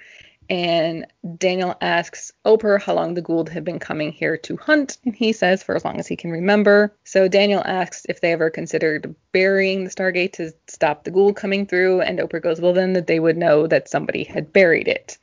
and 0.50 1.06
Daniel 1.38 1.76
asks 1.82 2.32
Ohper 2.46 2.82
how 2.82 2.96
long 2.96 3.14
the 3.14 3.22
Goa'uld 3.22 3.50
have 3.50 3.64
been 3.64 3.80
coming 3.80 4.12
here 4.12 4.38
to 4.38 4.58
hunt, 4.58 4.98
and 5.06 5.16
he 5.16 5.32
says 5.32 5.62
for 5.62 5.76
as 5.76 5.86
long 5.86 6.00
as 6.00 6.08
he 6.08 6.16
can 6.16 6.32
remember. 6.32 6.96
So 7.04 7.28
Daniel 7.28 7.62
asks 7.66 8.06
if 8.10 8.22
they 8.22 8.32
ever 8.32 8.50
considered 8.50 9.14
burying 9.32 9.84
the 9.84 9.90
Stargate 9.90 10.34
to 10.34 10.52
stop 10.68 11.04
the 11.04 11.12
Goa'uld 11.12 11.36
coming 11.36 11.66
through, 11.66 12.02
and 12.02 12.20
Ohper 12.20 12.42
goes, 12.42 12.60
well, 12.60 12.74
then 12.74 12.94
that 12.94 13.08
they 13.08 13.20
would 13.20 13.38
know 13.38 13.68
that 13.68 13.90
somebody 13.90 14.24
had 14.24 14.52
buried 14.52 14.88
it. 14.88 15.18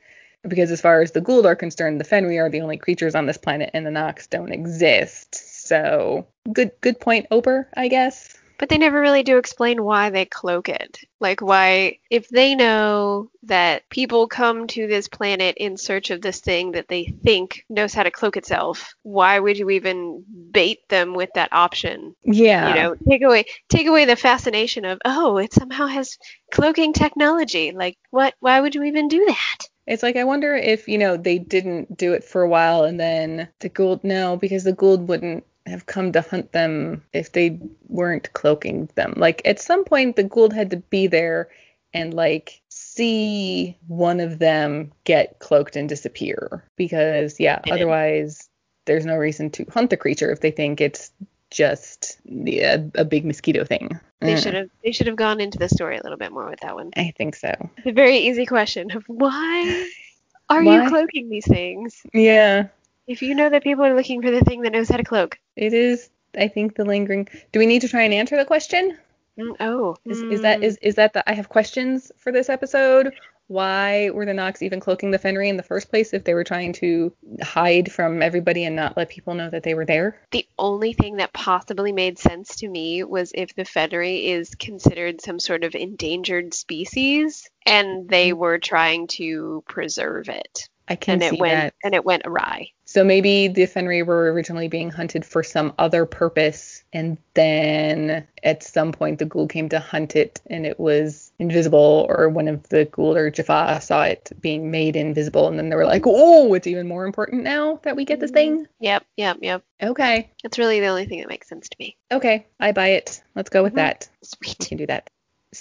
Because 0.47 0.71
as 0.71 0.79
far 0.79 1.01
as 1.01 1.11
the 1.11 1.21
Goa'uld 1.21 1.45
are 1.45 1.55
concerned, 1.55 1.99
the 1.99 2.05
Fenri 2.05 2.39
are 2.39 2.49
the 2.49 2.61
only 2.61 2.77
creatures 2.77 3.15
on 3.15 3.25
this 3.25 3.37
planet, 3.37 3.71
and 3.73 3.85
the 3.85 3.91
Nox 3.91 4.27
don't 4.27 4.53
exist. 4.53 5.67
So 5.67 6.25
good, 6.53 6.71
good 6.79 7.01
point, 7.01 7.27
Ohper, 7.31 7.65
I 7.75 7.89
guess. 7.89 8.36
But 8.57 8.69
they 8.69 8.77
never 8.77 8.99
really 8.99 9.23
do 9.23 9.37
explain 9.37 9.83
why 9.83 10.09
they 10.09 10.25
cloak 10.25 10.69
it. 10.69 10.99
Like, 11.19 11.41
why, 11.41 11.99
if 12.09 12.27
they 12.29 12.55
know 12.55 13.29
that 13.43 13.87
people 13.89 14.27
come 14.27 14.67
to 14.67 14.87
this 14.87 15.07
planet 15.07 15.57
in 15.57 15.77
search 15.77 16.09
of 16.09 16.21
this 16.21 16.39
thing 16.39 16.71
that 16.71 16.87
they 16.87 17.13
think 17.23 17.65
knows 17.69 17.93
how 17.93 18.03
to 18.03 18.11
cloak 18.11 18.37
itself, 18.37 18.93
why 19.03 19.39
would 19.39 19.57
you 19.57 19.69
even 19.69 20.23
bait 20.51 20.79
them 20.89 21.13
with 21.13 21.29
that 21.35 21.53
option? 21.53 22.15
Yeah. 22.23 22.69
You 22.69 22.75
know, 22.75 22.95
take 23.07 23.21
away 23.21 23.45
take 23.69 23.87
away 23.87 24.05
the 24.05 24.15
fascination 24.15 24.85
of, 24.85 24.99
oh, 25.05 25.37
it 25.37 25.53
somehow 25.53 25.87
has 25.87 26.17
cloaking 26.51 26.93
technology. 26.93 27.71
Like, 27.71 27.97
what? 28.09 28.33
Why 28.39 28.59
would 28.59 28.75
you 28.75 28.83
even 28.83 29.07
do 29.07 29.23
that? 29.27 29.67
It's 29.87 30.03
like 30.03 30.17
I 30.17 30.25
wonder 30.25 30.53
if 30.53 30.89
you 30.89 30.97
know 30.97 31.15
they 31.15 31.39
didn't 31.39 31.97
do 31.97 32.13
it 32.13 32.25
for 32.25 32.41
a 32.41 32.49
while 32.49 32.83
and 32.83 32.99
then 32.99 33.47
the 33.59 33.69
Goa'uld 33.69 34.03
no 34.03 34.35
because 34.35 34.65
the 34.65 34.73
Goa'uld 34.73 35.07
wouldn't 35.07 35.45
have 35.67 35.85
come 35.85 36.11
to 36.13 36.21
hunt 36.21 36.51
them 36.51 37.03
if 37.13 37.31
they 37.31 37.59
weren't 37.87 38.31
cloaking 38.33 38.89
them. 38.95 39.13
Like 39.17 39.41
at 39.45 39.59
some 39.59 39.83
point 39.85 40.15
the 40.15 40.23
Goa'uld 40.23 40.53
had 40.53 40.71
to 40.71 40.77
be 40.77 41.07
there 41.07 41.49
and 41.93 42.13
like 42.13 42.61
see 42.69 43.77
one 43.87 44.19
of 44.19 44.39
them 44.39 44.91
get 45.03 45.39
cloaked 45.39 45.75
and 45.75 45.87
disappear 45.89 46.63
because 46.75 47.39
yeah, 47.39 47.59
otherwise 47.69 48.49
there's 48.85 49.05
no 49.05 49.15
reason 49.15 49.49
to 49.51 49.65
hunt 49.65 49.89
the 49.89 49.97
creature 49.97 50.31
if 50.31 50.41
they 50.41 50.51
think 50.51 50.81
it's 50.81 51.11
just 51.49 52.19
a 52.27 53.05
big 53.05 53.25
mosquito 53.25 53.63
thing. 53.63 53.99
They 54.19 54.35
Mm, 54.35 54.43
should 54.43 54.53
have 54.53 54.69
they 54.83 54.91
should 54.91 55.07
have 55.07 55.15
gone 55.15 55.39
into 55.39 55.57
the 55.57 55.69
story 55.69 55.97
a 55.97 56.03
little 56.03 56.17
bit 56.17 56.31
more 56.31 56.49
with 56.49 56.59
that 56.61 56.75
one. 56.75 56.91
I 56.95 57.13
think 57.17 57.35
so. 57.35 57.53
It's 57.77 57.87
a 57.87 57.91
very 57.91 58.17
easy 58.17 58.45
question 58.45 58.91
of 58.91 59.03
why 59.07 59.89
are 60.49 60.63
Why? 60.63 60.83
you 60.83 60.89
cloaking 60.89 61.29
these 61.29 61.45
things? 61.45 62.01
Yeah, 62.13 62.67
If 63.07 63.21
you 63.21 63.35
know 63.35 63.49
that 63.49 63.63
people 63.63 63.85
are 63.85 63.95
looking 63.95 64.21
for 64.21 64.31
the 64.31 64.41
thing 64.41 64.61
that 64.61 64.73
knows 64.73 64.89
how 64.89 64.97
to 64.97 65.03
cloak. 65.03 65.39
it 65.55 65.73
is. 65.73 66.09
I 66.37 66.49
think 66.49 66.75
the 66.75 66.85
lingering. 66.85 67.27
Do 67.51 67.59
we 67.59 67.65
need 67.65 67.81
to 67.81 67.87
try 67.87 68.03
and 68.03 68.13
answer 68.13 68.37
the 68.37 68.45
question? 68.45 68.97
Mm, 69.39 69.55
oh, 69.59 69.95
Is, 70.05 70.21
is 70.21 70.41
that 70.41 70.63
is 70.63 70.77
is 70.81 70.95
that 70.95 71.13
the 71.13 71.27
I 71.29 71.33
have 71.33 71.49
questions 71.49 72.11
for 72.17 72.31
this 72.31 72.49
episode? 72.49 73.13
Why 73.47 74.09
were 74.09 74.25
the 74.25 74.33
Nox 74.33 74.61
even 74.61 74.81
cloaking 74.81 75.11
the 75.11 75.19
Fenri 75.19 75.47
in 75.47 75.55
the 75.55 75.63
first 75.63 75.89
place 75.89 76.13
if 76.13 76.25
they 76.25 76.33
were 76.33 76.43
trying 76.43 76.73
to 76.73 77.13
hide 77.41 77.89
from 77.89 78.21
everybody 78.21 78.65
and 78.65 78.75
not 78.75 78.97
let 78.97 79.07
people 79.07 79.35
know 79.35 79.49
that 79.49 79.63
they 79.63 79.73
were 79.73 79.85
there? 79.85 80.19
the 80.31 80.45
only 80.59 80.91
thing 80.91 81.17
that 81.17 81.31
possibly 81.31 81.93
made 81.93 82.19
sense 82.19 82.57
to 82.57 82.67
me 82.67 83.03
was 83.05 83.31
if 83.33 83.55
the 83.55 83.63
Fenri 83.63 84.25
is 84.25 84.53
considered 84.55 85.21
some 85.21 85.39
sort 85.39 85.63
of 85.63 85.75
endangered 85.75 86.53
species 86.53 87.49
and 87.65 88.09
they 88.09 88.33
were 88.33 88.57
trying 88.57 89.07
to 89.07 89.63
preserve 89.65 90.27
it. 90.27 90.67
I 90.89 90.95
can 90.95 91.15
and 91.15 91.23
it 91.23 91.31
see 91.31 91.37
went 91.37 91.53
that. 91.53 91.73
and 91.83 91.93
it 91.93 92.05
went 92.05 92.23
awry. 92.25 92.71
So 92.85 93.03
maybe 93.03 93.49
the 93.49 93.63
Fenri 93.63 94.05
were 94.05 94.31
originally 94.31 94.69
being 94.69 94.89
hunted 94.89 95.25
for 95.25 95.43
some 95.43 95.73
other 95.77 96.05
purpose, 96.05 96.83
and 96.93 97.17
then 97.33 98.25
at 98.43 98.63
some 98.63 98.93
point 98.93 99.19
the 99.19 99.25
Goa'uld 99.25 99.49
came 99.49 99.67
to 99.69 99.79
hunt 99.79 100.15
it, 100.15 100.39
and 100.47 100.65
it 100.65 100.79
was 100.79 101.33
invisible, 101.39 102.05
or 102.09 102.29
one 102.29 102.47
of 102.47 102.63
the 102.69 102.85
Goa'uld 102.85 103.17
or 103.17 103.29
Jaffa 103.29 103.81
saw 103.81 104.03
it 104.03 104.31
being 104.39 104.71
made 104.71 104.95
invisible, 104.95 105.49
and 105.49 105.57
then 105.59 105.69
they 105.69 105.75
were 105.75 105.85
like, 105.85 106.03
"Oh, 106.05 106.53
it's 106.53 106.67
even 106.67 106.87
more 106.87 107.05
important 107.05 107.43
now 107.43 107.79
that 107.83 107.95
we 107.97 108.05
get 108.05 108.21
this 108.21 108.31
thing." 108.31 108.65
Yep, 108.79 109.05
yep, 109.17 109.37
yep. 109.41 109.63
Okay, 109.83 110.29
That's 110.43 110.57
really 110.57 110.79
the 110.79 110.87
only 110.87 111.05
thing 111.05 111.19
that 111.19 111.27
makes 111.29 111.49
sense 111.49 111.67
to 111.67 111.75
me. 111.79 111.97
okay, 112.11 112.45
I 112.59 112.71
buy 112.71 112.89
it. 112.89 113.21
Let's 113.35 113.49
go 113.49 113.63
with 113.63 113.73
Mhm. 113.73 113.77
that. 113.77 114.09
We 114.41 114.47
Sweet. 114.47 114.59
can 114.69 114.77
do 114.77 114.85
that. 114.87 115.09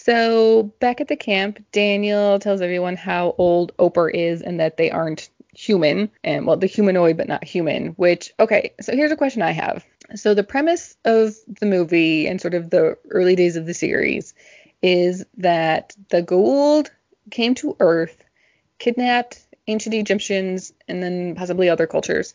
So 0.05 0.74
back 0.78 1.01
at 1.01 1.09
the 1.09 1.16
camp, 1.16 1.64
Daniel 1.72 2.38
tells 2.38 2.61
everyone 2.61 2.97
how 2.97 3.34
old 3.38 3.76
Ohper 3.78 4.12
is 4.12 4.42
and 4.42 4.61
that 4.61 4.76
they 4.76 4.90
aren't 4.90 5.30
human, 5.55 6.11
and 6.22 6.47
well, 6.47 6.59
the 6.59 6.66
humanoid 6.66 7.16
but 7.16 7.28
not 7.28 7.42
human. 7.42 7.88
Which 7.88 8.32
okay, 8.38 8.72
so 8.80 8.94
here's 8.94 9.11
a 9.11 9.16
question 9.16 9.42
I 9.42 9.53
have. 9.53 9.84
So 10.14 10.34
the 10.34 10.44
premise 10.44 10.97
of 11.05 11.34
the 11.61 11.66
movie 11.66 12.28
and 12.28 12.40
sort 12.40 12.55
of 12.55 12.70
the 12.70 12.99
early 13.11 13.34
days 13.36 13.57
of 13.57 13.66
the 13.66 13.74
series 13.74 14.34
is 14.82 15.24
that 15.38 15.97
the 16.11 16.22
Goa'uld 16.22 16.90
came 17.30 17.55
to 17.57 17.76
Earth, 17.80 18.22
kidnapped 18.78 19.40
ancient 19.66 19.94
Egyptians 19.94 20.72
and 20.86 21.03
then 21.03 21.34
possibly 21.34 21.68
other 21.68 21.86
cultures, 21.86 22.34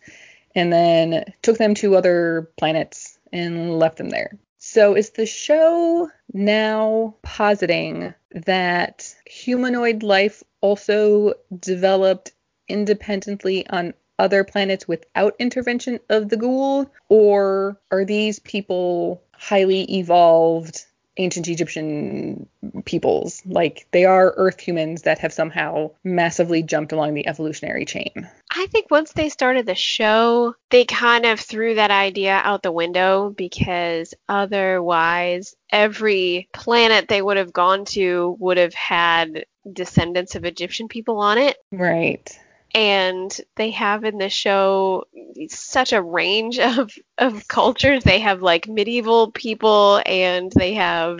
and 0.55 0.73
then 0.73 1.31
took 1.43 1.57
them 1.57 1.75
to 1.75 1.95
other 1.95 2.49
planets 2.57 3.17
and 3.31 3.77
left 3.79 3.97
them 3.97 4.09
there. 4.09 4.37
So 4.63 4.95
is 4.95 5.09
the 5.09 5.25
show 5.25 6.11
now 6.33 7.15
positing 7.23 8.13
that 8.29 9.15
humanoid 9.25 10.03
life 10.03 10.43
also 10.61 11.33
developed 11.59 12.33
independently 12.67 13.67
on 13.67 13.95
other 14.19 14.43
planets 14.43 14.87
without 14.87 15.35
intervention 15.39 15.99
of 16.11 16.29
the 16.29 16.37
Goa'uld, 16.37 16.91
or 17.09 17.81
are 17.89 18.05
these 18.05 18.37
people 18.37 19.23
highly 19.31 19.81
evolved 19.97 20.85
ancient 21.17 21.47
Egyptian 21.47 22.47
peoples? 22.85 23.41
Like 23.45 23.87
they 23.91 24.05
are 24.05 24.33
Earth 24.37 24.59
humans 24.59 25.03
that 25.03 25.19
have 25.19 25.33
somehow 25.33 25.91
massively 26.03 26.63
jumped 26.63 26.91
along 26.91 27.13
the 27.13 27.27
evolutionary 27.27 27.85
chain. 27.85 28.29
I 28.53 28.67
think 28.67 28.91
once 28.91 29.13
they 29.13 29.29
started 29.29 29.65
the 29.65 29.75
show, 29.75 30.55
they 30.69 30.85
kind 30.85 31.25
of 31.25 31.39
threw 31.39 31.75
that 31.75 31.91
idea 31.91 32.41
out 32.43 32.63
the 32.63 32.71
window 32.71 33.33
because 33.35 34.13
otherwise, 34.27 35.55
every 35.71 36.49
planet 36.53 37.07
they 37.07 37.21
would 37.21 37.37
have 37.37 37.53
gone 37.53 37.85
to 37.85 38.35
would 38.39 38.57
have 38.57 38.73
had 38.73 39.45
descendants 39.71 40.35
of 40.35 40.45
Egyptian 40.45 40.87
people 40.87 41.19
on 41.19 41.37
it. 41.37 41.57
Right. 41.71 42.37
And 42.73 43.35
they 43.55 43.71
have 43.71 44.03
in 44.03 44.17
the 44.17 44.29
show 44.29 45.05
such 45.49 45.93
a 45.93 46.01
range 46.01 46.59
of, 46.59 46.91
of 47.17 47.47
cultures. 47.47 48.03
They 48.03 48.19
have 48.19 48.41
like 48.41 48.67
medieval 48.67 49.31
people 49.31 50.01
and 50.05 50.51
they 50.55 50.73
have, 50.75 51.19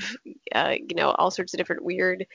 uh, 0.54 0.76
you 0.78 0.96
know, 0.96 1.12
all 1.12 1.32
sorts 1.32 1.54
of 1.54 1.58
different 1.58 1.84
weird 1.84 2.26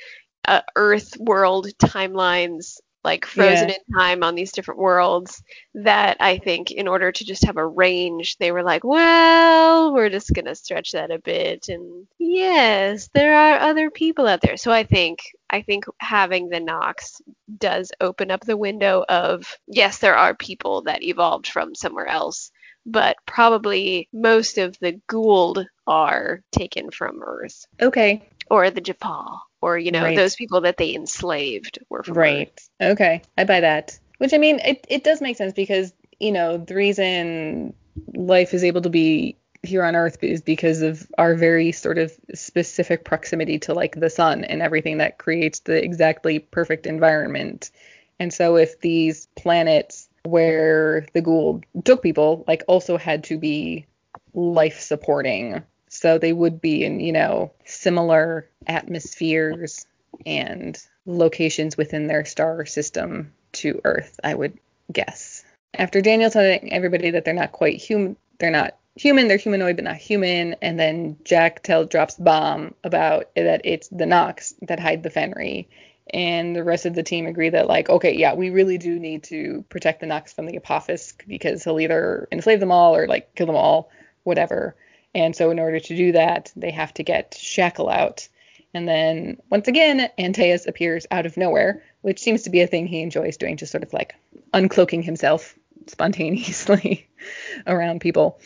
uh, 0.46 0.62
Earth 0.76 1.16
world 1.18 1.66
timelines 1.78 2.78
like 3.04 3.24
frozen 3.26 3.68
Yeah. 3.68 3.70
in 3.70 3.76
time 3.98 4.22
on 4.24 4.34
these 4.34 4.52
different 4.52 4.80
worlds 4.80 5.42
that 5.74 6.16
I 6.20 6.38
think 6.38 6.70
in 6.72 6.88
order 6.88 7.12
to 7.12 7.24
just 7.24 7.44
have 7.44 7.56
a 7.56 7.66
range 7.66 8.36
they 8.38 8.50
were 8.52 8.62
like 8.64 8.84
well 8.84 9.92
we're 9.94 10.10
just 10.10 10.32
going 10.34 10.46
to 10.46 10.54
stretch 10.54 10.92
that 10.92 11.10
a 11.10 11.18
bit 11.18 11.68
and 11.68 12.06
yes 12.18 13.08
there 13.14 13.34
are 13.36 13.58
other 13.60 13.90
people 13.90 14.26
out 14.26 14.40
there 14.40 14.56
so 14.56 14.70
I 14.72 14.84
think 14.84 15.20
I 15.50 15.62
think 15.62 15.84
having 15.98 16.48
the 16.48 16.60
Nox 16.60 17.20
does 17.58 17.92
open 18.00 18.30
up 18.30 18.40
the 18.40 18.56
window 18.56 19.04
of 19.08 19.56
yes 19.66 19.98
there 19.98 20.16
are 20.16 20.34
people 20.34 20.82
that 20.82 21.02
evolved 21.02 21.46
from 21.46 21.74
somewhere 21.74 22.06
else 22.08 22.50
but 22.84 23.16
probably 23.26 24.08
most 24.12 24.58
of 24.58 24.76
the 24.80 25.00
Goa'uld 25.08 25.66
are 25.86 26.42
taken 26.52 26.90
from 26.90 27.22
Earth 27.24 27.66
Okay. 27.80 28.22
or 28.50 28.70
the 28.70 28.80
Jaffa 28.80 29.24
or 29.60 29.78
you 29.78 29.90
know 29.90 30.02
Right. 30.02 30.16
those 30.16 30.36
people 30.36 30.60
that 30.62 30.76
they 30.76 30.94
enslaved 30.94 31.78
were 31.88 32.02
from 32.02 32.12
Earth. 32.12 32.16
Right. 32.16 32.60
Okay. 32.80 33.22
I 33.38 33.44
buy 33.44 33.60
that. 33.60 33.98
Which 34.18 34.32
I 34.34 34.38
mean, 34.38 34.60
it, 34.60 34.86
it 34.88 35.04
does 35.04 35.20
make 35.20 35.36
sense 35.36 35.52
because, 35.52 35.92
you 36.18 36.32
know, 36.32 36.56
the 36.58 36.74
reason 36.74 37.74
life 38.14 38.54
is 38.54 38.64
able 38.64 38.80
to 38.82 38.88
be 38.90 39.36
here 39.66 39.84
on 39.84 39.96
Earth 39.96 40.22
is 40.22 40.42
because 40.42 40.82
of 40.82 41.06
our 41.18 41.34
very 41.34 41.72
sort 41.72 41.98
of 41.98 42.12
specific 42.34 43.04
proximity 43.04 43.58
to 43.60 43.74
like 43.74 43.98
the 43.98 44.10
sun 44.10 44.44
and 44.44 44.62
everything 44.62 44.98
that 44.98 45.18
creates 45.18 45.60
the 45.60 45.82
exactly 45.82 46.38
perfect 46.38 46.86
environment. 46.86 47.70
And 48.18 48.32
so 48.32 48.56
if 48.56 48.80
these 48.80 49.26
planets 49.36 50.08
where 50.24 51.06
the 51.12 51.22
Goa'uld 51.22 51.64
took 51.84 52.02
people 52.02 52.44
like 52.48 52.64
also 52.66 52.96
had 52.96 53.24
to 53.24 53.38
be 53.38 53.86
life 54.34 54.80
supporting, 54.80 55.62
so 55.88 56.18
they 56.18 56.32
would 56.32 56.60
be 56.60 56.84
in, 56.84 57.00
you 57.00 57.12
know, 57.12 57.52
similar 57.64 58.48
atmospheres 58.66 59.86
and 60.24 60.82
locations 61.04 61.76
within 61.76 62.06
their 62.06 62.24
star 62.24 62.66
system 62.66 63.32
to 63.52 63.80
Earth, 63.84 64.18
I 64.24 64.34
would 64.34 64.58
guess. 64.92 65.44
After 65.74 66.00
Daniel 66.00 66.30
telling 66.30 66.72
everybody 66.72 67.10
that 67.10 67.24
they're 67.24 67.34
not 67.34 67.52
quite 67.52 67.80
human, 67.80 68.16
they're 68.38 68.50
not 68.50 68.76
human, 68.96 69.28
they're 69.28 69.36
humanoid 69.36 69.76
but 69.76 69.84
not 69.84 69.96
human, 69.96 70.56
and 70.62 70.80
then 70.80 71.18
Jack 71.24 71.62
tells 71.62 71.88
drops 71.88 72.16
bomb 72.16 72.74
about 72.82 73.34
that 73.36 73.60
it's 73.64 73.88
the 73.88 74.06
Nox 74.06 74.54
that 74.62 74.80
hide 74.80 75.02
the 75.02 75.10
Fenri. 75.10 75.66
And 76.12 76.54
the 76.54 76.62
rest 76.62 76.86
of 76.86 76.94
the 76.94 77.02
team 77.02 77.26
agree 77.26 77.50
that 77.50 77.66
like, 77.66 77.90
okay, 77.90 78.16
yeah, 78.16 78.34
we 78.34 78.50
really 78.50 78.78
do 78.78 78.98
need 78.98 79.24
to 79.24 79.64
protect 79.68 80.00
the 80.00 80.06
Nox 80.06 80.32
from 80.32 80.46
the 80.46 80.56
Apophis 80.56 81.14
because 81.26 81.64
he'll 81.64 81.80
either 81.80 82.28
enslave 82.30 82.60
them 82.60 82.70
all 82.70 82.94
or 82.94 83.08
like 83.08 83.34
kill 83.34 83.46
them 83.46 83.56
all, 83.56 83.90
whatever. 84.22 84.76
And 85.14 85.34
so 85.34 85.50
in 85.50 85.58
order 85.58 85.80
to 85.80 85.96
do 85.96 86.12
that, 86.12 86.52
they 86.54 86.70
have 86.70 86.94
to 86.94 87.02
get 87.02 87.32
Shak'l 87.32 87.92
out. 87.92 88.28
And 88.72 88.86
then 88.86 89.38
once 89.50 89.66
again, 89.66 90.08
Antaeus 90.18 90.66
appears 90.66 91.06
out 91.10 91.26
of 91.26 91.36
nowhere, 91.36 91.82
which 92.02 92.20
seems 92.20 92.42
to 92.42 92.50
be 92.50 92.60
a 92.60 92.66
thing 92.66 92.86
he 92.86 93.00
enjoys 93.00 93.36
doing, 93.36 93.56
just 93.56 93.72
sort 93.72 93.82
of 93.82 93.92
like 93.92 94.14
uncloaking 94.52 95.02
himself 95.02 95.58
spontaneously 95.88 97.08
around 97.66 98.00
people. 98.00 98.38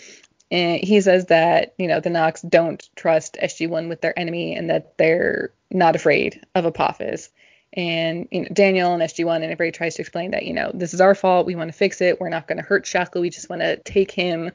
And 0.51 0.83
he 0.83 1.01
says 1.01 1.27
that, 1.27 1.75
you 1.79 1.87
know, 1.87 2.01
the 2.01 2.11
Nox 2.11 2.43
don't 2.43 2.89
trust 2.97 3.37
SG1 3.41 3.89
with 3.89 4.01
their 4.01 4.19
enemy 4.19 4.57
and 4.57 4.69
that 4.71 4.97
they're 4.99 5.53
not 5.71 5.95
afraid 5.95 6.45
of 6.55 6.65
Apophis. 6.67 7.31
And 7.73 8.27
you 8.33 8.43
know, 8.43 8.49
Daniel 8.53 8.93
and 8.93 9.03
SG1 9.03 9.37
and 9.37 9.45
everybody 9.45 9.71
tries 9.71 9.95
to 9.95 10.03
explain 10.03 10.33
that, 10.33 10.45
you 10.45 10.53
know, 10.53 10.73
this 10.75 10.93
is 10.93 11.01
our 11.01 11.15
fault. 11.15 11.47
We 11.47 11.55
want 11.55 11.71
to 11.71 11.77
fix 11.77 12.01
it. 12.01 12.21
We're 12.21 12.29
not 12.29 12.49
going 12.49 12.59
to 12.59 12.65
hurt 12.65 12.85
Shak'l. 12.85 13.21
We 13.21 13.31
just 13.31 13.49
want 13.49 13.63
to 13.63 13.77
take 13.77 14.11
him 14.11 14.51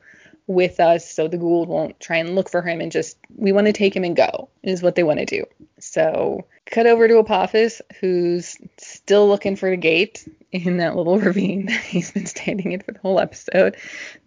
with 0.47 0.79
us 0.79 1.09
so 1.09 1.27
the 1.27 1.37
Goa'uld 1.37 1.67
won't 1.67 1.99
try 1.99 2.17
and 2.17 2.35
look 2.35 2.49
for 2.49 2.61
him 2.61 2.81
and 2.81 2.91
just 2.91 3.17
we 3.35 3.51
want 3.51 3.67
to 3.67 3.73
take 3.73 3.95
him 3.95 4.03
and 4.03 4.15
go 4.15 4.49
is 4.61 4.83
what 4.83 4.95
they 4.95 5.03
want 5.03 5.19
to 5.19 5.25
do. 5.25 5.43
So 5.79 6.45
cut 6.65 6.85
over 6.85 7.07
to 7.07 7.17
Apophis 7.17 7.81
who's 7.99 8.57
still 8.77 9.27
looking 9.27 9.55
for 9.55 9.69
the 9.69 9.77
gate 9.77 10.27
in 10.51 10.77
that 10.77 10.95
little 10.95 11.19
ravine 11.19 11.65
that 11.65 11.81
he's 11.81 12.11
been 12.11 12.25
standing 12.25 12.71
in 12.71 12.81
for 12.81 12.91
the 12.91 12.99
whole 12.99 13.19
episode. 13.19 13.77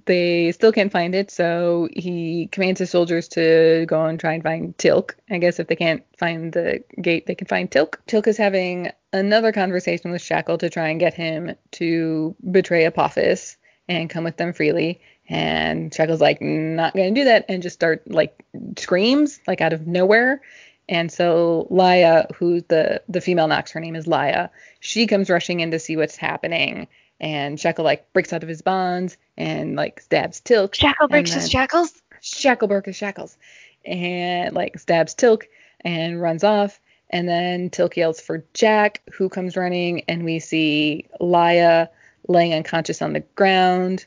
They 0.06 0.52
still 0.52 0.72
can't 0.72 0.92
find 0.92 1.14
it, 1.14 1.30
so 1.30 1.88
he 1.92 2.48
commands 2.50 2.80
his 2.80 2.90
soldiers 2.90 3.28
to 3.28 3.84
go 3.86 4.06
and 4.06 4.18
try 4.18 4.32
and 4.32 4.42
find 4.42 4.76
Teal'c. 4.78 5.14
I 5.30 5.38
guess 5.38 5.60
if 5.60 5.66
they 5.66 5.76
can't 5.76 6.02
find 6.16 6.52
the 6.52 6.82
gate, 7.00 7.26
they 7.26 7.34
can 7.34 7.46
find 7.46 7.70
Teal'c. 7.70 7.96
Teal'c 8.06 8.26
is 8.26 8.38
having 8.38 8.90
another 9.12 9.52
conversation 9.52 10.10
with 10.10 10.22
Shak'l 10.22 10.58
to 10.58 10.70
try 10.70 10.88
and 10.88 11.00
get 11.00 11.14
him 11.14 11.54
to 11.72 12.34
betray 12.50 12.84
Apophis 12.86 13.56
and 13.88 14.10
come 14.10 14.24
with 14.24 14.36
them 14.36 14.52
freely. 14.52 15.00
And 15.28 15.92
Shak'l's 15.92 16.20
like, 16.20 16.40
not 16.40 16.94
gonna 16.94 17.10
do 17.10 17.24
that, 17.24 17.44
and 17.48 17.62
just 17.62 17.74
start 17.74 18.10
like 18.10 18.44
screams 18.76 19.40
like 19.46 19.60
out 19.60 19.72
of 19.72 19.86
nowhere. 19.86 20.40
And 20.88 21.12
so 21.12 21.66
Laya, 21.70 22.26
who's 22.34 22.62
the 22.68 23.02
the 23.08 23.20
female 23.20 23.48
Nox, 23.48 23.70
her 23.72 23.80
name 23.80 23.94
is 23.94 24.06
Laya, 24.06 24.48
she 24.80 25.06
comes 25.06 25.28
rushing 25.28 25.60
in 25.60 25.70
to 25.70 25.78
see 25.78 25.96
what's 25.96 26.16
happening. 26.16 26.88
And 27.20 27.58
Shak'l 27.58 27.84
like 27.84 28.10
breaks 28.12 28.32
out 28.32 28.42
of 28.42 28.48
his 28.48 28.62
bonds 28.62 29.16
and 29.36 29.76
like 29.76 30.00
stabs 30.00 30.40
Teal'c. 30.40 30.74
Shak'l 30.74 31.08
breaks 31.08 31.32
his 31.32 31.50
shackles. 31.50 32.00
Shak'l 32.22 32.68
broke 32.68 32.86
his 32.86 32.96
shackles. 32.96 33.36
And 33.84 34.54
like 34.54 34.78
stabs 34.78 35.14
Teal'c 35.14 35.42
and 35.82 36.22
runs 36.22 36.44
off. 36.44 36.80
And 37.10 37.28
then 37.28 37.70
Teal'c 37.70 37.96
yells 37.96 38.20
for 38.20 38.44
Jack, 38.54 39.02
who 39.12 39.28
comes 39.28 39.56
running, 39.56 40.04
and 40.08 40.24
we 40.24 40.38
see 40.38 41.06
Laya 41.20 41.88
laying 42.28 42.54
unconscious 42.54 43.02
on 43.02 43.14
the 43.14 43.20
ground. 43.34 44.06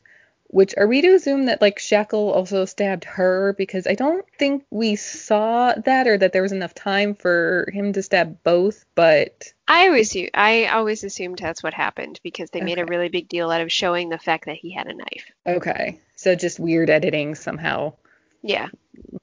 Which 0.54 0.74
are 0.78 0.86
we 0.86 1.02
to 1.02 1.16
assume 1.16 1.45
that 1.45 1.62
like 1.62 1.80
Shak'l 1.80 2.34
also 2.34 2.66
stabbed 2.66 3.06
her? 3.06 3.54
Because 3.58 3.88
I 3.88 3.95
don't 3.95 4.26
think 4.38 4.66
we 4.70 4.97
saw 4.97 5.74
that 5.86 6.08
or 6.08 6.18
that 6.18 6.34
there 6.34 6.41
was 6.41 6.52
enough 6.52 6.74
time 6.74 7.16
for 7.16 7.70
him 7.74 7.93
to 7.93 8.04
stab 8.04 8.43
both, 8.43 8.84
but 8.93 9.54
I 9.70 9.88
always 9.88 10.16
I 10.34 10.66
always 10.66 11.06
assumed 11.06 11.39
that's 11.39 11.64
what 11.64 11.74
happened 11.74 12.20
because 12.22 12.49
they 12.49 12.60
made 12.60 12.80
a 12.80 12.86
really 12.86 13.08
big 13.08 13.30
deal 13.30 13.49
out 13.49 13.62
of 13.62 13.72
showing 13.72 14.10
the 14.10 14.18
fact 14.20 14.45
that 14.45 14.58
he 14.58 14.72
had 14.72 14.88
a 14.88 14.93
knife. 14.93 15.32
okay. 15.47 15.99
So 16.18 16.36
just 16.36 16.60
weird 16.60 16.89
editing 16.89 17.34
somehow 17.36 17.93
Yeah. 18.41 18.68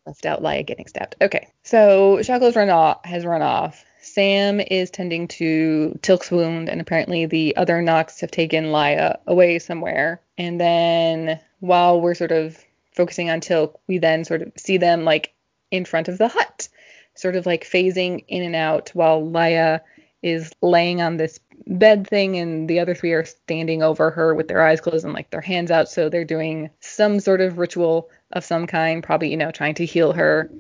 left 0.07 0.25
out 0.25 0.43
Laya 0.43 0.63
getting 0.63 0.87
stabbed. 0.87 1.17
Okay. 1.21 1.49
So 1.63 2.17
Shak'l's 2.23 2.57
run 2.57 2.71
off 2.71 3.05
has 3.05 3.27
run 3.27 3.43
off. 3.43 3.85
Sam 4.13 4.61
is 4.61 4.91
tending 4.91 5.29
to 5.29 5.99
Teal'c's 6.03 6.31
wound, 6.31 6.69
and 6.69 6.81
apparently 6.81 7.27
the 7.27 7.57
other 7.57 7.83
Nox 7.83 8.21
have 8.21 8.31
taken 8.31 8.73
Laya 8.73 9.17
away 9.27 9.59
somewhere. 9.59 10.21
And 10.37 10.61
then 10.61 11.41
while 11.61 12.01
we're 12.01 12.15
sort 12.15 12.33
of 12.33 12.59
focusing 12.93 13.31
on 13.31 13.41
Teal'c, 13.41 13.75
we 13.87 13.99
then 13.99 14.25
sort 14.25 14.43
of 14.43 14.53
see 14.57 14.77
them 14.77 15.05
like 15.05 15.33
in 15.71 15.85
front 15.85 16.09
of 16.09 16.19
the 16.19 16.29
hut, 16.29 16.69
sort 17.15 17.37
of 17.37 17.47
like 17.47 17.65
phasing 17.65 18.25
in 18.29 18.43
and 18.43 18.57
out 18.57 18.91
while 18.95 19.29
Laya 19.29 19.81
is 20.23 20.53
laying 20.63 21.01
on 21.01 21.17
this 21.17 21.39
bed 21.67 22.07
thing 22.07 22.37
and 22.37 22.69
the 22.69 22.81
other 22.81 22.95
three 22.95 23.13
are 23.13 23.25
standing 23.25 23.83
over 23.83 24.11
her 24.11 24.35
with 24.35 24.49
their 24.49 24.63
eyes 24.63 24.81
closed 24.81 25.05
and 25.05 25.15
like 25.15 25.31
their 25.31 25.41
hands 25.41 25.71
out 25.71 25.89
so 25.89 26.09
they're 26.09 26.25
doing 26.25 26.71
some 26.81 27.21
sort 27.21 27.41
of 27.41 27.59
ritual 27.59 28.09
of 28.33 28.45
some 28.45 28.67
kind 28.67 29.03
probably 29.03 29.31
you 29.31 29.37
know 29.37 29.51
trying 29.51 29.75
to 29.75 29.85
heal 29.85 30.13
her 30.13 30.51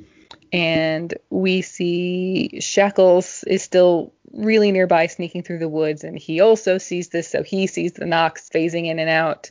and 0.52 1.14
we 1.30 1.62
see 1.62 2.60
Shackles 2.60 3.44
is 3.44 3.62
still 3.62 4.12
really 4.32 4.72
nearby 4.72 5.06
sneaking 5.06 5.42
through 5.42 5.58
the 5.58 5.68
woods 5.68 6.04
and 6.04 6.18
he 6.18 6.40
also 6.40 6.78
sees 6.78 7.08
this 7.08 7.28
so 7.28 7.42
he 7.42 7.66
sees 7.66 7.92
the 7.92 8.06
Nox 8.06 8.48
phasing 8.48 8.86
in 8.86 8.98
and 8.98 9.10
out 9.10 9.50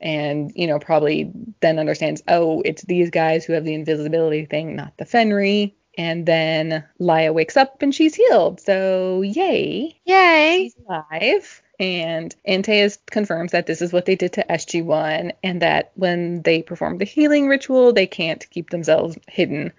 and 0.00 0.52
you 0.54 0.66
know 0.66 0.78
probably 0.78 1.30
then 1.60 1.78
understands 1.78 2.22
oh 2.28 2.62
it's 2.64 2.82
these 2.82 3.10
guys 3.10 3.44
who 3.44 3.54
have 3.54 3.64
the 3.64 3.74
invisibility 3.74 4.44
thing 4.44 4.76
not 4.76 4.96
the 4.98 5.06
Fenri 5.06 5.72
and 5.96 6.26
then 6.26 6.84
Laya 6.98 7.32
wakes 7.32 7.56
up 7.56 7.82
and 7.82 7.94
she's 7.94 8.14
healed 8.14 8.60
so 8.60 9.22
yay 9.22 10.00
Yay. 10.10 10.64
she's 10.64 10.76
alive. 10.86 11.62
And 11.78 12.34
Antaeus 12.46 12.98
confirms 13.06 13.52
that 13.52 13.66
this 13.66 13.80
is 13.80 13.92
what 13.92 14.04
they 14.04 14.14
did 14.14 14.34
to 14.34 14.44
SG1 14.44 15.32
and 15.42 15.62
that 15.62 15.92
when 15.94 16.42
they 16.42 16.62
perform 16.62 16.98
the 16.98 17.06
healing 17.06 17.48
ritual, 17.48 17.92
they 17.94 18.06
can't 18.06 18.48
keep 18.50 18.68
themselves 18.68 19.16
hidden. 19.26 19.72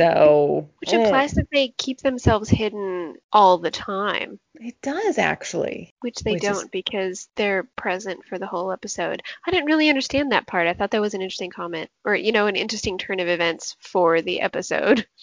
So 0.00 0.70
Which 0.80 0.94
eh, 0.94 1.02
implies 1.02 1.32
that 1.32 1.48
they 1.52 1.68
keep 1.68 2.00
themselves 2.00 2.48
hidden 2.48 3.16
all 3.32 3.58
the 3.58 3.70
time, 3.70 4.40
it 4.54 4.80
does 4.80 5.18
actually. 5.18 5.92
which 6.00 6.20
they 6.20 6.32
Which 6.32 6.42
don't 6.42 6.72
because 6.72 7.28
they're 7.36 7.64
present 7.76 8.24
for 8.24 8.38
the 8.38 8.46
whole 8.46 8.72
episode. 8.72 9.22
I 9.46 9.50
didn't 9.50 9.66
really 9.66 9.90
understand 9.90 10.32
that 10.32 10.46
part. 10.46 10.66
I 10.66 10.72
thought 10.72 10.92
that 10.92 11.02
was 11.02 11.12
an 11.12 11.20
interesting 11.20 11.50
comment 11.50 11.90
or 12.04 12.14
you 12.14 12.32
know 12.32 12.46
an 12.46 12.56
interesting 12.56 12.96
turn 12.96 13.20
of 13.20 13.28
events 13.28 13.76
for 13.80 14.22
the 14.22 14.40
episode. 14.40 15.06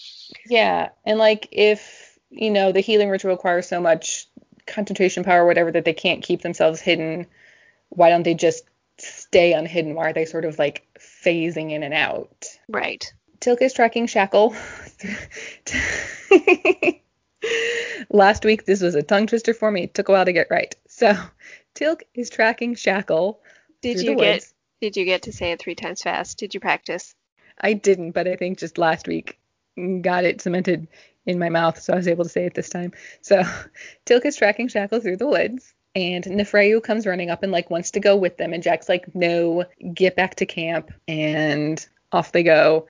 Yeah, 0.50 0.90
and 1.06 1.18
like 1.18 1.48
if 1.54 2.20
you 2.30 2.52
know 2.52 2.74
the 2.74 2.82
healing 2.82 3.10
ritual 3.10 3.32
requires 3.32 3.66
so 3.66 3.80
much 3.80 4.28
concentration 4.66 5.24
power, 5.24 5.44
or 5.44 5.48
whatever, 5.48 5.72
that 5.72 5.86
they 5.86 5.94
can't 5.94 6.22
keep 6.22 6.42
themselves 6.42 6.82
hidden, 6.82 7.28
why 7.90 8.10
don't 8.10 8.24
they 8.24 8.34
just 8.34 8.66
stay 8.98 9.54
unhidden? 9.54 9.96
Why 9.96 10.10
are 10.10 10.14
they 10.14 10.26
sort 10.26 10.44
of 10.44 10.60
like 10.60 10.86
phasing 11.00 11.72
in 11.72 11.82
and 11.84 11.94
out? 11.94 12.46
Right. 12.68 13.12
Teal'c 13.40 13.62
is 13.62 13.74
tracking 13.74 14.08
Shak'l. 14.08 14.56
Last 18.10 18.44
week, 18.46 18.66
this 18.66 18.82
was 18.82 18.96
a 18.96 19.04
tongue 19.04 19.28
twister 19.28 19.54
for 19.54 19.72
me. 19.72 19.84
It 19.84 19.94
took 19.94 20.10
a 20.10 20.12
while 20.12 20.26
to 20.26 20.34
get 20.34 20.48
right. 20.50 20.76
So, 20.88 21.16
Teal'c 21.76 22.02
is 22.14 22.30
tracking 22.30 22.76
Shak'l. 22.76 23.38
Did 23.82 23.98
through 23.98 24.04
you 24.04 24.10
the 24.12 24.16
get 24.16 24.34
woods. 24.36 24.54
did 24.82 24.98
you 24.98 25.06
get 25.06 25.24
to 25.24 25.32
say 25.32 25.52
it 25.52 25.60
three 25.60 25.76
times 25.76 26.02
fast? 26.02 26.38
Did 26.38 26.54
you 26.54 26.60
practice? 26.60 27.14
I 27.60 27.74
didn't, 27.74 28.12
but 28.12 28.28
I 28.28 28.36
think 28.36 28.58
just 28.58 28.78
last 28.78 29.08
week 29.08 29.38
mm, 29.78 30.02
got 30.02 30.24
it 30.24 30.42
cemented 30.42 30.88
in 31.26 31.40
my 31.40 31.50
mouth, 31.50 31.80
so 31.82 31.94
I 31.94 31.98
was 31.98 32.08
able 32.08 32.24
to 32.24 32.30
say 32.30 32.46
it 32.46 32.54
this 32.54 32.70
time. 32.70 32.94
So, 33.22 33.44
Teal'c 34.06 34.26
is 34.26 34.36
tracking 34.36 34.68
Shak'l 34.68 35.02
through 35.02 35.18
the 35.18 35.28
woods, 35.28 35.74
and 35.96 36.24
Nafrayu 36.24 36.82
comes 36.82 37.06
running 37.06 37.30
up 37.30 37.44
and 37.44 37.52
like 37.52 37.70
wants 37.70 37.92
to 37.92 38.00
go 38.00 38.16
with 38.16 38.38
them, 38.38 38.54
and 38.54 38.64
Jack's 38.64 38.90
like, 38.90 39.14
"No, 39.14 39.66
get 39.94 40.16
back 40.16 40.36
to 40.36 40.46
camp," 40.46 40.92
and 41.08 41.86
off 42.12 42.32
they 42.32 42.44
go. 42.44 42.88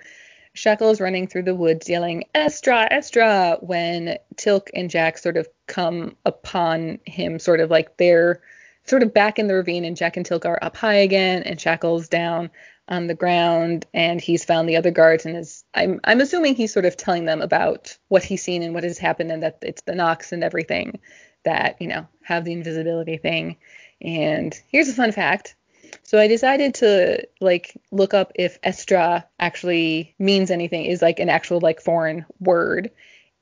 Shak'l 0.57 0.91
is 0.91 0.99
running 0.99 1.27
through 1.27 1.43
the 1.43 1.55
woods 1.55 1.87
yelling, 1.87 2.23
Estra, 2.33 2.87
Estra, 2.89 3.57
when 3.61 4.17
Teal'c 4.35 4.69
and 4.73 4.89
Jack 4.89 5.19
sort 5.19 5.37
of 5.37 5.47
come 5.67 6.17
upon 6.25 6.99
him, 7.05 7.37
sort 7.37 7.59
of 7.59 7.69
like 7.69 7.97
they're 7.97 8.41
sort 8.85 9.03
of 9.03 9.13
back 9.13 9.37
in 9.37 9.47
the 9.47 9.53
ravine, 9.53 9.85
and 9.85 9.95
Jack 9.95 10.17
and 10.17 10.25
Teal'c 10.25 10.45
are 10.45 10.59
up 10.61 10.75
high 10.75 10.95
again, 10.95 11.43
and 11.43 11.59
Shak'l's 11.59 12.07
down 12.09 12.49
on 12.89 13.05
the 13.05 13.13
ground, 13.13 13.85
and 13.93 14.19
he's 14.19 14.45
found 14.45 14.67
the 14.67 14.77
other 14.77 14.91
guards, 14.91 15.25
and 15.25 15.37
is 15.37 15.63
I'm 15.75 15.99
I'm 16.05 16.21
assuming 16.21 16.55
he's 16.55 16.73
sort 16.73 16.85
of 16.85 16.97
telling 16.97 17.25
them 17.25 17.41
about 17.41 17.95
what 18.07 18.23
he's 18.23 18.41
seen 18.41 18.63
and 18.63 18.73
what 18.73 18.83
has 18.83 18.97
happened, 18.97 19.31
and 19.31 19.43
that 19.43 19.59
it's 19.61 19.83
the 19.83 19.93
Nox 19.93 20.31
and 20.31 20.43
everything 20.43 20.99
that 21.43 21.79
you 21.79 21.87
know 21.87 22.07
have 22.23 22.45
the 22.45 22.53
invisibility 22.53 23.17
thing. 23.17 23.57
And 24.01 24.59
here's 24.69 24.89
a 24.89 24.93
fun 24.93 25.11
fact. 25.11 25.55
So 26.03 26.19
I 26.19 26.27
decided 26.27 26.75
to 26.75 27.27
like 27.41 27.79
look 27.91 28.13
up 28.13 28.31
if 28.35 28.59
Estra 28.63 29.25
actually 29.39 30.15
means 30.19 30.51
anything, 30.51 30.85
is 30.85 31.01
like 31.01 31.19
an 31.19 31.29
actual 31.29 31.59
like 31.59 31.81
foreign 31.81 32.25
word. 32.39 32.91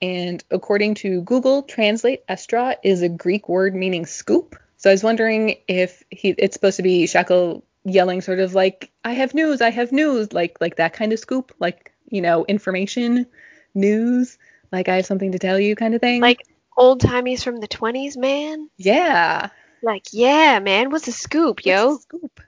And 0.01 0.43
according 0.51 0.95
to 0.95 1.21
Google 1.21 1.63
Translate, 1.63 2.23
Estra 2.27 2.75
is 2.83 3.01
a 3.01 3.09
Greek 3.09 3.47
word 3.47 3.75
meaning 3.75 4.05
scoop. 4.05 4.55
So 4.77 4.89
I 4.89 4.93
was 4.93 5.03
wondering 5.03 5.57
if 5.67 6.03
he 6.09 6.29
it's 6.29 6.53
supposed 6.55 6.77
to 6.77 6.83
be 6.83 7.05
Shak'l 7.05 7.63
yelling 7.85 8.21
sort 8.21 8.39
of 8.39 8.53
like 8.53 8.91
I 9.03 9.13
have 9.13 9.33
news, 9.33 9.61
I 9.61 9.69
have 9.69 9.91
news, 9.91 10.33
like 10.33 10.59
like 10.59 10.75
that 10.77 10.93
kind 10.93 11.13
of 11.13 11.19
scoop, 11.19 11.53
like 11.59 11.93
you 12.09 12.21
know 12.21 12.45
information, 12.45 13.25
news, 13.73 14.37
like 14.71 14.89
I 14.89 14.97
have 14.97 15.05
something 15.05 15.31
to 15.31 15.39
tell 15.39 15.59
you 15.59 15.75
kind 15.75 15.95
of 15.95 16.01
thing. 16.01 16.21
Like 16.21 16.41
old 16.77 17.01
timies 17.01 17.43
from 17.43 17.57
the 17.57 17.67
20s, 17.67 18.17
man. 18.17 18.69
Yeah. 18.77 19.49
Like, 19.85 20.05
yeah, 20.11 20.59
man. 20.59 20.89
What's 20.89 21.07
a 21.07 21.11
scoop, 21.11 21.65
yo? 21.65 21.89
What's 21.91 22.05
the 22.05 22.17
scoop. 22.17 22.39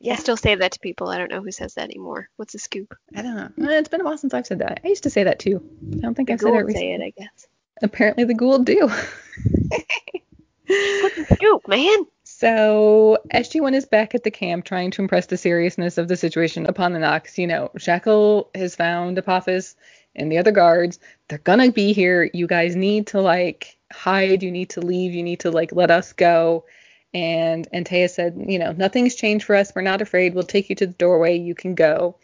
Yeah. 0.00 0.14
I 0.14 0.16
still 0.16 0.36
say 0.36 0.54
that 0.54 0.72
to 0.72 0.80
people. 0.80 1.08
I 1.08 1.18
don't 1.18 1.30
know 1.30 1.42
who 1.42 1.52
says 1.52 1.74
that 1.74 1.84
anymore. 1.84 2.28
What's 2.36 2.54
a 2.54 2.58
scoop? 2.58 2.96
I 3.14 3.22
don't 3.22 3.56
know. 3.58 3.70
Eh, 3.70 3.78
It's 3.78 3.88
been 3.88 4.00
a 4.00 4.04
while 4.04 4.18
since 4.18 4.34
I've 4.34 4.46
said 4.46 4.58
that. 4.60 4.80
I 4.82 4.88
used 4.88 5.02
to 5.04 5.10
say 5.10 5.24
that 5.24 5.38
too. 5.38 5.62
I 5.92 5.96
don't 5.98 6.14
think 6.14 6.28
The 6.28 6.34
I've 6.34 6.40
said 6.40 6.54
it 6.54 6.64
recently. 6.64 6.74
say 6.74 6.92
it, 6.94 7.02
I 7.02 7.10
guess. 7.16 7.46
Apparently 7.82 8.24
the 8.24 8.34
Goa'uld 8.34 8.64
do. 8.64 8.88
What's 11.02 11.18
a 11.18 11.34
scoop, 11.34 11.66
man? 11.68 12.06
So 12.24 13.18
SG1 13.34 13.74
is 13.74 13.86
back 13.86 14.14
at 14.14 14.22
the 14.22 14.30
camp 14.30 14.64
trying 14.64 14.90
to 14.92 15.02
impress 15.02 15.26
the 15.26 15.36
seriousness 15.36 15.98
of 15.98 16.08
the 16.08 16.16
situation 16.16 16.66
upon 16.66 16.92
the 16.92 16.98
Nox. 17.00 17.38
You 17.38 17.46
know, 17.46 17.70
Shak'l 17.76 18.48
has 18.54 18.76
found 18.76 19.18
Apophis 19.18 19.74
and 20.14 20.30
the 20.30 20.38
other 20.38 20.52
guards. 20.52 21.00
They're 21.28 21.38
gonna 21.38 21.72
be 21.72 21.92
here. 21.92 22.30
You 22.32 22.46
guys 22.46 22.76
need 22.76 23.08
to 23.08 23.20
like 23.20 23.76
hide. 23.92 24.42
You 24.42 24.52
need 24.52 24.70
to 24.70 24.80
leave. 24.80 25.12
You 25.12 25.22
need 25.22 25.40
to 25.40 25.50
like 25.50 25.72
let 25.72 25.90
us 25.90 26.12
go. 26.12 26.64
And 27.12 27.68
Antea 27.72 28.08
said, 28.08 28.42
you 28.46 28.58
know, 28.58 28.72
nothing's 28.72 29.14
changed 29.14 29.44
for 29.44 29.56
us. 29.56 29.72
We're 29.74 29.82
not 29.82 30.02
afraid. 30.02 30.34
We'll 30.34 30.44
take 30.44 30.70
you 30.70 30.76
to 30.76 30.86
the 30.86 30.92
doorway. 30.92 31.36
You 31.38 31.54
can 31.54 31.74
go. 31.74 32.16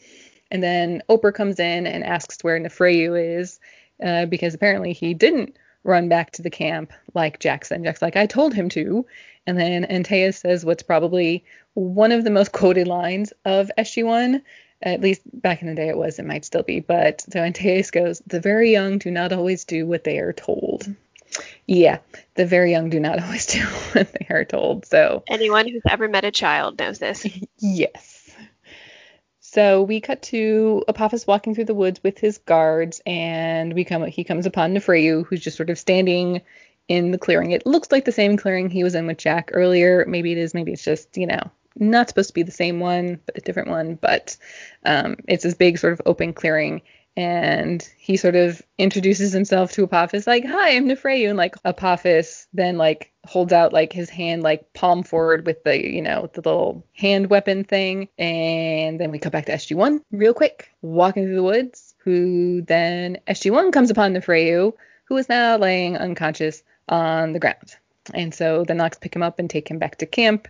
And 0.51 0.63
then 0.63 1.03
Ohper 1.09 1.35
comes 1.35 1.59
in 1.59 1.87
and 1.87 2.05
asks 2.05 2.43
where 2.45 2.59
Nafrayu 2.61 3.39
is, 3.39 3.59
uh, 4.03 4.27
because 4.27 4.55
apparently 4.55 4.93
he 4.93 5.13
didn't 5.13 5.57
run 5.83 6.09
back 6.09 6.33
to 6.33 6.43
the 6.43 6.51
camp 6.51 6.93
like 7.15 7.41
Jackson. 7.41 7.83
Jack's 7.83 8.03
like, 8.03 8.17
I 8.17 8.27
told 8.27 8.55
him 8.55 8.69
to. 8.71 9.07
And 9.47 9.59
then 9.59 9.85
Antea 9.85 10.35
says 10.35 10.65
what's 10.65 10.83
probably 10.83 11.45
one 11.75 12.13
of 12.13 12.25
the 12.25 12.31
most 12.31 12.53
quoted 12.53 12.87
lines 12.87 13.33
of 13.45 13.71
SG1. 13.79 14.43
At 14.83 15.01
least 15.01 15.23
back 15.33 15.63
in 15.63 15.69
the 15.69 15.75
day 15.75 15.89
it 15.89 15.97
was, 15.97 16.19
it 16.19 16.27
might 16.27 16.45
still 16.45 16.63
be. 16.63 16.81
But 16.81 17.23
so 17.23 17.41
Antaeus 17.41 17.91
goes, 17.91 18.23
The 18.27 18.41
very 18.41 18.71
young 18.71 18.99
do 18.99 19.11
not 19.11 19.33
always 19.33 19.65
do 19.65 19.87
what 19.87 20.05
they 20.05 20.19
are 20.19 20.35
told. 20.35 20.95
Yeah, 21.67 21.99
the 22.35 22.47
very 22.47 22.71
young 22.71 22.91
do 22.91 23.01
not 23.01 23.23
always 23.23 23.47
do 23.47 23.61
what 23.93 24.13
they 24.13 24.27
are 24.31 24.45
told. 24.45 24.87
So 24.87 25.25
Anyone 25.27 25.69
who's 25.69 25.83
ever 25.89 26.09
met 26.09 26.25
a 26.25 26.31
child 26.31 26.79
knows 26.79 26.99
this. 26.99 27.27
Yes. 27.59 28.31
So 29.41 29.83
we 29.83 30.01
cut 30.01 30.21
to 30.23 30.85
Apophis 30.87 31.27
walking 31.27 31.55
through 31.55 31.65
the 31.65 31.75
woods 31.75 32.03
with 32.03 32.19
his 32.19 32.37
guards, 32.37 33.01
and 33.07 33.73
we 33.73 33.85
come 33.85 34.05
he 34.05 34.23
comes 34.23 34.45
upon 34.45 34.75
Nafrayu, 34.75 35.25
who's 35.25 35.41
just 35.41 35.57
sort 35.57 35.71
of 35.71 35.79
standing 35.79 36.43
in 36.89 37.11
the 37.11 37.19
clearing. 37.19 37.53
It 37.53 37.67
looks 37.67 37.91
like 37.91 38.05
the 38.05 38.13
same 38.13 38.37
clearing 38.37 38.71
he 38.71 38.85
was 38.85 38.95
in 38.95 39.07
with 39.07 39.19
Jack 39.19 39.51
earlier. 39.53 40.05
Maybe 40.07 40.33
it 40.33 40.39
is, 40.39 40.53
maybe 40.53 40.73
it's 40.73 40.85
just, 40.85 41.17
you 41.17 41.27
know, 41.27 41.41
not 41.75 42.09
supposed 42.09 42.29
to 42.29 42.35
be 42.35 42.43
the 42.43 42.51
same 42.53 42.81
one, 42.81 43.21
but 43.27 43.39
a 43.39 43.41
different 43.41 43.71
one. 43.71 43.95
But 43.95 44.37
um, 44.85 45.17
it's 45.27 45.45
this 45.45 45.55
big 45.55 45.79
sort 45.79 45.95
of 45.95 46.03
open 46.07 46.33
clearing. 46.33 46.83
And 47.17 47.89
he 47.99 48.19
sort 48.19 48.37
of 48.37 48.61
introduces 48.77 49.33
himself 49.33 49.73
to 49.73 49.85
Apophis, 49.85 50.27
like, 50.27 50.45
"Hi, 50.45 50.77
I'm 50.77 50.87
Nafrayu," 50.87 51.29
and 51.31 51.39
like 51.39 51.57
Apophis 51.65 52.47
then 52.53 52.77
like 52.77 53.11
holds 53.25 53.55
out 53.55 53.73
like 53.73 53.93
his 53.93 54.11
hand 54.11 54.43
like 54.43 54.73
palm 54.75 55.03
forward 55.03 55.47
with 55.47 55.65
the 55.65 55.83
you 55.83 56.03
know 56.03 56.29
the 56.35 56.43
little 56.43 56.85
hand 56.93 57.31
weapon 57.31 57.65
thing, 57.65 58.09
and 58.19 59.01
then 59.01 59.11
we 59.11 59.19
cut 59.19 59.33
back 59.33 59.47
to 59.47 59.53
SG1 59.53 60.03
real 60.13 60.35
quick, 60.35 60.71
walking 60.83 61.25
through 61.25 61.37
the 61.37 61.43
woods. 61.43 61.95
Who 62.05 62.61
then 62.63 63.19
SG1 63.27 63.73
comes 63.73 63.91
upon 63.91 64.13
Nafrayu, 64.13 64.75
who 65.05 65.17
is 65.17 65.29
now 65.29 65.57
laying 65.57 65.97
unconscious 65.97 66.63
on 66.89 67.33
the 67.33 67.41
ground, 67.41 67.77
and 68.13 68.35
so 68.35 68.65
the 68.65 68.75
Nox 68.75 68.99
pick 68.99 69.17
him 69.17 69.23
up 69.23 69.39
and 69.39 69.49
take 69.49 69.71
him 69.71 69.79
back 69.79 69.97
to 69.99 70.07
camp. 70.07 70.49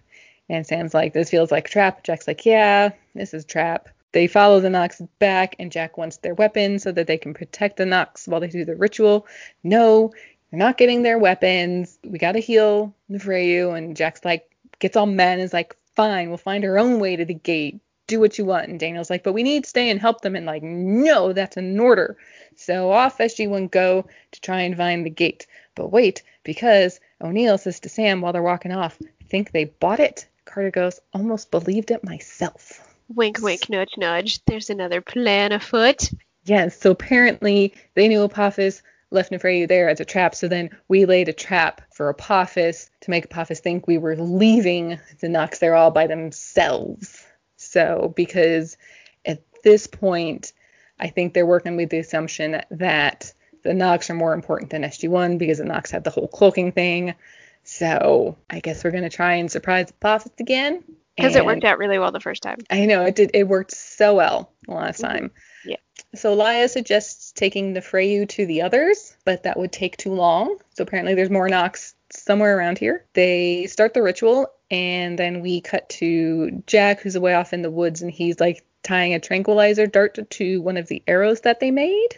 And 0.48 0.66
Sam's 0.66 0.94
like, 0.94 1.12
"This 1.12 1.30
feels 1.30 1.52
like 1.52 1.68
a 1.68 1.70
trap." 1.70 2.02
Jack's 2.02 2.26
like, 2.26 2.44
"Yeah, 2.44 2.90
this 3.14 3.34
is 3.34 3.44
a 3.44 3.46
trap." 3.46 3.88
They 4.16 4.26
follow 4.26 4.60
the 4.60 4.70
Nox 4.70 5.02
back, 5.18 5.56
and 5.58 5.70
Jack 5.70 5.98
wants 5.98 6.16
their 6.16 6.32
weapons 6.32 6.82
so 6.82 6.90
that 6.90 7.06
they 7.06 7.18
can 7.18 7.34
protect 7.34 7.76
the 7.76 7.84
Nox 7.84 8.26
while 8.26 8.40
they 8.40 8.48
do 8.48 8.64
the 8.64 8.74
ritual. 8.74 9.26
No, 9.62 10.10
they're 10.50 10.58
not 10.58 10.78
getting 10.78 11.02
their 11.02 11.18
weapons. 11.18 11.98
We 12.02 12.16
gotta 12.16 12.38
heal 12.38 12.94
Nafrayu. 13.10 13.76
And 13.76 13.94
Jack's 13.94 14.24
like, 14.24 14.50
gets 14.78 14.96
all 14.96 15.04
mad 15.04 15.34
and 15.34 15.42
is 15.42 15.52
like, 15.52 15.76
fine, 15.94 16.30
we'll 16.30 16.38
find 16.38 16.64
our 16.64 16.78
own 16.78 16.98
way 16.98 17.16
to 17.16 17.26
the 17.26 17.34
gate. 17.34 17.78
Do 18.06 18.18
what 18.18 18.38
you 18.38 18.46
want. 18.46 18.70
And 18.70 18.80
Daniel's 18.80 19.10
like, 19.10 19.22
but 19.22 19.34
we 19.34 19.42
need 19.42 19.64
to 19.64 19.68
stay 19.68 19.90
and 19.90 20.00
help 20.00 20.22
them. 20.22 20.34
And 20.34 20.46
like, 20.46 20.62
no, 20.62 21.34
that's 21.34 21.58
an 21.58 21.78
order. 21.78 22.16
So 22.56 22.90
off 22.92 23.18
SG1 23.18 23.70
go 23.70 24.06
to 24.32 24.40
try 24.40 24.62
and 24.62 24.78
find 24.78 25.04
the 25.04 25.10
gate. 25.10 25.46
But 25.74 25.92
wait, 25.92 26.22
because 26.42 27.00
O'Neill 27.20 27.58
says 27.58 27.80
to 27.80 27.90
Sam 27.90 28.22
while 28.22 28.32
they're 28.32 28.40
walking 28.40 28.72
off, 28.72 28.98
think 29.28 29.50
they 29.50 29.66
bought 29.66 30.00
it. 30.00 30.26
Carter 30.46 30.70
goes, 30.70 31.00
almost 31.12 31.50
believed 31.50 31.90
it 31.90 32.02
myself. 32.02 32.85
Wink, 33.08 33.40
wink, 33.40 33.68
nudge, 33.68 33.94
nudge. 33.96 34.44
There's 34.46 34.70
another 34.70 35.00
plan 35.00 35.52
afoot. 35.52 36.10
Yes, 36.44 36.80
so 36.80 36.90
apparently 36.90 37.74
they 37.94 38.08
knew 38.08 38.22
Apophis 38.22 38.82
left 39.10 39.30
Nafrayu 39.30 39.68
there 39.68 39.88
as 39.88 40.00
a 40.00 40.04
trap, 40.04 40.34
so 40.34 40.48
then 40.48 40.70
we 40.88 41.04
laid 41.04 41.28
a 41.28 41.32
trap 41.32 41.80
for 41.92 42.08
Apophis 42.08 42.90
to 43.02 43.10
make 43.10 43.26
Apophis 43.26 43.60
think 43.60 43.86
we 43.86 43.98
were 43.98 44.16
leaving 44.16 44.98
the 45.20 45.28
Nox 45.28 45.58
there 45.58 45.74
all 45.74 45.90
by 45.90 46.06
themselves. 46.06 47.24
So, 47.56 48.12
because 48.16 48.76
at 49.24 49.42
this 49.62 49.86
point, 49.86 50.52
I 50.98 51.08
think 51.08 51.32
they're 51.32 51.46
working 51.46 51.76
with 51.76 51.90
the 51.90 51.98
assumption 51.98 52.62
that 52.70 53.32
the 53.62 53.74
Nox 53.74 54.10
are 54.10 54.14
more 54.14 54.34
important 54.34 54.70
than 54.70 54.82
SG1 54.82 55.38
because 55.38 55.58
the 55.58 55.64
Nox 55.64 55.90
had 55.90 56.04
the 56.04 56.10
whole 56.10 56.28
cloaking 56.28 56.72
thing. 56.72 57.14
So, 57.62 58.36
I 58.50 58.60
guess 58.60 58.84
we're 58.84 58.92
going 58.92 59.02
to 59.02 59.10
try 59.10 59.34
and 59.34 59.50
surprise 59.50 59.90
Apophis 59.90 60.32
again. 60.38 60.84
Because 61.16 61.36
it 61.36 61.44
worked 61.44 61.64
out 61.64 61.78
really 61.78 61.98
well 61.98 62.12
the 62.12 62.20
first 62.20 62.42
time. 62.42 62.58
I 62.70 62.84
know 62.86 63.04
it 63.04 63.16
did. 63.16 63.30
It 63.34 63.48
worked 63.48 63.72
so 63.72 64.14
well 64.14 64.52
the 64.66 64.74
last 64.74 65.00
Mhm. 65.00 65.08
time. 65.08 65.30
Yeah. 65.64 65.76
So 66.14 66.34
Laya 66.34 66.68
suggests 66.68 67.32
taking 67.32 67.74
Nafrayu 67.74 68.28
to 68.30 68.46
the 68.46 68.62
others, 68.62 69.16
but 69.24 69.42
that 69.44 69.58
would 69.58 69.72
take 69.72 69.96
too 69.96 70.12
long. 70.12 70.58
So 70.74 70.82
apparently 70.82 71.14
there's 71.14 71.30
more 71.30 71.48
Nox 71.48 71.94
somewhere 72.10 72.56
around 72.56 72.78
here. 72.78 73.04
They 73.14 73.66
start 73.66 73.94
the 73.94 74.02
ritual, 74.02 74.50
and 74.70 75.18
then 75.18 75.40
we 75.40 75.60
cut 75.60 75.88
to 75.90 76.62
Jack, 76.66 77.00
who's 77.00 77.16
away 77.16 77.34
off 77.34 77.52
in 77.52 77.62
the 77.62 77.70
woods, 77.70 78.02
and 78.02 78.10
he's 78.10 78.38
like 78.38 78.64
tying 78.82 79.14
a 79.14 79.20
tranquilizer 79.20 79.86
dart 79.86 80.18
to 80.30 80.62
one 80.62 80.76
of 80.76 80.86
the 80.86 81.02
arrows 81.06 81.40
that 81.40 81.60
they 81.60 81.70
made. 81.70 82.08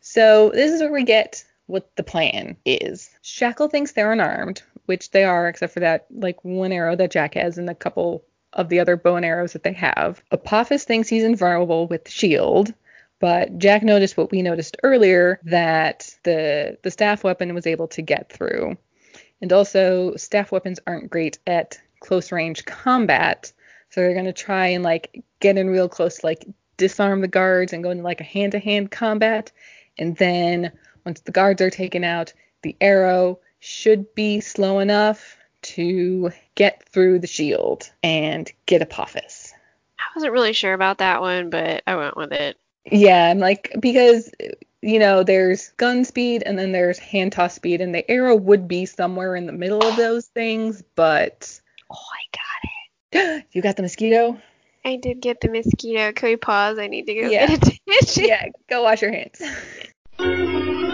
So 0.00 0.50
this 0.50 0.72
is 0.72 0.80
where 0.80 0.92
we 0.92 1.04
get 1.04 1.44
what 1.66 1.94
the 1.96 2.02
plan 2.02 2.56
is. 2.64 3.10
Shak'l 3.22 3.70
thinks 3.70 3.92
they're 3.92 4.12
unarmed, 4.12 4.62
which 4.86 5.10
they 5.10 5.24
are, 5.24 5.48
except 5.48 5.74
for 5.74 5.80
that 5.80 6.06
like 6.10 6.44
one 6.44 6.72
arrow 6.72 6.96
that 6.96 7.10
Jack 7.10 7.34
has 7.34 7.58
and 7.58 7.68
a 7.68 7.74
couple 7.74 8.24
of 8.52 8.68
the 8.68 8.80
other 8.80 8.96
bow 8.96 9.16
and 9.16 9.24
arrows 9.24 9.52
that 9.52 9.62
they 9.62 9.72
have. 9.72 10.22
Apophis 10.30 10.84
thinks 10.84 11.08
he's 11.08 11.24
invulnerable 11.24 11.86
with 11.86 12.04
the 12.04 12.10
shield, 12.10 12.72
but 13.20 13.58
Jack 13.58 13.82
noticed 13.82 14.16
what 14.16 14.30
we 14.30 14.42
noticed 14.42 14.76
earlier 14.82 15.40
that 15.44 16.14
the 16.24 16.78
the 16.82 16.90
staff 16.90 17.24
weapon 17.24 17.54
was 17.54 17.66
able 17.66 17.88
to 17.88 18.02
get 18.02 18.32
through. 18.32 18.76
And 19.42 19.52
also 19.52 20.16
staff 20.16 20.50
weapons 20.50 20.80
aren't 20.86 21.10
great 21.10 21.38
at 21.46 21.78
close 22.00 22.32
range 22.32 22.64
combat, 22.64 23.52
so 23.90 24.00
they're 24.00 24.14
going 24.14 24.24
to 24.24 24.32
try 24.32 24.68
and 24.68 24.82
like 24.82 25.22
get 25.40 25.58
in 25.58 25.68
real 25.68 25.88
close 25.88 26.24
like 26.24 26.46
disarm 26.76 27.20
the 27.20 27.28
guards 27.28 27.72
and 27.72 27.82
go 27.82 27.90
into 27.90 28.04
like 28.04 28.20
a 28.20 28.24
hand-to-hand 28.24 28.90
combat 28.90 29.50
and 29.98 30.16
then 30.16 30.72
once 31.04 31.20
the 31.20 31.32
guards 31.32 31.62
are 31.62 31.70
taken 31.70 32.04
out, 32.04 32.32
the 32.62 32.76
arrow 32.80 33.38
should 33.66 34.14
be 34.14 34.38
slow 34.40 34.78
enough 34.78 35.36
to 35.60 36.30
get 36.54 36.88
through 36.88 37.18
the 37.18 37.26
shield 37.26 37.90
and 38.00 38.50
get 38.66 38.80
Apophis. 38.80 39.52
I 39.98 40.04
wasn't 40.14 40.32
really 40.32 40.52
sure 40.52 40.72
about 40.72 40.98
that 40.98 41.20
one, 41.20 41.50
but 41.50 41.82
I 41.84 41.96
went 41.96 42.16
with 42.16 42.30
it. 42.32 42.56
Yeah, 42.84 43.28
I'm 43.28 43.40
like 43.40 43.74
because 43.80 44.30
you 44.82 45.00
know 45.00 45.24
there's 45.24 45.70
gun 45.70 46.04
speed 46.04 46.44
and 46.46 46.56
then 46.56 46.70
there's 46.70 47.00
hand 47.00 47.32
toss 47.32 47.54
speed 47.54 47.80
and 47.80 47.92
the 47.92 48.08
arrow 48.08 48.36
would 48.36 48.68
be 48.68 48.86
somewhere 48.86 49.34
in 49.34 49.46
the 49.46 49.52
middle 49.52 49.82
of 49.84 49.96
those 49.96 50.26
things, 50.26 50.84
but 50.94 51.60
Oh, 51.90 51.96
I 51.96 52.38
got 52.38 53.36
it. 53.38 53.46
you 53.52 53.62
got 53.62 53.74
the 53.76 53.82
mosquito? 53.82 54.40
I 54.84 54.94
did 54.96 55.20
get 55.20 55.40
the 55.40 55.48
mosquito. 55.48 56.12
Can 56.12 56.28
we 56.28 56.36
pause? 56.36 56.78
I 56.78 56.86
need 56.86 57.06
to 57.06 57.14
go 57.14 57.28
Yeah. 57.28 57.46
get 57.56 57.66
a 57.66 57.78
tissue. 58.00 58.26
yeah, 58.28 58.46
go 58.70 58.84
wash 58.84 59.02
your 59.02 59.10
hands. 59.12 59.42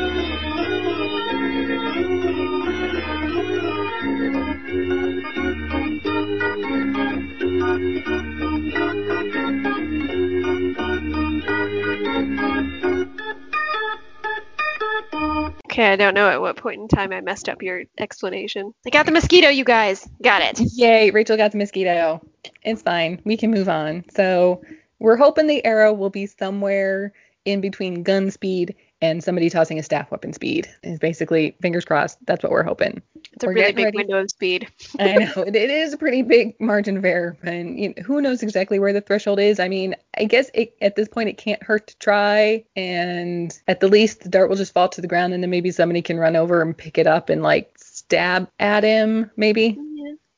Okay, 15.82 15.90
I 15.90 15.96
don't 15.96 16.14
know 16.14 16.28
at 16.28 16.40
what 16.40 16.56
point 16.56 16.80
in 16.80 16.86
time 16.86 17.12
I 17.12 17.20
messed 17.22 17.48
up 17.48 17.60
your 17.60 17.82
explanation. 17.98 18.72
I 18.86 18.90
got 18.90 19.04
the 19.04 19.10
mosquito, 19.10 19.48
you 19.48 19.64
guys. 19.64 20.08
Got 20.22 20.42
it. 20.42 20.60
Yay, 20.76 21.10
Rachel 21.10 21.36
got 21.36 21.50
the 21.50 21.58
mosquito. 21.58 22.20
It's 22.62 22.82
fine. 22.82 23.20
We 23.24 23.36
can 23.36 23.50
move 23.50 23.68
on. 23.68 24.04
So 24.14 24.62
we're 25.00 25.16
hoping 25.16 25.48
the 25.48 25.64
arrow 25.64 25.92
will 25.92 26.08
be 26.08 26.26
somewhere 26.26 27.12
in 27.44 27.60
between 27.60 28.04
gun 28.04 28.30
speed 28.30 28.76
and 29.02 29.22
somebody 29.22 29.50
tossing 29.50 29.78
a 29.78 29.82
staff 29.82 30.10
weapon 30.10 30.32
speed. 30.32 30.68
Is 30.82 30.98
basically 30.98 31.56
fingers 31.60 31.84
crossed. 31.84 32.18
That's 32.24 32.42
what 32.42 32.52
we're 32.52 32.62
hoping. 32.62 33.02
It's 33.32 33.44
a 33.44 33.48
We're 33.48 33.54
really 33.54 33.72
big 33.72 33.84
ready. 33.86 33.96
window 33.98 34.20
of 34.20 34.30
speed. 34.30 34.68
I 34.98 35.14
know 35.14 35.42
it, 35.42 35.56
it 35.56 35.70
is 35.70 35.92
a 35.92 35.98
pretty 35.98 36.22
big 36.22 36.58
margin 36.60 36.96
of 36.96 37.04
error, 37.04 37.36
and 37.42 37.78
you 37.78 37.88
know, 37.88 38.02
who 38.04 38.22
knows 38.22 38.42
exactly 38.42 38.78
where 38.78 38.92
the 38.92 39.00
threshold 39.00 39.40
is. 39.40 39.58
I 39.60 39.68
mean, 39.68 39.96
I 40.16 40.24
guess 40.24 40.50
it, 40.54 40.74
at 40.80 40.96
this 40.96 41.08
point 41.08 41.28
it 41.28 41.36
can't 41.36 41.62
hurt 41.62 41.88
to 41.88 41.98
try, 41.98 42.64
and 42.76 43.58
at 43.68 43.80
the 43.80 43.88
least 43.88 44.20
the 44.22 44.28
dart 44.28 44.48
will 44.48 44.56
just 44.56 44.72
fall 44.72 44.88
to 44.88 45.00
the 45.00 45.08
ground, 45.08 45.34
and 45.34 45.42
then 45.42 45.50
maybe 45.50 45.72
somebody 45.72 46.00
can 46.00 46.18
run 46.18 46.36
over 46.36 46.62
and 46.62 46.76
pick 46.76 46.96
it 46.96 47.06
up 47.06 47.28
and 47.28 47.42
like 47.42 47.74
stab 47.76 48.48
at 48.60 48.84
him, 48.84 49.30
maybe. 49.36 49.76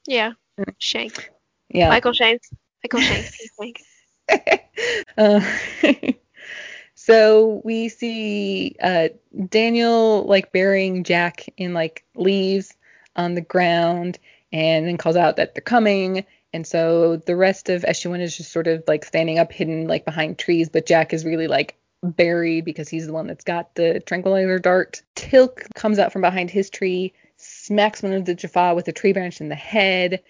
Yeah. 0.06 0.32
yeah. 0.58 0.64
Shank. 0.78 1.30
Yeah. 1.68 1.90
Michael 1.90 2.12
Shanks. 2.12 2.48
Michael 2.82 3.00
Shanks. 3.00 3.38
Shank. 3.60 3.82
Uh, 5.16 5.40
so 7.04 7.60
we 7.64 7.90
see 7.90 8.76
uh, 8.82 9.08
Daniel 9.50 10.24
like 10.24 10.52
burying 10.52 11.04
Jack 11.04 11.44
in 11.58 11.74
like 11.74 12.02
leaves 12.14 12.72
on 13.14 13.34
the 13.34 13.42
ground 13.42 14.18
and 14.54 14.86
then 14.86 14.96
calls 14.96 15.16
out 15.16 15.36
that 15.36 15.54
they're 15.54 15.60
coming. 15.60 16.24
And 16.54 16.66
so 16.66 17.16
the 17.16 17.36
rest 17.36 17.68
of 17.68 17.82
SG1 17.82 18.20
is 18.20 18.34
just 18.34 18.52
sort 18.52 18.68
of 18.68 18.84
like 18.88 19.04
standing 19.04 19.38
up 19.38 19.52
hidden 19.52 19.86
like 19.86 20.06
behind 20.06 20.38
trees, 20.38 20.70
but 20.70 20.86
Jack 20.86 21.12
is 21.12 21.26
really 21.26 21.46
like 21.46 21.76
buried 22.02 22.64
because 22.64 22.88
he's 22.88 23.06
the 23.06 23.12
one 23.12 23.26
that's 23.26 23.44
got 23.44 23.74
the 23.74 24.00
tranquilizer 24.00 24.58
dart. 24.58 25.02
Teal'c 25.14 25.74
comes 25.74 25.98
out 25.98 26.10
from 26.10 26.22
behind 26.22 26.50
his 26.50 26.70
tree, 26.70 27.12
smacks 27.36 28.02
one 28.02 28.14
of 28.14 28.24
the 28.24 28.34
Jaffa 28.34 28.74
with 28.74 28.88
a 28.88 28.92
tree 28.92 29.12
branch 29.12 29.42
in 29.42 29.50
the 29.50 29.54
head. 29.54 30.22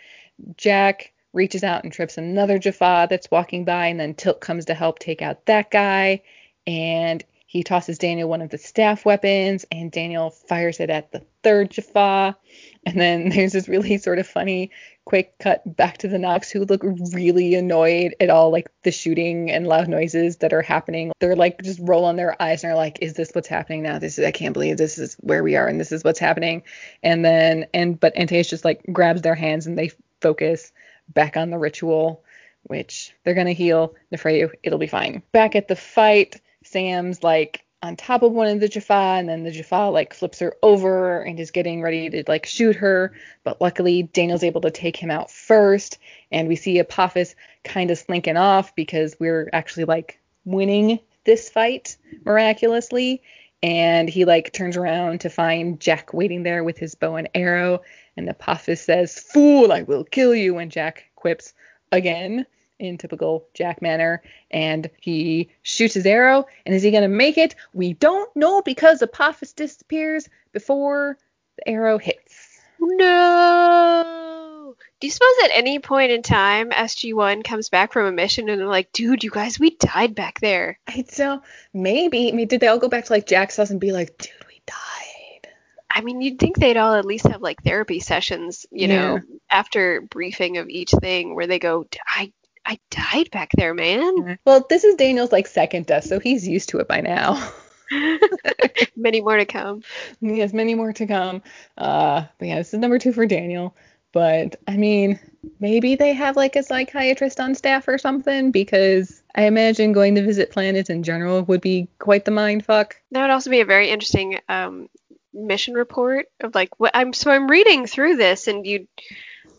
Jack 0.56 1.12
reaches 1.32 1.62
out 1.62 1.84
and 1.84 1.92
trips 1.92 2.18
another 2.18 2.58
Jaffa 2.58 3.06
that's 3.08 3.30
walking 3.30 3.64
by, 3.64 3.86
and 3.86 4.00
then 4.00 4.14
Teal'c 4.14 4.40
comes 4.40 4.64
to 4.64 4.74
help 4.74 4.98
take 4.98 5.22
out 5.22 5.46
that 5.46 5.70
guy. 5.70 6.20
And 6.66 7.24
he 7.54 7.62
tosses 7.62 7.98
Daniel 7.98 8.28
one 8.28 8.42
of 8.42 8.50
the 8.50 8.58
staff 8.58 9.04
weapons, 9.04 9.64
and 9.70 9.92
Daniel 9.92 10.30
fires 10.30 10.80
it 10.80 10.90
at 10.90 11.12
the 11.12 11.22
third 11.44 11.70
Jaffa. 11.70 12.36
And 12.84 13.00
then 13.00 13.28
there's 13.34 13.52
this 13.52 13.68
really 13.68 13.96
sort 13.98 14.18
of 14.18 14.26
funny 14.26 14.72
quick 15.04 15.38
cut 15.38 15.62
back 15.76 15.98
to 15.98 16.08
the 16.08 16.18
Nox 16.18 16.50
who 16.50 16.64
look 16.64 16.82
really 17.12 17.54
annoyed 17.54 18.16
at 18.18 18.28
all 18.28 18.50
like 18.50 18.68
the 18.82 18.90
shooting 18.90 19.52
and 19.52 19.68
loud 19.68 19.86
noises 19.86 20.38
that 20.38 20.52
are 20.52 20.62
happening. 20.62 21.12
They're 21.20 21.36
like 21.36 21.62
just 21.62 21.78
roll 21.80 22.06
on 22.06 22.16
their 22.16 22.40
eyes 22.42 22.64
and 22.64 22.72
are 22.72 22.76
like, 22.76 22.98
is 23.00 23.14
this 23.14 23.30
what's 23.32 23.46
happening 23.46 23.84
now? 23.84 24.00
This 24.00 24.18
is 24.18 24.24
I 24.24 24.32
can't 24.32 24.54
believe 24.54 24.76
this 24.76 24.98
is 24.98 25.14
where 25.20 25.44
we 25.44 25.54
are 25.54 25.68
and 25.68 25.78
this 25.78 25.92
is 25.92 26.02
what's 26.02 26.18
happening. 26.18 26.64
And 27.04 27.24
then 27.24 27.66
and 27.72 28.00
but 28.00 28.16
Antaeus 28.16 28.48
just 28.48 28.64
like 28.64 28.82
grabs 28.92 29.22
their 29.22 29.36
hands 29.36 29.68
and 29.68 29.78
they 29.78 29.92
focus 30.20 30.72
back 31.08 31.36
on 31.36 31.50
the 31.50 31.58
ritual, 31.58 32.24
which 32.64 33.14
they're 33.22 33.34
gonna 33.34 33.52
heal 33.52 33.94
Nafrayu. 34.12 34.50
It'll 34.64 34.78
be 34.80 34.88
fine. 34.88 35.22
Back 35.30 35.54
at 35.54 35.68
the 35.68 35.76
fight, 35.76 36.40
Sam's 36.64 37.22
like 37.22 37.64
on 37.84 37.96
top 37.96 38.22
of 38.22 38.32
one 38.32 38.48
of 38.48 38.60
the 38.60 38.68
Jaffa, 38.68 39.18
and 39.18 39.28
then 39.28 39.44
the 39.44 39.50
Jaffa 39.50 39.90
like 39.90 40.14
flips 40.14 40.38
her 40.38 40.56
over 40.62 41.20
and 41.20 41.38
is 41.38 41.50
getting 41.50 41.82
ready 41.82 42.08
to 42.08 42.24
like 42.26 42.46
shoot 42.46 42.74
her. 42.76 43.12
But 43.44 43.60
luckily, 43.60 44.04
Daniel's 44.04 44.42
able 44.42 44.62
to 44.62 44.70
take 44.70 44.96
him 44.96 45.10
out 45.10 45.30
first, 45.30 45.98
and 46.32 46.48
we 46.48 46.56
see 46.56 46.78
Apophis 46.78 47.34
kind 47.62 47.90
of 47.90 47.98
slinking 47.98 48.38
off 48.38 48.74
because 48.74 49.14
we're 49.20 49.50
actually 49.52 49.84
like 49.84 50.18
winning 50.46 50.98
this 51.24 51.50
fight 51.50 51.96
miraculously. 52.24 53.22
And 53.62 54.08
he 54.08 54.24
like 54.24 54.52
turns 54.52 54.76
around 54.76 55.20
to 55.20 55.30
find 55.30 55.78
Jack 55.80 56.12
waiting 56.12 56.42
there 56.42 56.64
with 56.64 56.78
his 56.78 56.94
bow 56.94 57.16
and 57.16 57.28
arrow, 57.34 57.82
and 58.16 58.28
Apophis 58.28 58.80
says, 58.80 59.18
"Fool, 59.18 59.72
I 59.72 59.82
will 59.82 60.04
kill 60.04 60.34
you." 60.34 60.56
And 60.56 60.70
Jack 60.70 61.04
quips 61.16 61.52
again 61.92 62.46
in 62.78 62.98
typical 62.98 63.46
Jack 63.54 63.80
manner, 63.82 64.22
and 64.50 64.90
he 65.00 65.50
shoots 65.62 65.94
his 65.94 66.06
arrow. 66.06 66.46
And 66.66 66.74
is 66.74 66.82
he 66.82 66.90
gonna 66.90 67.08
make 67.08 67.38
it? 67.38 67.54
We 67.72 67.94
don't 67.94 68.34
know 68.36 68.62
because 68.62 69.02
Apophis 69.02 69.52
disappears 69.52 70.28
before 70.52 71.18
the 71.56 71.68
arrow 71.68 71.98
hits. 71.98 72.60
No. 72.80 74.74
Do 75.00 75.06
you 75.06 75.10
suppose 75.10 75.44
at 75.44 75.50
any 75.54 75.78
point 75.78 76.12
in 76.12 76.22
time 76.22 76.70
SG1 76.70 77.44
comes 77.44 77.68
back 77.68 77.92
from 77.92 78.06
a 78.06 78.12
mission 78.12 78.48
and 78.48 78.60
they're 78.60 78.66
like, 78.66 78.92
dude, 78.92 79.24
you 79.24 79.30
guys, 79.30 79.58
we 79.58 79.76
died 79.76 80.14
back 80.14 80.40
there? 80.40 80.78
I 80.86 81.04
so 81.08 81.42
maybe. 81.72 82.28
I 82.28 82.32
mean, 82.32 82.48
did 82.48 82.60
they 82.60 82.68
all 82.68 82.78
go 82.78 82.88
back 82.88 83.06
to 83.06 83.12
like 83.12 83.26
Jack's 83.26 83.56
house 83.56 83.70
and 83.70 83.80
be 83.80 83.92
like, 83.92 84.16
dude, 84.18 84.32
we 84.48 84.62
died? 84.66 85.50
I 85.90 86.00
mean, 86.00 86.20
you'd 86.20 86.38
think 86.38 86.56
they'd 86.56 86.76
all 86.76 86.94
at 86.94 87.04
least 87.04 87.26
have 87.26 87.42
like 87.42 87.62
therapy 87.62 88.00
sessions, 88.00 88.66
you 88.70 88.88
know, 88.88 89.20
after 89.50 90.00
briefing 90.00 90.58
of 90.58 90.68
each 90.68 90.90
thing 90.90 91.34
where 91.34 91.46
they 91.46 91.58
go, 91.58 91.86
I 92.06 92.32
I 92.64 92.78
died 92.90 93.30
back 93.30 93.50
there, 93.56 93.74
man. 93.74 94.38
Well, 94.44 94.66
this 94.68 94.84
is 94.84 94.96
Daniel's 94.96 95.32
like 95.32 95.46
second 95.46 95.86
death, 95.86 96.04
so 96.04 96.18
he's 96.18 96.46
used 96.46 96.70
to 96.70 96.78
it 96.78 96.88
by 96.88 97.00
now. 97.00 97.50
Many 98.96 99.20
more 99.20 99.36
to 99.36 99.44
come. 99.44 99.82
he 100.20 100.38
has 100.38 100.52
many 100.52 100.74
more 100.74 100.92
to 100.92 101.06
come. 101.06 101.42
Uh, 101.76 102.24
but 102.38 102.48
yeah, 102.48 102.56
this 102.56 102.72
is 102.72 102.80
number 102.80 102.98
two 102.98 103.12
for 103.12 103.26
Daniel. 103.26 103.76
But 104.12 104.56
I 104.68 104.76
mean, 104.76 105.18
maybe 105.58 105.96
they 105.96 106.12
have 106.12 106.36
like 106.36 106.56
a 106.56 106.62
psychiatrist 106.62 107.40
on 107.40 107.54
staff 107.54 107.88
or 107.88 107.98
something 107.98 108.52
because 108.52 109.22
I 109.34 109.44
imagine 109.46 109.92
going 109.92 110.14
to 110.14 110.24
visit 110.24 110.52
planets 110.52 110.88
in 110.88 111.02
general 111.02 111.42
would 111.42 111.60
be 111.60 111.88
quite 111.98 112.24
the 112.24 112.30
mind 112.30 112.64
fuck. 112.64 112.96
That 113.10 113.22
would 113.22 113.30
also 113.30 113.50
be 113.50 113.60
a 113.60 113.66
very 113.66 113.90
interesting 113.90 114.38
um, 114.48 114.88
mission 115.32 115.74
report 115.74 116.26
of 116.40 116.54
like 116.54 116.78
what 116.78 116.92
I'm 116.94 117.12
so 117.12 117.30
I'm 117.30 117.50
reading 117.50 117.86
through 117.86 118.16
this 118.16 118.46
and 118.46 118.64
you 118.64 118.86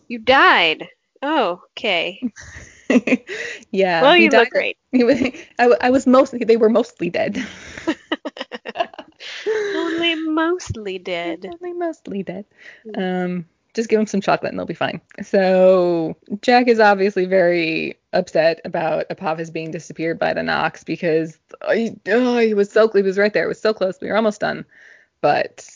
you 0.08 0.20
died. 0.20 0.88
Oh, 1.22 1.62
okay. 1.72 2.22
yeah. 3.71 4.01
well, 4.01 4.15
you 4.17 4.29
look 4.29 4.49
great. 4.49 4.77
was- 4.91 5.21
I, 5.59 5.71
I 5.81 5.89
was 5.89 6.07
mostly 6.07 6.39
they 6.39 6.57
were 6.57 6.69
mostly 6.69 7.09
dead. 7.09 7.37
Only 9.47 10.15
mostly 10.15 10.99
dead. 10.99 11.45
Only 11.45 11.73
mostly 11.73 12.23
dead. 12.23 12.45
Um, 12.95 13.45
just 13.73 13.89
give 13.89 13.99
them 13.99 14.07
some 14.07 14.21
chocolate 14.21 14.51
and 14.51 14.59
they'll 14.59 14.65
be 14.65 14.73
fine. 14.73 15.01
So 15.21 16.15
Jack 16.41 16.67
is 16.67 16.79
obviously 16.79 17.25
very 17.25 17.99
upset 18.13 18.61
about 18.65 19.05
Apophis 19.09 19.49
being 19.49 19.71
disappeared 19.71 20.17
by 20.17 20.33
the 20.33 20.43
Nox 20.43 20.83
because 20.83 21.37
I, 21.61 21.95
oh, 22.07 22.37
he 22.39 22.53
was 22.53 22.71
so 22.71 22.87
close, 22.87 23.01
he 23.01 23.07
was 23.07 23.17
right 23.17 23.33
there. 23.33 23.45
It 23.45 23.49
was 23.49 23.59
so 23.61 23.73
close. 23.73 23.97
We 24.01 24.07
were 24.09 24.15
almost 24.15 24.39
done, 24.41 24.65
but 25.21 25.67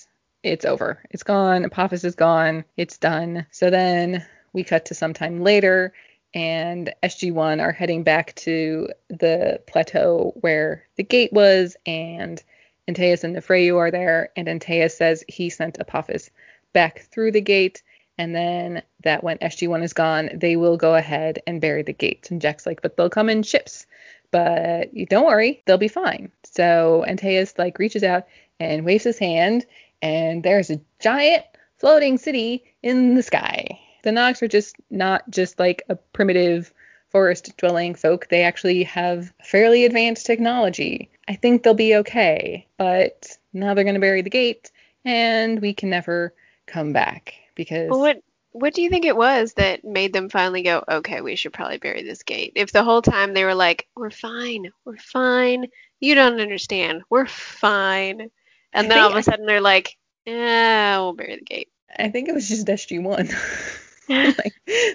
it's 0.43 0.65
over. 0.65 1.03
It's 1.11 1.23
gone. 1.23 1.65
Apophis 1.65 2.05
is 2.05 2.15
gone. 2.15 2.63
It's 2.77 2.97
done. 2.97 3.45
So 3.51 3.69
then 3.69 4.25
we 4.53 4.63
cut 4.63 4.85
to 4.85 4.95
sometime 4.95 5.41
later. 5.41 5.93
And 6.33 6.93
SG1 7.01 7.61
are 7.61 7.71
heading 7.71 8.03
back 8.03 8.35
to 8.35 8.89
the 9.07 9.61
plateau 9.67 10.33
where 10.41 10.83
the 10.95 11.03
gate 11.03 11.33
was, 11.33 11.75
and 11.85 12.41
Antaeus 12.87 13.23
and 13.23 13.35
Nafrayu 13.35 13.77
are 13.77 13.91
there, 13.91 14.29
and 14.35 14.47
Antaeus 14.47 14.95
says 14.95 15.23
he 15.27 15.49
sent 15.49 15.79
Apophis 15.79 16.29
back 16.73 17.01
through 17.11 17.31
the 17.31 17.41
gate, 17.41 17.81
and 18.17 18.35
then 18.35 18.83
that 19.03 19.23
when 19.23 19.37
SG1 19.39 19.83
is 19.83 19.93
gone, 19.93 20.29
they 20.33 20.55
will 20.55 20.77
go 20.77 20.93
ahead 20.93 21.39
and 21.47 21.61
bury 21.61 21.83
the 21.83 21.93
gate. 21.93 22.29
And 22.29 22.41
Jack's 22.41 22.65
like, 22.65 22.81
but 22.81 22.95
they'll 22.95 23.09
come 23.09 23.29
in 23.29 23.43
ships. 23.43 23.87
But 24.31 24.89
don't 25.09 25.25
worry, 25.25 25.63
they'll 25.65 25.77
be 25.77 25.87
fine. 25.87 26.31
So 26.43 27.03
Antaeus 27.07 27.57
like 27.57 27.79
reaches 27.79 28.03
out 28.03 28.27
and 28.59 28.85
waves 28.85 29.03
his 29.03 29.17
hand, 29.17 29.65
and 30.01 30.43
there's 30.43 30.69
a 30.69 30.81
giant 30.99 31.45
floating 31.77 32.17
city 32.17 32.63
in 32.83 33.15
the 33.15 33.23
sky. 33.23 33.79
The 34.03 34.11
Nox 34.11 34.41
are 34.41 34.47
just 34.47 34.75
not 34.89 35.29
just 35.29 35.59
like 35.59 35.83
a 35.89 35.95
primitive 35.95 36.73
forest 37.09 37.55
dwelling 37.57 37.95
folk. 37.95 38.27
They 38.29 38.43
actually 38.43 38.83
have 38.83 39.33
fairly 39.43 39.85
advanced 39.85 40.25
technology. 40.25 41.09
I 41.27 41.35
think 41.35 41.63
they'll 41.63 41.73
be 41.73 41.95
okay, 41.95 42.67
but 42.77 43.37
now 43.53 43.73
they're 43.73 43.83
going 43.83 43.95
to 43.95 43.99
bury 43.99 44.21
the 44.21 44.29
gate 44.29 44.71
and 45.05 45.59
we 45.59 45.73
can 45.73 45.89
never 45.89 46.33
come 46.67 46.93
back 46.93 47.33
because 47.55 47.89
Well, 47.89 47.99
what 47.99 48.21
what 48.51 48.73
do 48.73 48.81
you 48.81 48.89
think 48.89 49.05
it 49.05 49.15
was 49.15 49.53
that 49.53 49.83
made 49.83 50.11
them 50.11 50.29
finally 50.29 50.63
go, 50.63 50.83
okay, 50.89 51.21
we 51.21 51.35
should 51.35 51.53
probably 51.53 51.77
bury 51.77 52.03
this 52.03 52.23
gate? 52.23 52.53
If 52.55 52.71
the 52.71 52.83
whole 52.83 53.01
time 53.01 53.33
they 53.33 53.43
were 53.43 53.55
like, 53.55 53.87
we're 53.95 54.09
fine, 54.09 54.71
we're 54.85 54.97
fine, 54.97 55.67
you 55.99 56.15
don't 56.15 56.39
understand, 56.39 57.03
we're 57.09 57.27
fine, 57.27 58.31
and 58.73 58.89
then 58.89 58.99
all 58.99 59.11
of 59.11 59.15
a 59.15 59.23
sudden 59.23 59.45
they're 59.45 59.61
like, 59.61 59.97
yeah, 60.25 60.97
we'll 60.99 61.13
bury 61.13 61.35
the 61.35 61.45
gate. 61.45 61.69
I 61.97 62.09
think 62.09 62.27
it 62.27 62.35
was 62.35 62.47
just 62.47 62.67
SG1. 62.67 63.33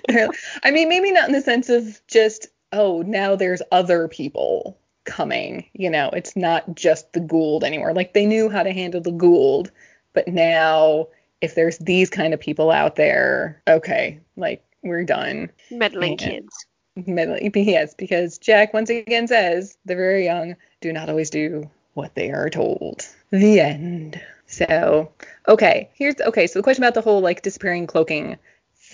like, 0.08 0.30
I 0.62 0.70
mean, 0.70 0.88
maybe 0.88 1.12
not 1.12 1.28
in 1.28 1.34
the 1.34 1.40
sense 1.40 1.68
of 1.68 2.00
just, 2.06 2.48
oh, 2.72 3.02
now 3.02 3.36
there's 3.36 3.62
other 3.72 4.08
people 4.08 4.78
coming. 5.04 5.66
You 5.72 5.90
know, 5.90 6.10
it's 6.12 6.36
not 6.36 6.74
just 6.74 7.12
the 7.12 7.20
Goa'uld 7.20 7.62
anymore. 7.62 7.94
Like, 7.94 8.12
they 8.14 8.26
knew 8.26 8.48
how 8.48 8.62
to 8.62 8.72
handle 8.72 9.00
the 9.00 9.12
Goa'uld, 9.12 9.70
but 10.12 10.28
now 10.28 11.08
if 11.40 11.54
there's 11.54 11.78
these 11.78 12.10
kind 12.10 12.34
of 12.34 12.40
people 12.40 12.70
out 12.70 12.96
there, 12.96 13.62
okay, 13.68 14.20
like, 14.36 14.64
we're 14.82 15.04
done. 15.04 15.50
Meddling 15.70 16.16
kids. 16.16 16.66
Middle- 16.96 17.38
Yes, 17.54 17.94
because 17.94 18.38
Jack 18.38 18.72
once 18.72 18.90
again 18.90 19.26
says 19.26 19.76
the 19.84 19.96
very 19.96 20.24
young 20.24 20.56
do 20.80 20.92
not 20.92 21.08
always 21.08 21.30
do 21.30 21.68
what 21.94 22.14
they 22.14 22.30
are 22.30 22.50
told. 22.50 23.06
The 23.30 23.60
end. 23.60 24.20
So, 24.46 25.10
okay, 25.48 25.90
here's 25.94 26.20
okay. 26.20 26.46
So 26.46 26.58
the 26.58 26.62
question 26.62 26.84
about 26.84 26.94
the 26.94 27.00
whole 27.00 27.20
like 27.20 27.42
disappearing 27.42 27.86
cloaking 27.86 28.36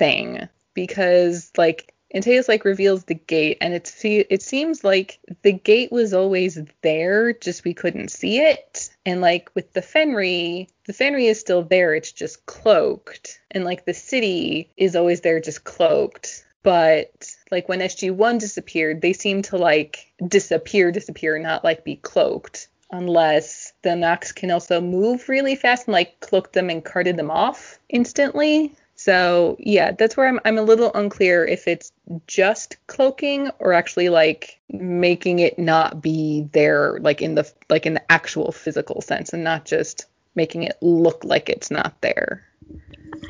thing, 0.01 0.49
because 0.75 1.53
like 1.59 1.93
and 2.13 2.25
Teos 2.25 2.49
like 2.49 2.65
reveals 2.65 3.05
the 3.05 3.15
gate, 3.15 3.59
and 3.61 3.73
it 3.73 3.93
it 4.05 4.43
seems 4.43 4.83
like 4.83 5.21
the 5.43 5.53
gate 5.53 5.93
was 5.93 6.13
always 6.13 6.59
there, 6.83 7.33
just 7.35 7.65
we 7.65 7.75
couldn't 7.75 8.11
see 8.11 8.41
it. 8.41 8.91
And 9.07 9.21
like 9.21 9.51
with 9.55 9.73
the 9.75 9.83
Fenri, 9.83 10.69
the 10.87 10.93
Fenri 10.93 11.27
is 11.27 11.39
still 11.39 11.63
there, 11.63 11.95
it's 11.95 12.11
just 12.11 12.47
cloaked, 12.47 13.41
and 13.53 13.65
like 13.65 13.85
the 13.85 13.95
city 13.95 14.71
is 14.77 14.97
always 14.97 15.21
there, 15.21 15.39
just 15.41 15.63
cloaked. 15.63 16.45
But 16.63 17.31
like 17.51 17.69
when 17.69 17.81
SG1 17.81 18.41
disappeared, 18.41 19.01
they 19.01 19.13
seemed 19.13 19.45
to 19.45 19.57
like 19.57 20.13
disappear, 20.27 20.91
disappear, 20.91 21.39
not 21.39 21.63
like 21.63 21.85
be 21.85 21.97
cloaked, 21.97 22.69
unless 22.91 23.73
the 23.83 23.95
Nox 23.95 24.33
can 24.33 24.51
also 24.51 24.81
move 24.81 25.29
really 25.29 25.55
fast 25.55 25.87
and 25.87 25.93
like 25.93 26.19
cloak 26.21 26.53
them 26.53 26.71
and 26.71 26.85
carted 26.85 27.17
them 27.17 27.31
off 27.31 27.79
instantly. 27.89 28.75
So 29.01 29.57
yeah, 29.59 29.93
that's 29.93 30.15
where 30.15 30.29
I'm 30.29 30.39
I'm 30.45 30.59
a 30.59 30.63
little 30.63 30.93
unclear 30.93 31.47
if 31.47 31.67
it's 31.67 31.91
just 32.27 32.77
cloaking 32.87 33.51
or 33.59 33.73
actually 33.73 34.11
like 34.11 34.61
making 34.69 35.39
it 35.39 35.59
not 35.59 36.03
be 36.03 36.47
there 36.53 36.99
like 37.01 37.23
in 37.23 37.35
the 37.35 37.51
like 37.71 37.87
in 37.87 37.95
the 37.95 38.13
actual 38.13 38.53
physical 38.53 39.01
sense 39.01 39.33
and 39.33 39.43
not 39.43 39.65
just 39.65 40.05
making 40.35 40.65
it 40.65 40.77
look 40.83 41.25
like 41.25 41.49
it's 41.49 41.71
not 41.71 41.99
there. 42.03 42.45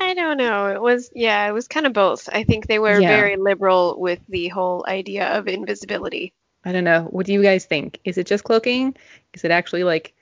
I 0.01 0.13
don't 0.13 0.35
know. 0.35 0.67
It 0.67 0.81
was 0.81 1.09
yeah, 1.15 1.47
it 1.47 1.53
was 1.53 1.69
kind 1.69 1.85
of 1.85 1.93
both. 1.93 2.27
I 2.33 2.43
think 2.43 2.67
they 2.67 2.79
were 2.79 2.99
Yeah. 2.99 3.07
very 3.07 3.37
liberal 3.37 3.97
with 3.97 4.19
the 4.27 4.49
whole 4.49 4.83
idea 4.85 5.37
of 5.37 5.47
invisibility. 5.47 6.33
I 6.65 6.73
don't 6.73 6.83
know. 6.83 7.03
What 7.11 7.25
do 7.25 7.31
you 7.31 7.41
guys 7.41 7.63
think? 7.63 7.97
Is 8.03 8.17
it 8.17 8.27
just 8.27 8.43
cloaking? 8.43 8.97
Is 9.33 9.45
it 9.45 9.51
actually 9.51 9.85
like 9.85 10.13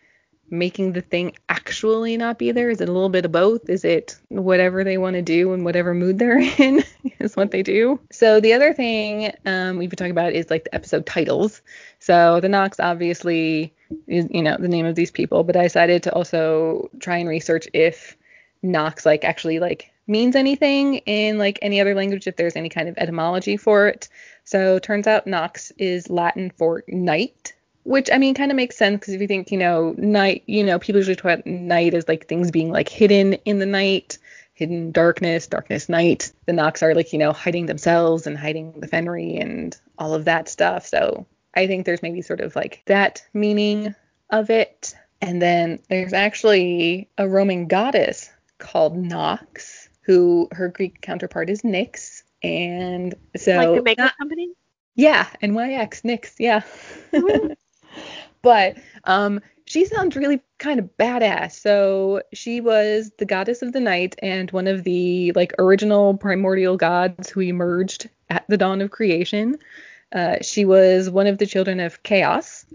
making 0.51 0.93
the 0.93 1.01
thing 1.01 1.35
actually 1.47 2.17
not 2.17 2.37
be 2.37 2.51
there? 2.51 2.69
Is 2.69 2.81
it 2.81 2.89
a 2.89 2.91
little 2.91 3.09
bit 3.09 3.25
of 3.25 3.31
both? 3.31 3.69
Is 3.69 3.85
it 3.85 4.17
whatever 4.29 4.83
they 4.83 4.97
want 4.97 5.15
to 5.15 5.21
do 5.21 5.53
and 5.53 5.63
whatever 5.65 5.93
mood 5.93 6.19
they're 6.19 6.39
in 6.57 6.83
is 7.19 7.35
what 7.35 7.51
they 7.51 7.63
do? 7.63 7.99
So 8.11 8.39
the 8.39 8.53
other 8.53 8.73
thing 8.73 9.33
um, 9.45 9.77
we've 9.77 9.89
been 9.89 9.97
talking 9.97 10.11
about 10.11 10.33
is 10.33 10.49
like 10.49 10.65
the 10.65 10.75
episode 10.75 11.05
titles. 11.05 11.61
So 11.99 12.39
the 12.39 12.49
Nox 12.49 12.79
obviously 12.79 13.73
is 14.07 14.27
you 14.29 14.41
know 14.41 14.57
the 14.57 14.67
name 14.67 14.85
of 14.85 14.95
these 14.95 15.11
people, 15.11 15.43
but 15.43 15.55
I 15.55 15.63
decided 15.63 16.03
to 16.03 16.13
also 16.13 16.89
try 16.99 17.17
and 17.17 17.29
research 17.29 17.67
if 17.73 18.17
Nox 18.61 19.05
like 19.05 19.23
actually 19.23 19.59
like 19.59 19.91
means 20.07 20.35
anything 20.35 20.95
in 21.05 21.37
like 21.37 21.59
any 21.61 21.79
other 21.79 21.93
language 21.93 22.27
if 22.27 22.35
there's 22.35 22.55
any 22.55 22.69
kind 22.69 22.89
of 22.89 22.97
etymology 22.97 23.57
for 23.57 23.87
it. 23.87 24.09
So 24.43 24.79
turns 24.79 25.05
out 25.05 25.27
Nox 25.27 25.71
is 25.77 26.09
Latin 26.09 26.51
for 26.57 26.83
night, 26.87 27.53
which 27.89 28.07
I 28.13 28.19
mean 28.19 28.35
kind 28.35 28.51
of 28.51 28.55
makes 28.55 28.77
sense 28.77 28.99
because 28.99 29.15
if 29.15 29.19
you 29.21 29.25
think, 29.27 29.51
you 29.51 29.57
know, 29.57 29.95
night, 29.97 30.43
you 30.45 30.63
know, 30.63 30.77
people 30.77 30.99
usually 30.99 31.15
talk 31.15 31.25
about 31.25 31.47
night 31.47 31.95
as 31.95 32.07
like 32.07 32.27
things 32.27 32.51
being 32.51 32.71
like 32.71 32.87
hidden 32.87 33.33
in 33.45 33.57
the 33.57 33.65
night, 33.65 34.19
hidden 34.53 34.91
darkness, 34.91 35.47
darkness 35.47 35.89
night. 35.89 36.31
The 36.45 36.53
Nox 36.53 36.83
are 36.83 36.93
like, 36.93 37.11
you 37.13 37.17
know, 37.17 37.33
hiding 37.33 37.65
themselves 37.65 38.27
and 38.27 38.37
hiding 38.37 38.79
the 38.79 38.87
Fenri 38.87 39.41
and 39.41 39.75
all 39.97 40.13
of 40.13 40.25
that 40.25 40.47
stuff. 40.47 40.85
So 40.85 41.25
I 41.55 41.65
think 41.65 41.87
there's 41.87 42.03
maybe 42.03 42.21
sort 42.21 42.41
of 42.41 42.55
like 42.55 42.83
that 42.85 43.23
meaning 43.33 43.95
of 44.29 44.51
it. 44.51 44.93
And 45.19 45.41
then 45.41 45.79
there's 45.89 46.13
actually 46.13 47.09
a 47.17 47.27
Roman 47.27 47.65
goddess 47.67 48.29
called 48.59 48.95
Nox, 48.95 49.89
who 50.01 50.47
her 50.51 50.67
Greek 50.69 51.01
counterpart 51.01 51.49
is 51.49 51.63
Nyx. 51.63 52.21
And 52.43 53.15
so 53.35 53.57
like 53.57 53.75
the 53.77 53.81
makeup 53.81 54.05
not- 54.05 54.17
company? 54.19 54.49
yeah, 54.93 55.27
NYX, 55.41 56.03
Nyx, 56.03 56.35
yeah. 56.37 56.61
Mhm. 57.11 57.55
but 58.41 58.77
um, 59.05 59.41
she 59.65 59.85
sounds 59.85 60.15
really 60.15 60.41
kind 60.57 60.79
of 60.79 60.89
badass. 60.97 61.51
So 61.51 62.23
she 62.33 62.59
was 62.61 63.11
the 63.17 63.25
goddess 63.25 63.61
of 63.61 63.71
the 63.71 63.79
night 63.79 64.15
and 64.21 64.49
one 64.51 64.67
of 64.67 64.83
the 64.83 65.31
like 65.33 65.53
original 65.59 66.17
primordial 66.17 66.75
gods 66.75 67.29
who 67.29 67.41
emerged 67.41 68.09
at 68.29 68.45
the 68.47 68.57
dawn 68.57 68.81
of 68.81 68.91
creation. 68.91 69.57
Uh, 70.11 70.37
she 70.41 70.65
was 70.65 71.09
one 71.09 71.27
of 71.27 71.37
the 71.37 71.45
children 71.45 71.79
of 71.79 72.01
chaos, 72.01 72.65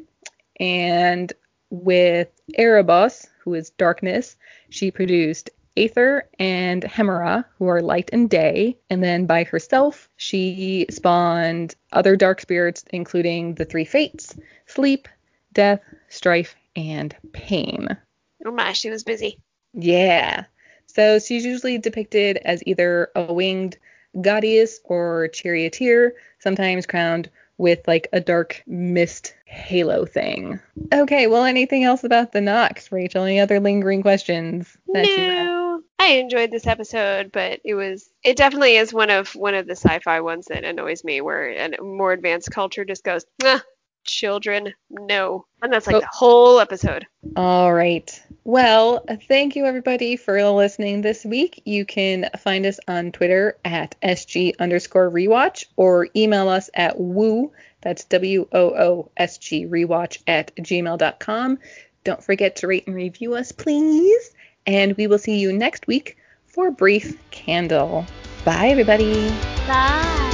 and 0.61 1.33
with 1.71 2.29
Erebos, 2.57 3.27
who 3.41 3.55
is 3.55 3.71
darkness, 3.71 4.37
she 4.71 4.93
produced 4.93 5.51
Aether 5.77 6.29
and 6.39 6.83
Hemera, 6.83 7.45
who 7.59 7.67
are 7.67 7.83
light 7.83 8.11
and 8.13 8.31
day. 8.31 8.77
And 8.91 9.03
then 9.03 9.27
by 9.27 9.45
herself, 9.45 10.09
she 10.17 10.87
spawned 10.91 11.75
other 11.93 12.17
dark 12.17 12.41
spirits, 12.41 12.85
including 12.91 13.55
the 13.55 13.65
three 13.65 13.85
fates 13.85 14.37
sleep, 14.67 15.09
death, 15.53 15.81
strife, 16.09 16.55
and 16.77 17.15
pain. 17.33 17.97
Oh 18.45 18.53
my, 18.53 18.73
she 18.73 18.91
was 18.91 19.05
busy. 19.05 19.39
Yeah. 19.73 20.45
So 20.87 21.19
she's 21.19 21.45
usually 21.45 21.79
depicted 21.79 22.39
as 22.39 22.63
either 22.67 23.11
a 23.15 23.33
winged 23.33 23.79
goddess 24.21 24.81
or 24.85 25.29
charioteer, 25.29 26.15
sometimes 26.39 26.87
crowned 26.87 27.31
with 27.59 27.87
like 27.87 28.09
a 28.13 28.21
dark 28.21 28.63
mist 28.67 29.35
halo 29.45 30.05
thing. 30.05 30.61
Okay, 30.93 31.27
well, 31.27 31.45
anything 31.45 31.85
else 31.85 32.05
about 32.05 32.33
the 32.33 32.41
Nox, 32.41 32.91
Rachel? 32.91 33.25
Any 33.25 33.41
other 33.41 33.61
lingering 33.61 34.03
questions? 34.03 34.77
that 34.93 35.07
you 35.07 35.17
have? 35.17 35.47
No, 35.47 35.64
I 36.05 36.17
enjoyed 36.19 36.51
this 36.51 36.67
episode, 36.67 37.33
but 37.33 37.61
it 37.65 37.75
was 37.75 38.11
it 38.23 38.37
definitely 38.37 38.77
is 38.77 38.93
one 38.93 39.09
of 39.11 39.35
one 39.35 39.55
of 39.55 39.67
the 39.67 39.75
sci-fi 39.77 40.21
ones 40.21 40.47
that 40.47 40.63
annoys 40.65 41.03
me, 41.03 41.21
where 41.23 41.49
a 41.51 41.83
more 41.83 42.13
advanced 42.13 42.51
culture 42.51 42.85
just 42.85 43.05
goes, 43.05 43.25
nah, 43.43 43.61
children, 44.05 44.75
no, 44.91 45.47
and 45.63 45.73
that's 45.73 45.87
like 45.87 45.97
Oh. 45.97 46.01
the 46.01 46.07
whole 46.13 46.61
episode. 46.61 47.07
All 47.37 47.73
right. 47.73 48.23
Well, 48.45 49.03
thank 49.29 49.57
you 49.57 49.65
everybody 49.65 50.17
for 50.17 50.43
listening 50.51 51.01
this 51.01 51.25
week. 51.25 51.63
You 51.65 51.87
can 51.87 52.29
find 52.39 52.67
us 52.67 52.79
on 52.87 53.11
Twitter 53.11 53.57
at 53.65 53.97
SG 54.03 54.53
underscore 54.59 55.11
rewatch 55.11 55.65
or 55.77 56.09
email 56.15 56.51
us 56.51 56.69
at 56.75 57.01
woo, 57.01 57.51
that's 57.81 58.05
W 58.05 58.47
O 58.53 58.69
O 58.77 59.11
S 59.17 59.39
G 59.39 59.65
rewatch 59.67 60.19
at 60.27 60.55
gmail.com. 60.57 61.59
Don't 62.05 62.23
forget 62.23 62.57
to 62.57 62.67
rate 62.67 62.87
and 62.87 62.95
review 62.95 63.33
us, 63.35 63.53
please. 63.53 64.31
And 64.67 64.97
we 64.97 65.07
will 65.07 65.19
see 65.19 65.39
you 65.39 65.53
next 65.53 65.87
week 65.87 66.17
for 66.47 66.71
Brief 66.71 67.19
Candle. 67.31 68.07
Bye, 68.45 68.69
everybody. 68.69 69.29
Bye. 69.67 70.34